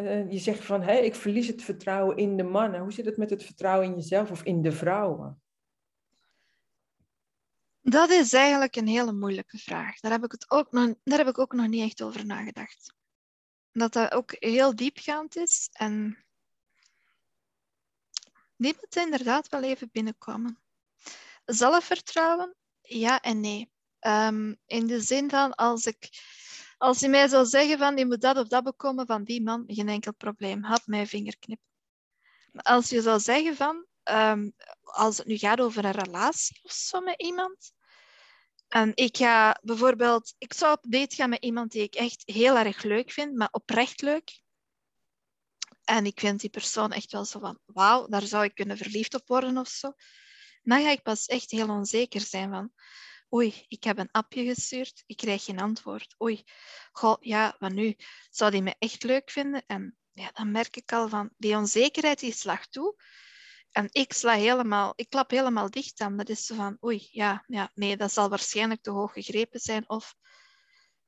uh, 0.01 0.31
je 0.31 0.39
zegt 0.39 0.65
van, 0.65 0.83
hé, 0.83 0.97
ik 0.97 1.15
verlies 1.15 1.47
het 1.47 1.63
vertrouwen 1.63 2.17
in 2.17 2.37
de 2.37 2.43
mannen. 2.43 2.81
Hoe 2.81 2.93
zit 2.93 3.05
het 3.05 3.17
met 3.17 3.31
het 3.31 3.45
vertrouwen 3.45 3.87
in 3.87 3.95
jezelf 3.95 4.31
of 4.31 4.43
in 4.43 4.63
de 4.63 4.73
vrouwen? 4.73 5.41
Dat 7.81 8.11
is 8.11 8.33
eigenlijk 8.33 8.77
een 8.77 8.87
hele 8.87 9.13
moeilijke 9.13 9.59
vraag. 9.59 10.01
Daar 10.01 10.13
heb 10.13 10.25
ik, 10.25 10.33
het 10.33 10.51
ook 10.51 10.73
nog, 10.73 10.95
daar 11.05 11.19
heb 11.19 11.29
ik 11.29 11.39
ook 11.39 11.53
nog 11.53 11.69
niet 11.69 11.83
echt 11.83 12.03
over 12.03 12.27
nagedacht. 12.27 12.95
Dat 13.73 13.93
dat 13.93 14.13
ook 14.13 14.37
heel 14.39 14.77
diepgaand 14.77 15.37
is 15.37 15.69
en 15.73 16.25
die 18.57 18.75
moet 18.81 18.97
inderdaad 18.97 19.49
wel 19.49 19.63
even 19.63 19.89
binnenkomen. 19.93 20.61
Zelfvertrouwen, 21.47 22.55
ja 22.81 23.21
en 23.21 23.41
nee. 23.41 23.71
Um, 24.01 24.57
in 24.67 24.87
de 24.87 25.01
zin 25.01 25.31
van 25.31 25.55
als 25.55 25.87
ik 25.87 26.09
als 26.79 27.01
je 27.01 27.09
mij 27.09 27.29
zou 27.29 27.47
zeggen 27.47 27.79
van 27.79 27.97
je 27.97 28.07
moet 28.07 28.21
dat 28.21 28.37
of 28.37 28.49
dat 28.49 28.65
bekomen 28.65 29.07
van 29.07 29.25
die 29.25 29.43
man, 29.43 29.65
geen 29.67 29.89
enkel 29.89 30.15
probleem. 30.15 30.63
Had 30.63 30.87
mijn 30.87 31.07
vinger 31.07 31.39
knippen. 31.39 31.67
Als 32.53 32.89
je 32.89 33.03
zou 33.03 33.21
zeggen 33.21 33.57
van 33.57 33.87
um, 34.11 34.55
als 34.83 35.19
het 35.19 35.27
nu 35.27 35.37
gaat 35.37 35.61
over 35.61 35.85
een 35.85 35.91
relatie 35.91 36.61
of 36.63 36.73
zo 36.73 37.01
met 37.01 37.23
iemand. 37.23 37.73
En 38.69 38.93
ik 38.95 39.17
ga 39.17 39.61
bijvoorbeeld, 39.63 40.35
ik 40.39 40.53
zou 40.53 40.73
op 40.73 40.93
date 40.93 41.15
gaan 41.15 41.29
met 41.29 41.45
iemand 41.45 41.73
die 41.73 41.83
ik 41.83 41.95
echt 41.95 42.23
heel 42.25 42.57
erg 42.57 42.83
leuk 42.83 43.11
vind, 43.11 43.37
maar 43.37 43.49
oprecht 43.51 44.03
leuk. 44.03 44.41
En 45.85 46.07
ik 46.07 46.21
vind 46.21 46.41
die 46.41 46.51
persoon 46.51 46.93
echt 46.93 47.13
wel 47.13 47.25
zo 47.25 47.39
van, 47.39 47.59
wauw, 47.65 48.07
daar 48.07 48.23
zou 48.23 48.45
ik 48.45 48.55
kunnen 48.55 48.77
verliefd 48.77 49.15
op 49.15 49.29
worden 49.29 49.59
of 49.59 49.69
zo. 49.69 49.93
Dan 50.67 50.83
ga 50.83 50.91
ik 50.91 51.03
pas 51.03 51.27
echt 51.27 51.51
heel 51.51 51.69
onzeker 51.69 52.21
zijn 52.21 52.51
van, 52.51 52.73
oei, 53.35 53.65
ik 53.69 53.85
heb 53.85 53.99
een 53.99 54.11
appje 54.11 54.45
gestuurd, 54.45 55.03
ik 55.07 55.17
krijg 55.17 55.45
geen 55.45 55.61
antwoord. 55.61 56.15
Oei, 56.23 56.45
goh, 56.93 57.17
ja, 57.21 57.57
wat 57.59 57.73
nu? 57.73 57.97
Zou 58.31 58.51
die 58.51 58.63
me 58.63 58.75
echt 58.79 59.03
leuk 59.03 59.31
vinden? 59.31 59.63
En 59.67 59.97
ja, 60.13 60.31
dan 60.33 60.51
merk 60.51 60.77
ik 60.77 60.93
al 60.93 61.09
van, 61.09 61.31
die 61.37 61.57
onzekerheid 61.57 62.19
die 62.19 62.33
slaagt 62.33 62.73
toe. 62.73 62.97
En 63.71 63.89
ik 63.91 64.13
sla 64.13 64.33
helemaal, 64.33 64.93
ik 64.97 65.09
klap 65.11 65.31
helemaal 65.31 65.71
dicht 65.71 66.01
aan. 66.01 66.17
Dat 66.17 66.29
is 66.29 66.47
zo 66.47 66.55
van, 66.55 66.77
oei, 66.85 67.09
ja, 67.11 67.45
ja, 67.47 67.71
nee, 67.75 67.97
dat 67.97 68.13
zal 68.13 68.29
waarschijnlijk 68.29 68.83
te 68.83 68.91
hoog 68.91 69.13
gegrepen 69.13 69.61
zijn. 69.61 69.89
Of... 69.89 70.15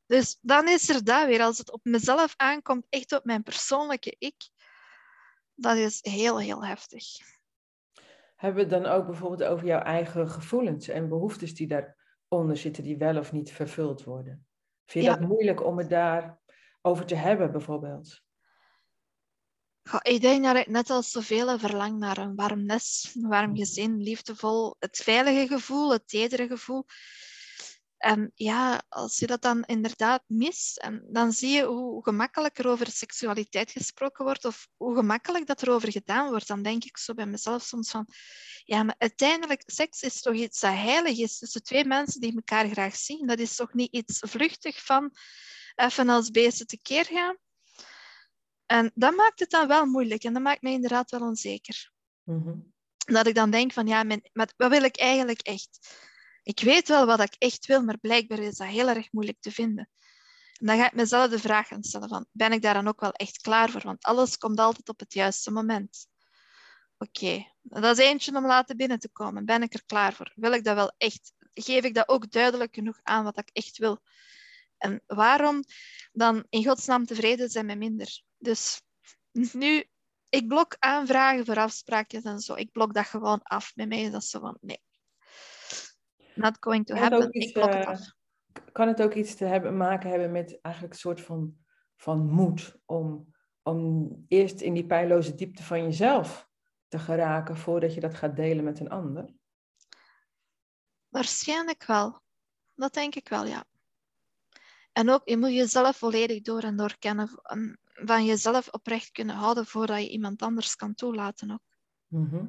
Dus 0.06 0.38
dan 0.40 0.68
is 0.68 0.88
er 0.88 1.04
dat 1.04 1.26
weer, 1.26 1.42
als 1.42 1.58
het 1.58 1.70
op 1.72 1.84
mezelf 1.84 2.34
aankomt, 2.36 2.86
echt 2.88 3.12
op 3.12 3.24
mijn 3.24 3.42
persoonlijke 3.42 4.16
ik, 4.18 4.48
dat 5.54 5.76
is 5.76 5.98
heel, 6.02 6.40
heel 6.40 6.64
heftig. 6.64 7.04
Hebben 8.38 8.68
we 8.68 8.74
het 8.74 8.82
dan 8.82 8.92
ook 8.92 9.06
bijvoorbeeld 9.06 9.50
over 9.50 9.66
jouw 9.66 9.80
eigen 9.80 10.28
gevoelens 10.30 10.88
en 10.88 11.08
behoeftes 11.08 11.54
die 11.54 11.66
daaronder 11.66 12.56
zitten, 12.56 12.82
die 12.82 12.96
wel 12.96 13.18
of 13.18 13.32
niet 13.32 13.52
vervuld 13.52 14.04
worden? 14.04 14.46
Vind 14.86 15.04
je 15.04 15.10
Ja. 15.10 15.16
dat 15.16 15.28
moeilijk 15.28 15.64
om 15.64 15.78
het 15.78 15.90
daar 15.90 16.38
over 16.82 17.06
te 17.06 17.14
hebben, 17.14 17.52
bijvoorbeeld? 17.52 18.22
ik 20.02 20.20
denk 20.20 20.44
dat 20.44 20.56
ik 20.56 20.66
net 20.66 20.90
als 20.90 21.10
zoveel 21.10 21.58
verlang 21.58 21.98
naar 21.98 22.18
een 22.18 22.34
warm 22.34 22.64
nest, 22.64 23.16
een 23.16 23.28
warm 23.28 23.56
gezin, 23.56 23.96
liefdevol, 24.02 24.76
het 24.78 24.96
veilige 24.96 25.46
gevoel, 25.46 25.92
het 25.92 26.08
tedere 26.08 26.46
gevoel. 26.46 26.84
En 27.98 28.32
ja, 28.34 28.82
als 28.88 29.18
je 29.18 29.26
dat 29.26 29.42
dan 29.42 29.62
inderdaad 29.62 30.22
mist, 30.26 30.78
en 30.78 31.04
dan 31.10 31.32
zie 31.32 31.50
je 31.50 31.64
hoe 31.64 32.02
gemakkelijk 32.02 32.58
er 32.58 32.68
over 32.68 32.90
seksualiteit 32.90 33.70
gesproken 33.70 34.24
wordt 34.24 34.44
of 34.44 34.68
hoe 34.76 34.94
gemakkelijk 34.94 35.46
dat 35.46 35.62
er 35.62 35.70
over 35.70 35.92
gedaan 35.92 36.28
wordt. 36.28 36.46
Dan 36.46 36.62
denk 36.62 36.84
ik 36.84 36.98
zo 36.98 37.14
bij 37.14 37.26
mezelf 37.26 37.62
soms 37.62 37.90
van, 37.90 38.06
ja, 38.64 38.82
maar 38.82 38.94
uiteindelijk, 38.98 39.62
seks 39.66 40.02
is 40.02 40.20
toch 40.20 40.34
iets 40.34 40.60
dat 40.60 40.72
heilig 40.72 41.18
is 41.18 41.38
tussen 41.38 41.62
twee 41.62 41.84
mensen 41.84 42.20
die 42.20 42.34
elkaar 42.34 42.68
graag 42.68 42.96
zien. 42.96 43.26
Dat 43.26 43.38
is 43.38 43.54
toch 43.54 43.72
niet 43.72 43.92
iets 43.92 44.18
vluchtig 44.26 44.84
van 44.84 45.10
even 45.74 46.08
als 46.08 46.30
beesten 46.30 46.66
tekeer 46.66 47.04
gaan. 47.04 47.36
En 48.66 48.90
dat 48.94 49.16
maakt 49.16 49.40
het 49.40 49.50
dan 49.50 49.68
wel 49.68 49.86
moeilijk 49.86 50.24
en 50.24 50.32
dat 50.32 50.42
maakt 50.42 50.62
mij 50.62 50.72
inderdaad 50.72 51.10
wel 51.10 51.20
onzeker. 51.20 51.92
Mm 52.24 52.72
Dat 52.96 53.26
ik 53.26 53.34
dan 53.34 53.50
denk 53.50 53.72
van, 53.72 53.86
ja, 53.86 54.02
mijn, 54.02 54.30
wat 54.32 54.54
wil 54.56 54.82
ik 54.82 54.96
eigenlijk 54.96 55.40
echt? 55.40 55.78
Ik 56.48 56.60
weet 56.60 56.88
wel 56.88 57.06
wat 57.06 57.20
ik 57.20 57.34
echt 57.38 57.66
wil, 57.66 57.82
maar 57.82 57.98
blijkbaar 57.98 58.38
is 58.38 58.56
dat 58.56 58.66
heel 58.66 58.88
erg 58.88 59.12
moeilijk 59.12 59.40
te 59.40 59.50
vinden. 59.50 59.88
En 60.52 60.66
dan 60.66 60.78
ga 60.78 60.86
ik 60.86 60.94
mezelf 60.94 61.30
de 61.30 61.38
vraag 61.38 61.68
gaan 61.68 61.82
stellen 61.82 62.08
van, 62.08 62.26
ben 62.32 62.52
ik 62.52 62.62
daar 62.62 62.74
dan 62.74 62.88
ook 62.88 63.00
wel 63.00 63.12
echt 63.12 63.40
klaar 63.40 63.70
voor? 63.70 63.82
Want 63.82 64.04
alles 64.04 64.38
komt 64.38 64.58
altijd 64.58 64.88
op 64.88 64.98
het 64.98 65.14
juiste 65.14 65.50
moment. 65.50 66.06
Oké, 66.98 67.52
dat 67.62 67.98
is 67.98 68.04
eentje 68.04 68.36
om 68.36 68.46
laten 68.46 68.76
binnen 68.76 68.98
te 68.98 69.08
komen. 69.08 69.44
Ben 69.44 69.62
ik 69.62 69.74
er 69.74 69.84
klaar 69.84 70.12
voor? 70.12 70.32
Wil 70.34 70.52
ik 70.52 70.64
dat 70.64 70.74
wel 70.74 70.92
echt? 70.96 71.32
Geef 71.54 71.84
ik 71.84 71.94
dat 71.94 72.08
ook 72.08 72.30
duidelijk 72.30 72.74
genoeg 72.74 73.00
aan 73.02 73.24
wat 73.24 73.38
ik 73.38 73.50
echt 73.52 73.78
wil? 73.78 73.98
En 74.78 75.02
waarom 75.06 75.64
dan 76.12 76.46
in 76.48 76.64
godsnaam 76.64 77.06
tevreden 77.06 77.48
zijn 77.48 77.66
met 77.66 77.78
minder? 77.78 78.22
Dus 78.38 78.80
nu, 79.32 79.84
ik 80.28 80.48
blok 80.48 80.76
aanvragen 80.78 81.44
voor 81.44 81.58
afspraakjes 81.58 82.22
en 82.22 82.40
zo. 82.40 82.54
Ik 82.54 82.72
blok 82.72 82.94
dat 82.94 83.06
gewoon 83.06 83.42
af. 83.42 83.72
Bij 83.74 83.86
mij 83.86 84.02
is 84.02 84.10
dat 84.10 84.24
zo 84.24 84.40
van, 84.40 84.58
nee. 84.60 84.86
Not 86.38 86.56
going 86.60 86.86
to 86.86 86.94
happen. 86.94 87.32
ik 87.32 87.52
blok 87.52 87.72
het 87.72 87.86
af. 87.86 88.16
Kan 88.72 88.88
het 88.88 89.02
ook 89.02 89.14
iets 89.14 89.34
te 89.34 89.44
hebben, 89.44 89.76
maken 89.76 90.10
hebben 90.10 90.32
met 90.32 90.60
eigenlijk 90.60 90.94
een 90.94 91.00
soort 91.00 91.20
van, 91.20 91.56
van 91.96 92.30
moed 92.30 92.76
om, 92.84 93.34
om 93.62 94.08
eerst 94.28 94.60
in 94.60 94.74
die 94.74 94.86
pijloze 94.86 95.34
diepte 95.34 95.62
van 95.62 95.82
jezelf 95.82 96.48
te 96.88 96.98
geraken 96.98 97.56
voordat 97.56 97.94
je 97.94 98.00
dat 98.00 98.14
gaat 98.14 98.36
delen 98.36 98.64
met 98.64 98.80
een 98.80 98.90
ander? 98.90 99.34
Waarschijnlijk 101.08 101.84
wel. 101.84 102.20
Dat 102.74 102.94
denk 102.94 103.14
ik 103.14 103.28
wel, 103.28 103.46
ja. 103.46 103.64
En 104.92 105.10
ook, 105.10 105.22
je 105.24 105.36
moet 105.36 105.52
jezelf 105.52 105.96
volledig 105.96 106.40
door 106.40 106.62
en 106.62 106.76
door 106.76 106.98
kennen. 106.98 107.30
Van 107.84 108.24
jezelf 108.24 108.68
oprecht 108.68 109.10
kunnen 109.10 109.34
houden 109.34 109.66
voordat 109.66 110.02
je 110.02 110.08
iemand 110.08 110.42
anders 110.42 110.76
kan 110.76 110.94
toelaten 110.94 111.50
ook. 111.50 111.76
Mhm. 112.06 112.46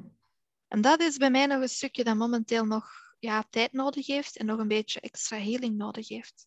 En 0.68 0.80
dat 0.80 1.00
is 1.00 1.16
bij 1.16 1.30
mij 1.30 1.46
nog 1.46 1.60
een 1.62 1.68
stukje 1.68 2.04
dat 2.04 2.16
momenteel 2.16 2.64
nog 2.64 3.09
ja, 3.20 3.44
tijd 3.50 3.72
nodig 3.72 4.06
heeft 4.06 4.36
en 4.36 4.46
nog 4.46 4.58
een 4.58 4.68
beetje 4.68 5.00
extra 5.00 5.36
healing 5.36 5.76
nodig 5.76 6.08
heeft. 6.08 6.46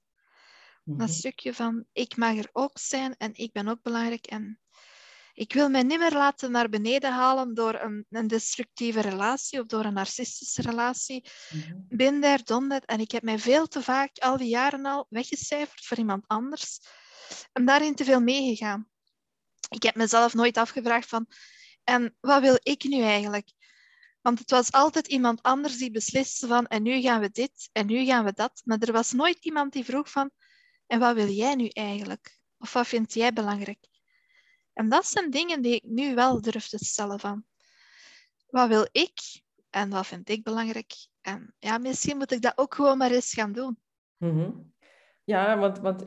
Mm 0.83 0.97
Dat 0.97 1.09
stukje 1.09 1.53
van, 1.53 1.85
ik 1.91 2.17
mag 2.17 2.37
er 2.37 2.49
ook 2.51 2.77
zijn 2.77 3.15
en 3.17 3.31
ik 3.33 3.51
ben 3.51 3.67
ook 3.67 3.81
belangrijk 3.81 4.25
en 4.25 4.59
ik 5.33 5.53
wil 5.53 5.69
mij 5.69 5.83
niet 5.83 5.99
meer 5.99 6.13
laten 6.13 6.51
naar 6.51 6.69
beneden 6.69 7.11
halen 7.11 7.53
door 7.53 7.79
een, 7.79 8.05
een 8.09 8.27
destructieve 8.27 9.01
relatie 9.01 9.59
of 9.59 9.65
door 9.65 9.85
een 9.85 9.93
narcistische 9.93 10.61
relatie. 10.61 11.29
Mm 11.49 11.85
Ben 11.89 12.21
daar, 12.21 12.43
done 12.43 12.81
En 12.85 12.99
ik 12.99 13.11
heb 13.11 13.23
mij 13.23 13.39
veel 13.39 13.67
te 13.67 13.81
vaak 13.81 14.17
al 14.17 14.37
die 14.37 14.49
jaren 14.49 14.85
al 14.85 15.05
weggecijferd 15.09 15.85
voor 15.85 15.97
iemand 15.97 16.27
anders. 16.27 16.79
En 17.51 17.65
daarin 17.65 17.95
te 17.95 18.03
veel 18.03 18.21
meegegaan. 18.21 18.89
Ik 19.69 19.83
heb 19.83 19.95
mezelf 19.95 20.33
nooit 20.33 20.57
afgevraagd 20.57 21.09
van, 21.09 21.27
en 21.83 22.17
wat 22.19 22.41
wil 22.41 22.57
ik 22.63 22.83
nu 22.83 23.01
eigenlijk? 23.01 23.51
Want 24.23 24.39
het 24.39 24.51
was 24.51 24.71
altijd 24.71 25.07
iemand 25.07 25.41
anders 25.41 25.77
die 25.77 25.91
besliste 25.91 26.47
van, 26.47 26.67
en 26.67 26.83
nu 26.83 27.01
gaan 27.01 27.21
we 27.21 27.29
dit, 27.31 27.69
en 27.71 27.85
nu 27.85 28.05
gaan 28.05 28.25
we 28.25 28.33
dat. 28.33 28.61
Maar 28.65 28.77
er 28.79 28.91
was 28.91 29.11
nooit 29.11 29.45
iemand 29.45 29.73
die 29.73 29.83
vroeg 29.83 30.11
van, 30.11 30.31
en 30.87 30.99
wat 30.99 31.15
wil 31.15 31.27
jij 31.27 31.55
nu 31.55 31.67
eigenlijk? 31.67 32.39
Of 32.57 32.73
wat 32.73 32.87
vind 32.87 33.13
jij 33.13 33.33
belangrijk? 33.33 33.87
En 34.73 34.89
dat 34.89 35.05
zijn 35.05 35.29
dingen 35.29 35.61
die 35.61 35.75
ik 35.75 35.83
nu 35.83 36.15
wel 36.15 36.41
durf 36.41 36.67
te 36.67 36.85
stellen 36.85 37.19
van, 37.19 37.45
wat 38.49 38.67
wil 38.67 38.87
ik 38.91 39.41
en 39.69 39.89
wat 39.89 40.07
vind 40.07 40.29
ik 40.29 40.43
belangrijk? 40.43 40.93
En 41.21 41.55
ja, 41.59 41.77
misschien 41.77 42.17
moet 42.17 42.31
ik 42.31 42.41
dat 42.41 42.57
ook 42.57 42.75
gewoon 42.75 42.97
maar 42.97 43.11
eens 43.11 43.33
gaan 43.33 43.51
doen. 43.51 43.79
Mhm. 44.17 44.51
Ja, 45.23 45.57
want, 45.57 45.79
want 45.79 46.01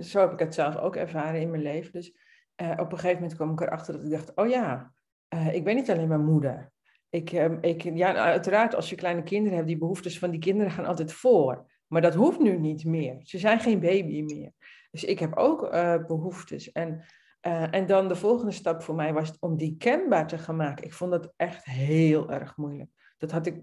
zo 0.00 0.20
heb 0.20 0.32
ik 0.32 0.38
het 0.38 0.54
zelf 0.54 0.76
ook 0.76 0.96
ervaren 0.96 1.40
in 1.40 1.50
mijn 1.50 1.62
leven. 1.62 1.92
Dus 1.92 2.12
uh, 2.56 2.70
op 2.70 2.92
een 2.92 2.98
gegeven 2.98 3.20
moment 3.20 3.34
kwam 3.34 3.52
ik 3.52 3.60
erachter 3.60 3.94
dat 3.94 4.04
ik 4.04 4.10
dacht, 4.10 4.34
oh 4.34 4.48
ja, 4.48 4.92
uh, 5.34 5.54
ik 5.54 5.64
ben 5.64 5.74
niet 5.74 5.90
alleen 5.90 6.08
mijn 6.08 6.24
moeder. 6.24 6.71
Ik, 7.12 7.32
uh, 7.32 7.52
ik, 7.60 7.82
ja, 7.82 8.14
uiteraard, 8.14 8.74
als 8.74 8.90
je 8.90 8.96
kleine 8.96 9.22
kinderen 9.22 9.56
hebt, 9.56 9.68
die 9.68 9.78
behoeftes 9.78 10.18
van 10.18 10.30
die 10.30 10.40
kinderen 10.40 10.72
gaan 10.72 10.86
altijd 10.86 11.12
voor. 11.12 11.70
Maar 11.86 12.00
dat 12.00 12.14
hoeft 12.14 12.38
nu 12.38 12.58
niet 12.58 12.84
meer. 12.84 13.20
Ze 13.22 13.38
zijn 13.38 13.60
geen 13.60 13.80
baby 13.80 14.22
meer. 14.22 14.52
Dus 14.90 15.04
ik 15.04 15.18
heb 15.18 15.36
ook 15.36 15.70
behoeftes. 16.06 16.72
En 16.72 17.04
uh, 17.46 17.74
en 17.74 17.86
dan 17.86 18.08
de 18.08 18.16
volgende 18.16 18.52
stap 18.52 18.82
voor 18.82 18.94
mij 18.94 19.12
was 19.12 19.38
om 19.38 19.56
die 19.56 19.76
kenbaar 19.76 20.26
te 20.26 20.38
gaan 20.38 20.56
maken. 20.56 20.84
Ik 20.84 20.92
vond 20.92 21.10
dat 21.10 21.32
echt 21.36 21.64
heel 21.64 22.30
erg 22.30 22.56
moeilijk. 22.56 22.90
Dat 23.18 23.30
had 23.30 23.46
ik, 23.46 23.60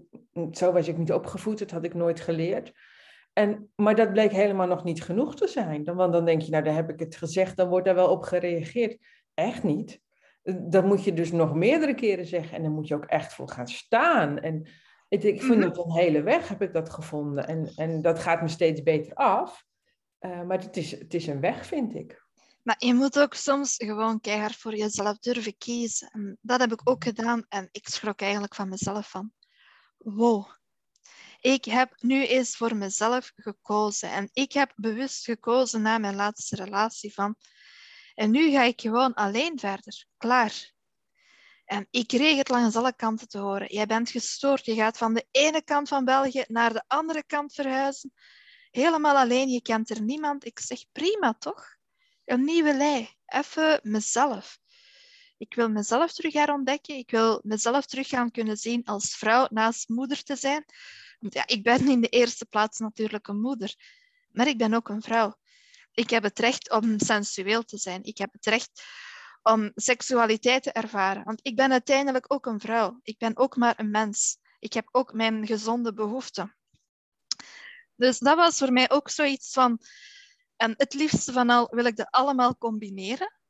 zo 0.50 0.72
was 0.72 0.88
ik 0.88 0.96
niet 0.96 1.12
opgevoed, 1.12 1.58
dat 1.58 1.70
had 1.70 1.84
ik 1.84 1.94
nooit 1.94 2.20
geleerd. 2.20 2.72
En, 3.32 3.72
maar 3.76 3.94
dat 3.94 4.12
bleek 4.12 4.32
helemaal 4.32 4.66
nog 4.66 4.84
niet 4.84 5.02
genoeg 5.02 5.36
te 5.36 5.46
zijn. 5.46 5.84
Want 5.84 6.12
dan 6.12 6.24
denk 6.24 6.42
je, 6.42 6.50
nou, 6.50 6.64
daar 6.64 6.74
heb 6.74 6.90
ik 6.90 7.00
het 7.00 7.16
gezegd, 7.16 7.56
dan 7.56 7.68
wordt 7.68 7.86
daar 7.86 7.94
wel 7.94 8.10
op 8.10 8.22
gereageerd. 8.22 8.98
Echt 9.34 9.62
niet. 9.62 10.00
Dat 10.42 10.84
moet 10.84 11.04
je 11.04 11.12
dus 11.12 11.32
nog 11.32 11.54
meerdere 11.54 11.94
keren 11.94 12.26
zeggen 12.26 12.56
en 12.56 12.62
dan 12.62 12.72
moet 12.72 12.88
je 12.88 12.94
ook 12.94 13.04
echt 13.04 13.34
voor 13.34 13.48
gaan 13.48 13.68
staan. 13.68 14.38
En 14.38 14.68
ik, 15.08 15.22
ik 15.22 15.42
vind 15.42 15.64
het 15.64 15.76
mhm. 15.76 15.88
een 15.88 15.96
hele 15.96 16.22
weg, 16.22 16.48
heb 16.48 16.62
ik 16.62 16.72
dat 16.72 16.90
gevonden. 16.90 17.46
En, 17.46 17.72
en 17.76 18.02
dat 18.02 18.18
gaat 18.18 18.42
me 18.42 18.48
steeds 18.48 18.82
beter 18.82 19.14
af. 19.14 19.64
Uh, 20.20 20.42
maar 20.42 20.58
het 20.58 20.76
is, 20.76 20.90
het 20.90 21.14
is 21.14 21.26
een 21.26 21.40
weg, 21.40 21.66
vind 21.66 21.94
ik. 21.94 22.28
Maar 22.62 22.76
je 22.78 22.94
moet 22.94 23.18
ook 23.18 23.34
soms 23.34 23.74
gewoon 23.76 24.20
keihard 24.20 24.56
voor 24.56 24.76
jezelf 24.76 25.18
durven 25.18 25.56
kiezen. 25.58 26.08
En 26.08 26.38
dat 26.40 26.60
heb 26.60 26.72
ik 26.72 26.80
ook 26.90 27.04
gedaan 27.04 27.44
en 27.48 27.68
ik 27.72 27.88
schrok 27.88 28.20
eigenlijk 28.20 28.54
van 28.54 28.68
mezelf 28.68 29.10
van. 29.10 29.32
Wow, 29.98 30.48
ik 31.40 31.64
heb 31.64 31.94
nu 31.96 32.26
eens 32.26 32.56
voor 32.56 32.76
mezelf 32.76 33.32
gekozen. 33.36 34.10
En 34.10 34.28
ik 34.32 34.52
heb 34.52 34.72
bewust 34.76 35.24
gekozen 35.24 35.82
na 35.82 35.98
mijn 35.98 36.14
laatste 36.14 36.56
relatie 36.56 37.14
van. 37.14 37.36
En 38.20 38.30
nu 38.30 38.50
ga 38.50 38.62
ik 38.62 38.80
gewoon 38.80 39.14
alleen 39.14 39.58
verder. 39.58 40.04
Klaar. 40.16 40.72
En 41.64 41.86
ik 41.90 42.06
kreeg 42.06 42.36
het 42.36 42.48
langs 42.48 42.76
alle 42.76 42.94
kanten 42.94 43.28
te 43.28 43.38
horen. 43.38 43.72
Jij 43.72 43.86
bent 43.86 44.10
gestoord. 44.10 44.64
Je 44.64 44.74
gaat 44.74 44.98
van 44.98 45.14
de 45.14 45.26
ene 45.30 45.62
kant 45.62 45.88
van 45.88 46.04
België 46.04 46.44
naar 46.46 46.72
de 46.72 46.84
andere 46.86 47.24
kant 47.26 47.52
verhuizen. 47.52 48.12
Helemaal 48.70 49.16
alleen. 49.16 49.48
Je 49.48 49.62
kent 49.62 49.90
er 49.90 50.02
niemand. 50.02 50.44
Ik 50.44 50.58
zeg 50.58 50.84
prima, 50.92 51.34
toch? 51.34 51.76
een 52.24 52.44
nieuwe 52.44 52.76
lei. 52.76 53.08
Even 53.26 53.80
mezelf. 53.82 54.58
Ik 55.38 55.54
wil 55.54 55.68
mezelf 55.68 56.12
terug 56.12 56.32
herontdekken. 56.32 56.96
Ik 56.96 57.10
wil 57.10 57.40
mezelf 57.42 57.86
terug 57.86 58.08
gaan 58.08 58.30
kunnen 58.30 58.56
zien 58.56 58.84
als 58.84 59.16
vrouw 59.16 59.46
naast 59.50 59.88
moeder 59.88 60.22
te 60.22 60.36
zijn. 60.36 60.64
Want 61.18 61.34
ja, 61.34 61.46
ik 61.46 61.62
ben 61.62 61.88
in 61.88 62.00
de 62.00 62.08
eerste 62.08 62.46
plaats 62.46 62.78
natuurlijk 62.78 63.28
een 63.28 63.40
moeder. 63.40 63.74
Maar 64.30 64.46
ik 64.46 64.58
ben 64.58 64.74
ook 64.74 64.88
een 64.88 65.02
vrouw. 65.02 65.38
Ik 65.92 66.10
heb 66.10 66.22
het 66.22 66.38
recht 66.38 66.70
om 66.70 66.98
sensueel 66.98 67.62
te 67.62 67.76
zijn. 67.76 68.02
Ik 68.02 68.18
heb 68.18 68.32
het 68.32 68.46
recht 68.46 68.82
om 69.42 69.72
seksualiteit 69.74 70.62
te 70.62 70.72
ervaren. 70.72 71.24
Want 71.24 71.40
ik 71.42 71.56
ben 71.56 71.72
uiteindelijk 71.72 72.32
ook 72.32 72.46
een 72.46 72.60
vrouw. 72.60 73.00
Ik 73.02 73.18
ben 73.18 73.36
ook 73.36 73.56
maar 73.56 73.78
een 73.78 73.90
mens. 73.90 74.38
Ik 74.58 74.72
heb 74.72 74.88
ook 74.90 75.12
mijn 75.12 75.46
gezonde 75.46 75.94
behoeften. 75.94 76.56
Dus 77.96 78.18
dat 78.18 78.36
was 78.36 78.58
voor 78.58 78.72
mij 78.72 78.90
ook 78.90 79.10
zoiets 79.10 79.52
van 79.52 79.80
en 80.60 80.74
het 80.76 80.94
liefste 80.94 81.32
van 81.32 81.50
al 81.50 81.68
wil 81.70 81.84
ik 81.84 81.96
dat 81.96 82.10
allemaal 82.10 82.56
combineren. 82.56 83.40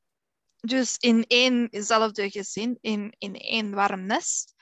Dus 0.61 0.97
in 0.97 1.25
éénzelfde 1.27 2.31
gezin, 2.31 2.79
in, 2.81 3.15
in 3.19 3.35
één 3.35 3.75
warm 3.75 4.07
nest. 4.07 4.55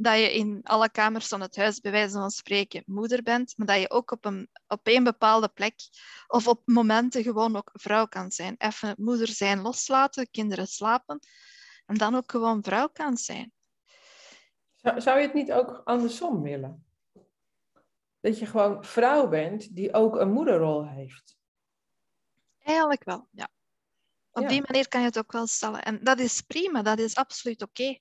Dat 0.00 0.18
je 0.18 0.34
in 0.34 0.60
alle 0.62 0.90
kamers 0.90 1.28
van 1.28 1.40
het 1.40 1.56
huis, 1.56 1.80
bij 1.80 1.90
wijze 1.90 2.18
van 2.18 2.30
spreken, 2.30 2.82
moeder 2.86 3.22
bent. 3.22 3.54
Maar 3.56 3.66
dat 3.66 3.80
je 3.80 3.90
ook 3.90 4.10
op 4.10 4.24
een, 4.24 4.48
op 4.66 4.80
een 4.82 5.04
bepaalde 5.04 5.48
plek 5.48 5.74
of 6.26 6.48
op 6.48 6.62
momenten 6.64 7.22
gewoon 7.22 7.56
ook 7.56 7.70
vrouw 7.72 8.06
kan 8.06 8.30
zijn. 8.30 8.54
Even 8.58 8.94
moeder 8.98 9.28
zijn 9.28 9.60
loslaten, 9.60 10.30
kinderen 10.30 10.66
slapen. 10.66 11.18
En 11.86 11.94
dan 11.94 12.14
ook 12.14 12.30
gewoon 12.30 12.62
vrouw 12.62 12.88
kan 12.88 13.16
zijn. 13.16 13.52
Zou, 14.74 15.00
zou 15.00 15.18
je 15.18 15.24
het 15.24 15.34
niet 15.34 15.52
ook 15.52 15.80
andersom 15.84 16.42
willen? 16.42 16.86
Dat 18.20 18.38
je 18.38 18.46
gewoon 18.46 18.84
vrouw 18.84 19.28
bent 19.28 19.74
die 19.74 19.92
ook 19.92 20.16
een 20.16 20.32
moederrol 20.32 20.88
heeft. 20.88 21.36
Eigenlijk 22.58 23.04
wel, 23.04 23.28
ja. 23.30 23.48
Op 24.30 24.48
die 24.48 24.62
manier 24.66 24.88
kan 24.88 25.00
je 25.00 25.06
het 25.06 25.18
ook 25.18 25.32
wel 25.32 25.46
stellen. 25.46 25.82
En 25.82 26.04
dat 26.04 26.18
is 26.18 26.40
prima, 26.40 26.82
dat 26.82 26.98
is 26.98 27.14
absoluut 27.14 27.62
oké. 27.62 27.98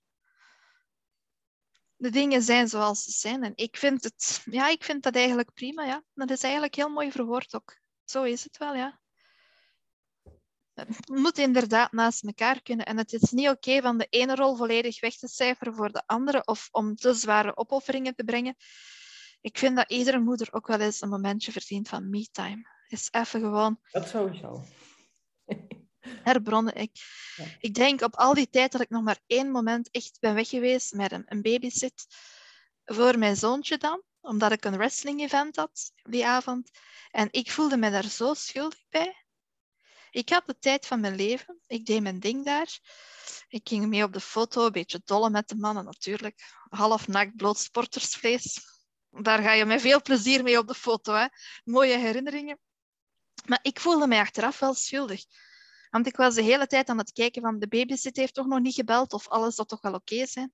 De 1.98 2.10
dingen 2.10 2.42
zijn 2.42 2.68
zoals 2.68 3.04
ze 3.04 3.12
zijn. 3.12 3.44
En 3.44 3.52
ik 3.56 3.78
vind, 3.78 4.04
het, 4.04 4.42
ja, 4.46 4.70
ik 4.70 4.84
vind 4.84 5.04
dat 5.04 5.16
eigenlijk 5.16 5.54
prima. 5.54 5.86
Ja. 5.86 6.04
Dat 6.14 6.30
is 6.30 6.44
eigenlijk 6.44 6.76
heel 6.76 6.90
mooi 6.90 7.12
verwoord 7.12 7.56
ook. 7.56 7.78
Zo 8.06 8.24
is 8.24 8.44
het 8.44 8.58
wel, 8.58 8.76
ja. 8.76 9.00
Het 10.74 11.10
moet 11.10 11.38
inderdaad 11.38 11.92
naast 11.92 12.24
elkaar 12.24 12.62
kunnen. 12.62 12.86
En 12.86 12.98
het 12.98 13.14
is 13.14 13.32
niet 13.32 13.50
oké 13.50 13.82
van 13.82 13.98
de 13.98 14.08
ene 14.10 14.36
rol 14.36 14.56
volledig 14.56 15.00
weg 15.00 15.16
te 15.16 15.28
cijferen 15.28 15.76
voor 15.76 15.92
de 15.92 16.04
andere 16.06 16.46
of 16.46 16.68
om 16.72 16.96
te 16.96 17.14
zware 17.14 17.58
opofferingen 17.58 18.16
te 18.16 18.24
brengen. 18.24 18.56
Ik 19.42 19.58
vind 19.58 19.76
dat 19.76 19.92
iedere 19.92 20.20
moeder 20.20 20.48
ook 20.52 20.68
wel 20.68 20.80
eens 20.80 21.02
een 21.02 21.10
momentje 21.10 21.52
verdient 21.52 21.90
van 21.90 22.10
me-time. 22.10 22.68
Is 22.88 23.08
even 23.12 23.40
gewoon. 23.42 23.80
Dat 23.92 24.08
sowieso. 24.08 24.64
Herbronnen. 26.24 26.76
Ik, 26.76 26.92
ik 27.60 27.74
denk 27.74 28.02
op 28.02 28.16
al 28.16 28.34
die 28.34 28.50
tijd 28.50 28.72
dat 28.72 28.82
ik 28.82 28.90
nog 28.90 29.04
maar 29.04 29.20
één 29.28 29.52
moment 29.52 29.90
echt 29.92 30.18
ben 30.20 30.34
weg 30.34 30.50
geweest 30.50 30.94
met 30.94 31.12
een, 31.12 31.24
een 31.26 31.42
babysit 31.42 32.06
voor 32.86 33.18
mijn 33.18 33.36
zoontje 33.36 33.78
dan, 33.78 34.04
omdat 34.20 34.52
ik 34.52 34.66
een 34.66 34.78
wrestling 34.78 35.22
event 35.22 35.56
had 35.56 35.92
die 36.04 36.26
avond. 36.26 36.70
En 37.12 37.28
ik 37.32 37.52
voelde 37.52 37.78
me 37.78 37.92
daar 37.92 38.04
zo 38.10 38.34
schuldig 38.34 38.80
bij. 38.90 39.26
Ik 40.12 40.30
had 40.30 40.46
de 40.46 40.58
tijd 40.60 40.86
van 40.86 41.00
mijn 41.00 41.16
leven. 41.16 41.60
Ik 41.68 41.86
deed 41.86 42.02
mijn 42.02 42.20
ding 42.20 42.46
daar. 42.46 42.80
Ik 43.48 43.68
ging 43.68 43.88
mee 43.88 44.04
op 44.04 44.14
de 44.14 44.20
foto, 44.20 44.66
een 44.66 44.72
beetje 44.72 45.02
dolle 45.06 45.30
met 45.30 45.48
de 45.48 45.56
mannen 45.56 45.86
natuurlijk. 45.86 46.44
Half 46.70 47.08
nakt, 47.08 47.36
bloot 47.36 47.58
sportersvlees. 47.58 48.60
Daar 49.10 49.42
ga 49.42 49.52
je 49.52 49.66
met 49.66 49.82
veel 49.82 50.02
plezier 50.02 50.44
mee 50.44 50.58
op 50.58 50.68
de 50.68 50.74
foto. 50.74 51.14
Hè? 51.14 51.26
Mooie 51.64 51.98
herinneringen. 51.98 52.60
Maar 53.46 53.60
ik 53.62 53.80
voelde 53.80 54.08
mij 54.08 54.20
achteraf 54.20 54.60
wel 54.60 54.74
schuldig. 54.74 55.24
Want 55.98 56.10
ik 56.10 56.16
was 56.16 56.36
de 56.36 56.42
hele 56.42 56.68
tijd 56.68 56.90
aan 56.90 56.98
het 56.98 57.12
kijken 57.12 57.42
van 57.42 57.60
de 57.60 57.68
babysit 57.68 58.18
heeft 58.18 58.34
toch 58.34 58.48
nog 58.48 58.60
niet 58.60 58.74
gebeld 58.74 59.14
of 59.14 59.28
alles 59.28 59.56
zal 59.56 59.66
toch 59.66 59.82
wel 59.82 59.94
oké 59.94 60.26
zijn. 60.26 60.52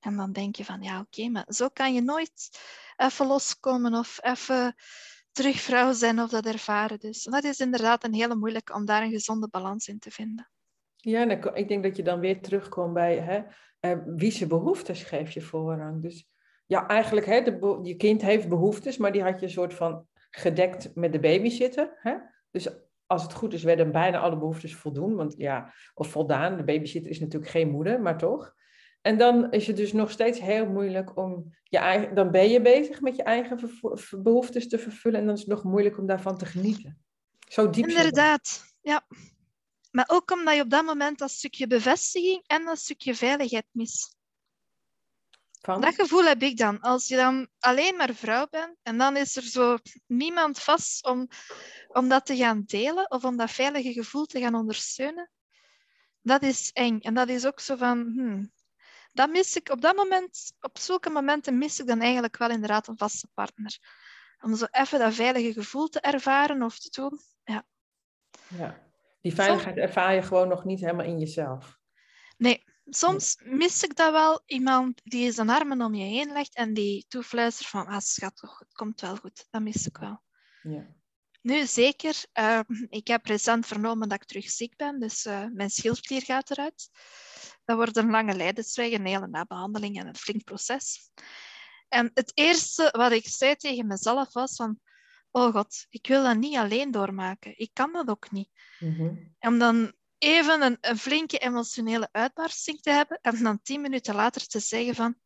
En 0.00 0.16
dan 0.16 0.32
denk 0.32 0.56
je 0.56 0.64
van 0.64 0.82
ja 0.82 1.00
oké, 1.00 1.28
maar 1.28 1.44
zo 1.48 1.68
kan 1.68 1.94
je 1.94 2.00
nooit 2.00 2.58
even 2.96 3.26
loskomen 3.26 3.94
of 3.94 4.18
even 4.22 4.74
terug 5.32 5.60
vrouw 5.60 5.92
zijn 5.92 6.20
of 6.20 6.30
dat 6.30 6.46
ervaren. 6.46 6.98
Dus 6.98 7.22
dat 7.22 7.44
is 7.44 7.60
inderdaad 7.60 8.04
een 8.04 8.14
hele 8.14 8.34
moeilijke 8.34 8.72
om 8.72 8.84
daar 8.84 9.02
een 9.02 9.10
gezonde 9.10 9.48
balans 9.48 9.88
in 9.88 9.98
te 9.98 10.10
vinden. 10.10 10.50
Ja, 10.96 11.30
ik 11.54 11.68
denk 11.68 11.82
dat 11.82 11.96
je 11.96 12.02
dan 12.02 12.20
weer 12.20 12.40
terugkomt 12.40 12.94
bij 12.94 13.18
hè, 13.18 13.42
eh, 13.80 13.98
wie 14.06 14.30
zijn 14.30 14.48
behoeftes 14.48 15.02
geef 15.02 15.30
je 15.30 15.40
voorrang. 15.40 16.02
Dus 16.02 16.28
ja, 16.66 16.86
eigenlijk, 16.86 17.26
hè, 17.26 17.42
de, 17.42 17.80
je 17.82 17.96
kind 17.96 18.22
heeft 18.22 18.48
behoeftes, 18.48 18.96
maar 18.96 19.12
die 19.12 19.22
had 19.22 19.40
je 19.40 19.46
een 19.46 19.52
soort 19.52 19.74
van 19.74 20.06
gedekt 20.30 20.94
met 20.94 21.12
de 21.12 21.20
babysitter. 21.20 21.98
Hè? 22.00 22.14
Dus 22.50 22.68
als 23.06 23.22
het 23.22 23.32
goed 23.32 23.52
is, 23.52 23.62
werden 23.62 23.92
bijna 23.92 24.18
alle 24.18 24.38
behoeftes 24.38 24.74
voldoen. 24.74 25.14
Want 25.14 25.34
ja, 25.36 25.72
of 25.94 26.08
voldaan. 26.08 26.56
De 26.56 26.64
babysitter 26.64 27.10
is 27.10 27.20
natuurlijk 27.20 27.50
geen 27.50 27.70
moeder, 27.70 28.00
maar 28.00 28.18
toch. 28.18 28.54
En 29.02 29.18
dan 29.18 29.52
is 29.52 29.66
het 29.66 29.76
dus 29.76 29.92
nog 29.92 30.10
steeds 30.10 30.40
heel 30.40 30.66
moeilijk 30.66 31.16
om 31.16 31.54
je 31.64 31.78
eigen. 31.78 32.14
Dan 32.14 32.30
ben 32.30 32.48
je 32.48 32.60
bezig 32.60 33.00
met 33.00 33.16
je 33.16 33.22
eigen 33.22 33.70
behoeftes 34.22 34.68
te 34.68 34.78
vervullen. 34.78 35.20
En 35.20 35.26
dan 35.26 35.34
is 35.34 35.40
het 35.40 35.50
nog 35.50 35.64
moeilijk 35.64 35.98
om 35.98 36.06
daarvan 36.06 36.38
te 36.38 36.46
genieten. 36.46 36.98
Zo 37.48 37.70
diep. 37.70 37.86
Inderdaad, 37.86 38.74
ja. 38.80 39.06
Maar 39.90 40.08
ook 40.08 40.30
omdat 40.30 40.54
je 40.54 40.60
op 40.60 40.70
dat 40.70 40.84
moment 40.84 41.18
dat 41.18 41.30
stukje 41.30 41.66
bevestiging 41.66 42.42
en 42.46 42.64
dat 42.64 42.78
stukje 42.78 43.14
veiligheid 43.14 43.66
mist. 43.70 44.16
Dat 45.64 45.94
gevoel 45.94 46.24
heb 46.24 46.42
ik 46.42 46.56
dan. 46.56 46.80
Als 46.80 47.08
je 47.08 47.16
dan 47.16 47.48
alleen 47.58 47.96
maar 47.96 48.14
vrouw 48.14 48.46
bent 48.50 48.76
en 48.82 48.98
dan 48.98 49.16
is 49.16 49.36
er 49.36 49.42
zo 49.42 49.78
niemand 50.06 50.58
vast 50.58 51.06
om, 51.06 51.28
om 51.88 52.08
dat 52.08 52.26
te 52.26 52.36
gaan 52.36 52.62
delen 52.66 53.10
of 53.10 53.24
om 53.24 53.36
dat 53.36 53.50
veilige 53.50 53.92
gevoel 53.92 54.24
te 54.24 54.40
gaan 54.40 54.54
ondersteunen. 54.54 55.30
Dat 56.20 56.42
is 56.42 56.70
eng. 56.72 57.00
En 57.00 57.14
dat 57.14 57.28
is 57.28 57.46
ook 57.46 57.60
zo 57.60 57.76
van, 57.76 58.12
hmm, 58.14 58.52
dat 59.12 59.30
mis 59.30 59.56
ik 59.56 59.68
op 59.68 59.80
dat 59.80 59.96
moment, 59.96 60.52
op 60.60 60.78
zulke 60.78 61.10
momenten 61.10 61.58
mis 61.58 61.80
ik 61.80 61.86
dan 61.86 62.00
eigenlijk 62.00 62.36
wel 62.36 62.50
inderdaad 62.50 62.88
een 62.88 62.98
vaste 62.98 63.28
partner. 63.34 63.78
Om 64.40 64.56
zo 64.56 64.66
even 64.70 64.98
dat 64.98 65.14
veilige 65.14 65.52
gevoel 65.52 65.88
te 65.88 66.00
ervaren 66.00 66.62
of 66.62 66.78
te 66.78 67.00
doen. 67.00 67.18
Ja. 67.44 67.66
ja. 68.48 68.82
Die 69.20 69.34
veiligheid 69.34 69.76
ervaar 69.76 70.14
je 70.14 70.22
gewoon 70.22 70.48
nog 70.48 70.64
niet 70.64 70.80
helemaal 70.80 71.06
in 71.06 71.18
jezelf. 71.18 71.78
Nee, 72.36 72.64
soms 72.84 73.40
mis 73.44 73.82
ik 73.82 73.96
dat 73.96 74.12
wel. 74.12 74.42
Iemand 74.46 75.00
die 75.04 75.32
zijn 75.32 75.50
armen 75.50 75.82
om 75.82 75.94
je 75.94 76.04
heen 76.04 76.32
legt 76.32 76.54
en 76.54 76.74
die 76.74 77.04
toefluistert 77.08 77.68
van, 77.68 77.86
ah 77.86 78.00
schat, 78.00 78.36
toch, 78.36 78.58
het 78.58 78.72
komt 78.72 79.00
wel 79.00 79.16
goed. 79.16 79.46
Dat 79.50 79.62
mis 79.62 79.86
ik 79.86 79.96
wel. 79.96 80.22
Ja. 80.62 80.86
Nu, 81.42 81.66
zeker. 81.66 82.24
Uh, 82.38 82.60
ik 82.88 83.06
heb 83.06 83.26
recent 83.26 83.66
vernomen 83.66 84.08
dat 84.08 84.20
ik 84.20 84.26
terug 84.26 84.50
ziek 84.50 84.76
ben, 84.76 85.00
dus 85.00 85.26
uh, 85.26 85.46
mijn 85.52 85.70
schildklier 85.70 86.22
gaat 86.22 86.50
eruit. 86.50 86.88
Dat 87.64 87.76
wordt 87.76 87.96
een 87.96 88.10
lange 88.10 88.34
lijdensweg, 88.34 88.92
een 88.92 89.06
hele 89.06 89.26
nabehandeling 89.26 89.98
en 89.98 90.06
een 90.06 90.16
flink 90.16 90.44
proces. 90.44 91.10
En 91.88 92.10
het 92.14 92.30
eerste 92.34 92.88
wat 92.96 93.12
ik 93.12 93.28
zei 93.28 93.56
tegen 93.56 93.86
mezelf 93.86 94.32
was 94.32 94.56
van, 94.56 94.80
oh 95.30 95.52
god, 95.52 95.86
ik 95.88 96.06
wil 96.06 96.22
dat 96.22 96.36
niet 96.36 96.56
alleen 96.56 96.90
doormaken. 96.90 97.58
Ik 97.58 97.70
kan 97.72 97.92
dat 97.92 98.08
ook 98.08 98.30
niet. 98.30 98.48
Mm 98.78 98.94
-hmm. 98.94 99.34
En 99.38 99.58
dan 99.58 99.92
even 100.24 100.62
een, 100.62 100.78
een, 100.80 100.98
flinke 100.98 101.38
emotionele 101.38 102.08
uitbarsting 102.12 102.80
te 102.80 102.90
hebben 102.90 103.18
en 103.22 103.42
dan 103.42 103.62
tien 103.62 103.80
minuten 103.80 104.14
later 104.14 104.46
te 104.46 104.60
zeggen 104.60 104.94
van 104.94 105.16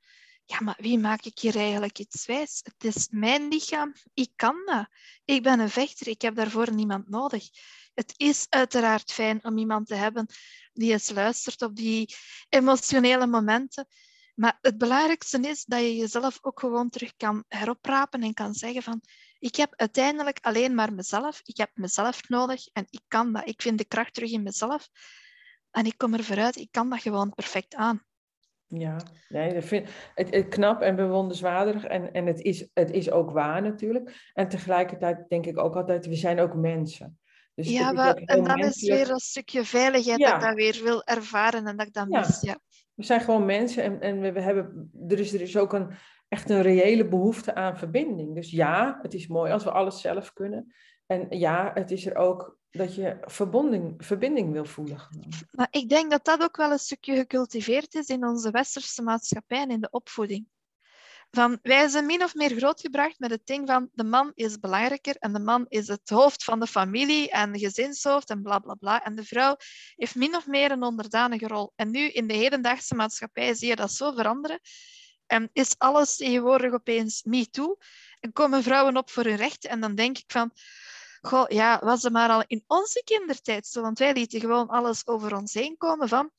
ja, 0.44 0.60
maar 0.60 0.76
wie 0.80 0.98
maak 0.98 1.24
ik 1.24 1.38
hier 1.38 1.56
eigenlijk 1.56 1.98
iets 1.98 2.26
wijs? 2.26 2.60
Het 2.62 2.94
is 2.94 3.08
mijn 3.10 3.48
lichaam, 3.48 3.92
ik 4.14 4.30
kan 4.36 4.62
dat. 4.64 4.88
Ik 5.24 5.42
ben 5.42 5.60
een 5.60 5.70
vechter, 5.70 6.08
ik 6.08 6.22
heb 6.22 6.34
daarvoor 6.34 6.74
niemand 6.74 7.08
nodig. 7.08 7.48
Het 7.94 8.14
is 8.16 8.46
uiteraard 8.48 9.12
fijn 9.12 9.44
om 9.44 9.58
iemand 9.58 9.86
te 9.86 9.94
hebben 9.94 10.26
die 10.72 10.92
eens 10.92 11.10
luistert 11.10 11.62
op 11.62 11.76
die 11.76 12.14
emotionele 12.48 13.26
momenten. 13.26 13.86
Maar 14.34 14.58
het 14.60 14.78
belangrijkste 14.78 15.40
is 15.40 15.64
dat 15.64 15.80
je 15.80 15.96
jezelf 15.96 16.38
ook 16.40 16.60
gewoon 16.60 16.88
terug 16.88 17.16
kan 17.16 17.44
heroprapen 17.48 18.22
en 18.22 18.34
kan 18.34 18.54
zeggen 18.54 18.82
van 18.82 19.02
ik 19.38 19.56
heb 19.56 19.72
uiteindelijk 19.76 20.38
alleen 20.40 20.74
maar 20.74 20.92
mezelf. 20.92 21.40
Ik 21.44 21.56
heb 21.56 21.70
mezelf 21.74 22.28
nodig 22.28 22.68
en 22.72 22.86
ik 22.90 23.02
kan 23.08 23.32
dat. 23.32 23.48
Ik 23.48 23.62
vind 23.62 23.78
de 23.78 23.84
kracht 23.84 24.14
terug 24.14 24.30
in 24.30 24.42
mezelf. 24.42 24.88
En 25.70 25.84
ik 25.84 25.94
kom 25.96 26.14
er 26.14 26.24
vooruit. 26.24 26.56
Ik 26.56 26.68
kan 26.70 26.90
dat 26.90 27.00
gewoon 27.00 27.34
perfect 27.34 27.74
aan. 27.74 28.02
Ja, 28.66 28.96
nee, 29.28 29.54
dat 29.54 29.64
vind, 29.64 29.88
het, 30.14 30.34
het 30.34 30.48
knap 30.48 30.80
en 30.80 30.96
bewonderenswaardig. 30.96 31.84
En, 31.84 32.12
en 32.12 32.26
het, 32.26 32.40
is, 32.40 32.68
het 32.72 32.90
is 32.90 33.10
ook 33.10 33.30
waar 33.30 33.62
natuurlijk. 33.62 34.30
En 34.34 34.48
tegelijkertijd 34.48 35.28
denk 35.28 35.46
ik 35.46 35.58
ook 35.58 35.76
altijd, 35.76 36.06
we 36.06 36.14
zijn 36.14 36.40
ook 36.40 36.54
mensen. 36.54 37.18
Dus 37.54 37.68
ja, 37.68 37.92
maar, 37.92 38.14
en 38.14 38.44
dat 38.44 38.58
is 38.58 38.88
weer 38.88 39.10
een 39.10 39.18
stukje 39.18 39.64
veiligheid 39.64 40.18
dat 40.18 40.34
ik 40.34 40.40
dat 40.40 40.54
weer 40.54 40.80
wil 40.82 41.04
ervaren 41.04 41.66
en 41.66 41.76
dat 41.76 41.86
ik 41.86 41.92
dat 41.92 42.08
mis. 42.08 42.40
Ja. 42.40 42.58
We 42.94 43.04
zijn 43.04 43.20
gewoon 43.20 43.44
mensen 43.44 43.82
en, 43.82 44.00
en 44.00 44.20
we, 44.20 44.32
we 44.32 44.40
hebben, 44.40 44.90
er 45.08 45.18
is, 45.18 45.32
er 45.32 45.40
is 45.40 45.56
ook 45.56 45.72
een, 45.72 45.90
echt 46.28 46.50
een 46.50 46.62
reële 46.62 47.08
behoefte 47.08 47.54
aan 47.54 47.78
verbinding. 47.78 48.34
Dus 48.34 48.50
ja, 48.50 48.98
het 49.02 49.14
is 49.14 49.26
mooi 49.26 49.52
als 49.52 49.64
we 49.64 49.70
alles 49.70 50.00
zelf 50.00 50.32
kunnen. 50.32 50.74
En 51.06 51.26
ja, 51.38 51.70
het 51.74 51.90
is 51.90 52.06
er 52.06 52.16
ook 52.16 52.58
dat 52.70 52.94
je 52.94 53.18
verbinding, 53.20 53.94
verbinding 54.04 54.52
wil 54.52 54.64
voelen. 54.64 55.08
Maar 55.50 55.68
ik 55.70 55.88
denk 55.88 56.10
dat 56.10 56.24
dat 56.24 56.42
ook 56.42 56.56
wel 56.56 56.70
een 56.70 56.78
stukje 56.78 57.16
gecultiveerd 57.16 57.94
is 57.94 58.06
in 58.06 58.26
onze 58.26 58.50
westerse 58.50 59.02
maatschappij 59.02 59.60
en 59.60 59.70
in 59.70 59.80
de 59.80 59.90
opvoeding. 59.90 60.46
Van, 61.30 61.58
wij 61.62 61.88
zijn 61.88 62.06
min 62.06 62.22
of 62.22 62.34
meer 62.34 62.56
grootgebracht 62.56 63.18
met 63.18 63.30
het 63.30 63.46
ding 63.46 63.68
van 63.68 63.88
de 63.92 64.04
man 64.04 64.32
is 64.34 64.58
belangrijker 64.58 65.16
en 65.18 65.32
de 65.32 65.40
man 65.40 65.66
is 65.68 65.88
het 65.88 66.08
hoofd 66.08 66.44
van 66.44 66.60
de 66.60 66.66
familie 66.66 67.30
en 67.30 67.58
gezinshoofd 67.58 68.30
en 68.30 68.42
bla 68.42 68.58
bla 68.58 68.74
bla. 68.74 69.04
En 69.04 69.14
de 69.14 69.24
vrouw 69.24 69.56
heeft 69.94 70.14
min 70.14 70.36
of 70.36 70.46
meer 70.46 70.70
een 70.70 70.82
onderdanige 70.82 71.46
rol. 71.46 71.72
En 71.76 71.90
nu 71.90 72.08
in 72.08 72.26
de 72.26 72.34
hedendaagse 72.34 72.94
maatschappij 72.94 73.54
zie 73.54 73.68
je 73.68 73.76
dat 73.76 73.92
zo 73.92 74.12
veranderen. 74.12 74.60
En 75.28 75.50
is 75.52 75.78
alles 75.78 76.16
tegenwoordig 76.16 76.72
opeens 76.72 77.22
me 77.22 77.50
too? 77.50 77.76
En 78.20 78.32
komen 78.32 78.62
vrouwen 78.62 78.96
op 78.96 79.10
voor 79.10 79.24
hun 79.24 79.36
rechten? 79.36 79.70
En 79.70 79.80
dan 79.80 79.94
denk 79.94 80.18
ik 80.18 80.32
van, 80.32 80.50
goh, 81.20 81.48
ja, 81.48 81.80
was 81.82 82.02
het 82.02 82.12
maar 82.12 82.30
al 82.30 82.44
in 82.46 82.64
onze 82.66 83.02
kindertijd 83.04 83.66
zo? 83.66 83.80
Want 83.80 83.98
wij 83.98 84.12
lieten 84.12 84.40
gewoon 84.40 84.68
alles 84.68 85.06
over 85.06 85.36
ons 85.36 85.54
heen 85.54 85.76
komen 85.76 86.08
van, 86.08 86.30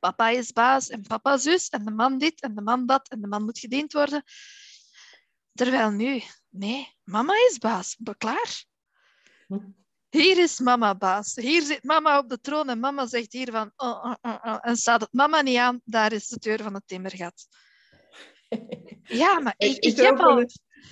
papa 0.00 0.28
is 0.28 0.52
baas 0.52 0.88
en 0.88 1.02
papa 1.02 1.36
zus 1.36 1.68
en 1.68 1.84
de 1.84 1.90
man 1.90 2.18
dit 2.18 2.40
en 2.40 2.54
de 2.54 2.62
man 2.62 2.86
dat 2.86 3.08
en 3.08 3.20
de 3.20 3.26
man 3.26 3.44
moet 3.44 3.58
gediend 3.58 3.92
worden. 3.92 4.22
Terwijl 5.52 5.90
nu, 5.90 6.22
nee, 6.48 6.94
mama 7.04 7.32
is 7.50 7.58
baas, 7.58 7.96
klaar. 8.18 8.64
Hier 10.08 10.38
is 10.38 10.60
mama 10.60 10.94
baas. 10.94 11.34
Hier 11.34 11.62
zit 11.62 11.84
mama 11.84 12.18
op 12.18 12.28
de 12.28 12.40
troon 12.40 12.68
en 12.68 12.78
mama 12.78 13.06
zegt 13.06 13.32
hier 13.32 13.50
van, 13.50 13.72
oh, 13.76 14.04
oh, 14.04 14.14
oh, 14.22 14.44
oh. 14.44 14.58
en 14.60 14.76
staat 14.76 15.00
het 15.00 15.12
mama 15.12 15.40
niet 15.40 15.58
aan, 15.58 15.80
daar 15.84 16.12
is 16.12 16.28
de 16.28 16.38
deur 16.38 16.62
van 16.62 16.74
het 16.74 16.86
timmergat. 16.86 17.46
Ja, 19.02 19.40
maar 19.40 19.54
ik, 19.56 19.76
ik 19.76 19.96
heb 19.96 20.18
al... 20.18 20.40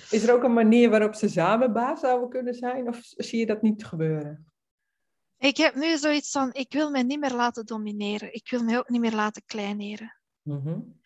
is 0.09 0.23
er 0.23 0.33
ook 0.33 0.43
een 0.43 0.53
manier 0.53 0.89
waarop 0.89 1.13
ze 1.13 1.29
samen 1.29 1.73
baas 1.73 1.99
zouden 1.99 2.29
kunnen 2.29 2.53
zijn? 2.53 2.87
Of 2.87 2.99
zie 3.01 3.39
je 3.39 3.45
dat 3.45 3.61
niet 3.61 3.85
gebeuren? 3.85 4.51
Ik 5.37 5.57
heb 5.57 5.75
nu 5.75 5.97
zoiets 5.97 6.31
van, 6.31 6.53
ik 6.53 6.73
wil 6.73 6.89
mij 6.89 7.03
niet 7.03 7.19
meer 7.19 7.33
laten 7.33 7.65
domineren. 7.65 8.33
Ik 8.33 8.49
wil 8.49 8.63
mij 8.63 8.77
ook 8.77 8.89
niet 8.89 9.01
meer 9.01 9.15
laten 9.15 9.43
kleineren. 9.45 10.19
Mm 10.41 11.03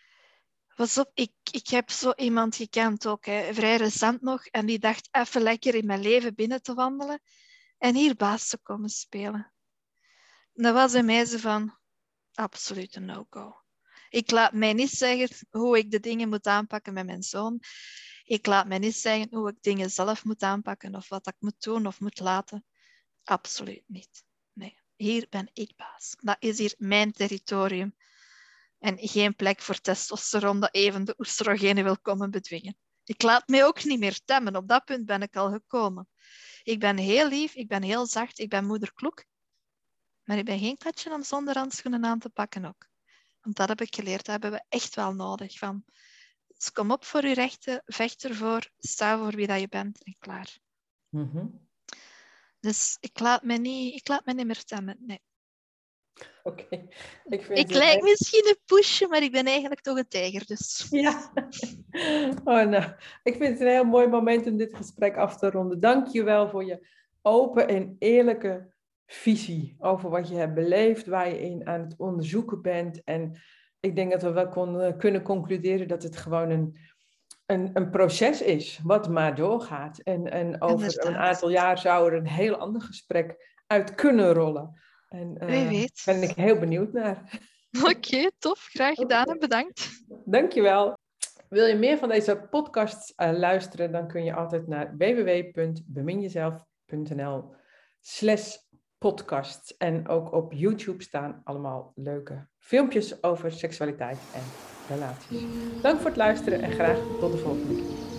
Pas 0.79 0.97
op, 0.97 1.11
ik, 1.13 1.31
ik 1.51 1.67
heb 1.67 1.89
zo 1.89 2.11
iemand 2.15 2.55
gekend 2.55 3.07
ook, 3.07 3.25
hè, 3.25 3.53
vrij 3.53 3.75
recent 3.75 4.21
nog, 4.21 4.45
en 4.45 4.65
die 4.65 4.79
dacht 4.79 5.07
even 5.11 5.41
lekker 5.41 5.75
in 5.75 5.85
mijn 5.85 6.01
leven 6.01 6.35
binnen 6.35 6.61
te 6.61 6.73
wandelen 6.73 7.21
en 7.77 7.95
hier 7.95 8.15
baas 8.15 8.47
te 8.47 8.57
komen 8.57 8.89
spelen. 8.89 9.53
Dat 10.53 10.73
was 10.73 10.93
een 10.93 11.05
meisje 11.05 11.39
van, 11.39 11.77
absoluut 12.33 12.95
een 12.95 13.05
no-go. 13.05 13.58
Ik 14.09 14.31
laat 14.31 14.53
mij 14.53 14.73
niet 14.73 14.89
zeggen 14.89 15.47
hoe 15.49 15.77
ik 15.77 15.91
de 15.91 15.99
dingen 15.99 16.29
moet 16.29 16.47
aanpakken 16.47 16.93
met 16.93 17.05
mijn 17.05 17.23
zoon. 17.23 17.59
Ik 18.23 18.45
laat 18.45 18.67
mij 18.67 18.79
niet 18.79 18.95
zeggen 18.95 19.27
hoe 19.31 19.49
ik 19.49 19.61
dingen 19.61 19.89
zelf 19.89 20.23
moet 20.23 20.41
aanpakken 20.41 20.95
of 20.95 21.09
wat 21.09 21.27
ik 21.27 21.35
moet 21.39 21.61
doen 21.63 21.87
of 21.87 21.99
moet 21.99 22.19
laten. 22.19 22.65
Absoluut 23.23 23.83
niet. 23.85 24.23
Nee, 24.53 24.79
hier 24.95 25.27
ben 25.29 25.49
ik 25.53 25.75
baas. 25.75 26.15
Dat 26.17 26.37
is 26.39 26.57
hier 26.57 26.73
mijn 26.77 27.11
territorium. 27.11 27.95
En 28.79 28.97
geen 28.99 29.35
plek 29.35 29.61
voor 29.61 29.81
testosteron 29.81 30.59
dat 30.59 30.73
even 30.73 31.05
de 31.05 31.15
oestrogenen 31.17 31.83
wil 31.83 31.99
komen 31.99 32.31
bedwingen. 32.31 32.77
Ik 33.03 33.21
laat 33.21 33.47
mij 33.47 33.65
ook 33.65 33.83
niet 33.83 33.99
meer 33.99 34.19
temmen. 34.25 34.55
Op 34.55 34.67
dat 34.67 34.85
punt 34.85 35.05
ben 35.05 35.21
ik 35.21 35.35
al 35.35 35.51
gekomen. 35.51 36.07
Ik 36.63 36.79
ben 36.79 36.97
heel 36.97 37.27
lief, 37.27 37.53
ik 37.53 37.67
ben 37.67 37.83
heel 37.83 38.05
zacht, 38.05 38.39
ik 38.39 38.49
ben 38.49 38.65
moeder 38.65 38.93
kloek. 38.93 39.25
Maar 40.23 40.37
ik 40.37 40.45
ben 40.45 40.59
geen 40.59 40.77
katje 40.77 41.13
om 41.13 41.23
zonder 41.23 41.57
handschoenen 41.57 42.05
aan 42.05 42.19
te 42.19 42.29
pakken 42.29 42.65
ook. 42.65 42.88
Want 43.49 43.69
dat 43.69 43.79
heb 43.79 43.87
ik 43.87 43.95
geleerd, 43.95 44.25
dat 44.25 44.41
hebben 44.41 44.59
we 44.59 44.65
echt 44.69 44.95
wel 44.95 45.13
nodig. 45.13 45.57
Van, 45.57 45.83
dus 46.47 46.71
kom 46.71 46.91
op 46.91 47.05
voor 47.05 47.25
je 47.25 47.33
rechten, 47.33 47.81
vecht 47.85 48.23
ervoor, 48.23 48.69
sta 48.77 49.17
voor 49.17 49.35
wie 49.35 49.47
dat 49.47 49.59
je 49.59 49.67
bent 49.67 50.03
en 50.03 50.15
klaar. 50.19 50.57
Mhm. 51.09 51.45
Dus 52.59 52.97
ik 52.99 53.19
laat 53.19 53.43
me 53.43 53.57
niet, 53.57 53.95
ik 53.95 54.07
laat 54.07 54.25
me 54.25 54.33
niet 54.33 54.45
meer 54.45 54.63
temmen. 54.63 54.97
Nee. 54.99 55.21
Oké. 56.43 56.87
Ik, 57.25 57.47
ik 57.47 57.71
lijk 57.71 58.01
misschien 58.01 58.47
een 58.47 58.61
poesje, 58.65 59.07
maar 59.07 59.23
ik 59.23 59.31
ben 59.31 59.45
eigenlijk 59.45 59.81
toch 59.81 59.97
een 59.97 60.07
tijger. 60.07 60.45
Dus. 60.45 60.87
Ja. 60.89 61.31
Oh, 62.43 62.63
nou. 62.63 62.93
Ik 63.23 63.35
vind 63.35 63.49
het 63.49 63.59
een 63.59 63.67
heel 63.67 63.83
mooi 63.83 64.07
moment 64.07 64.45
om 64.45 64.57
dit 64.57 64.75
gesprek 64.75 65.15
af 65.15 65.37
te 65.37 65.49
ronden. 65.49 65.79
Dank 65.79 66.07
je 66.07 66.23
wel 66.23 66.49
voor 66.49 66.65
je 66.65 66.87
open 67.21 67.67
en 67.67 67.95
eerlijke 67.99 68.73
visie 69.11 69.75
over 69.79 70.09
wat 70.09 70.29
je 70.29 70.35
hebt 70.35 70.53
beleefd, 70.53 71.05
waar 71.05 71.27
je 71.27 71.41
in 71.41 71.67
aan 71.67 71.81
het 71.81 71.95
onderzoeken 71.97 72.61
bent. 72.61 73.03
En 73.03 73.41
ik 73.79 73.95
denk 73.95 74.11
dat 74.11 74.21
we 74.21 74.31
wel 74.31 74.47
kon, 74.47 74.97
kunnen 74.97 75.21
concluderen 75.21 75.87
dat 75.87 76.03
het 76.03 76.17
gewoon 76.17 76.49
een, 76.49 76.77
een, 77.45 77.69
een 77.73 77.89
proces 77.89 78.41
is, 78.41 78.79
wat 78.83 79.09
maar 79.09 79.35
doorgaat. 79.35 79.99
En, 79.99 80.31
en 80.31 80.61
over 80.61 81.07
een 81.07 81.17
aantal 81.17 81.49
jaar 81.49 81.77
zou 81.77 82.11
er 82.11 82.17
een 82.17 82.27
heel 82.27 82.55
ander 82.55 82.81
gesprek 82.81 83.57
uit 83.67 83.95
kunnen 83.95 84.33
rollen. 84.33 84.79
En 85.07 85.37
uh, 85.39 85.47
weet. 85.69 86.01
ben 86.05 86.21
ik 86.21 86.31
heel 86.31 86.59
benieuwd 86.59 86.93
naar. 86.93 87.39
Oké, 87.89 88.29
tof. 88.37 88.59
Graag 88.59 88.95
gedaan 88.95 89.25
en 89.25 89.39
bedankt. 89.39 90.03
Dankjewel. 90.25 90.97
Wil 91.49 91.65
je 91.65 91.75
meer 91.75 91.97
van 91.97 92.09
deze 92.09 92.47
podcasts 92.49 93.13
uh, 93.17 93.31
luisteren, 93.31 93.91
dan 93.91 94.07
kun 94.07 94.23
je 94.23 94.33
altijd 94.33 94.67
naar 94.67 94.97
www.beminjezelf.nl 94.97 97.53
slash 97.99 98.57
podcasts. 98.99 99.77
En 99.77 100.07
ook 100.07 100.33
op 100.33 100.53
YouTube 100.53 101.03
staan 101.03 101.41
allemaal 101.43 101.91
leuke 101.95 102.47
filmpjes 102.57 103.23
over 103.23 103.51
seksualiteit 103.51 104.17
en 104.33 104.43
relaties. 104.95 105.43
Dank 105.81 105.97
voor 105.97 106.07
het 106.07 106.17
luisteren 106.17 106.61
en 106.61 106.71
graag 106.71 106.97
tot 107.19 107.31
de 107.31 107.37
volgende 107.37 107.75
keer. 107.75 108.18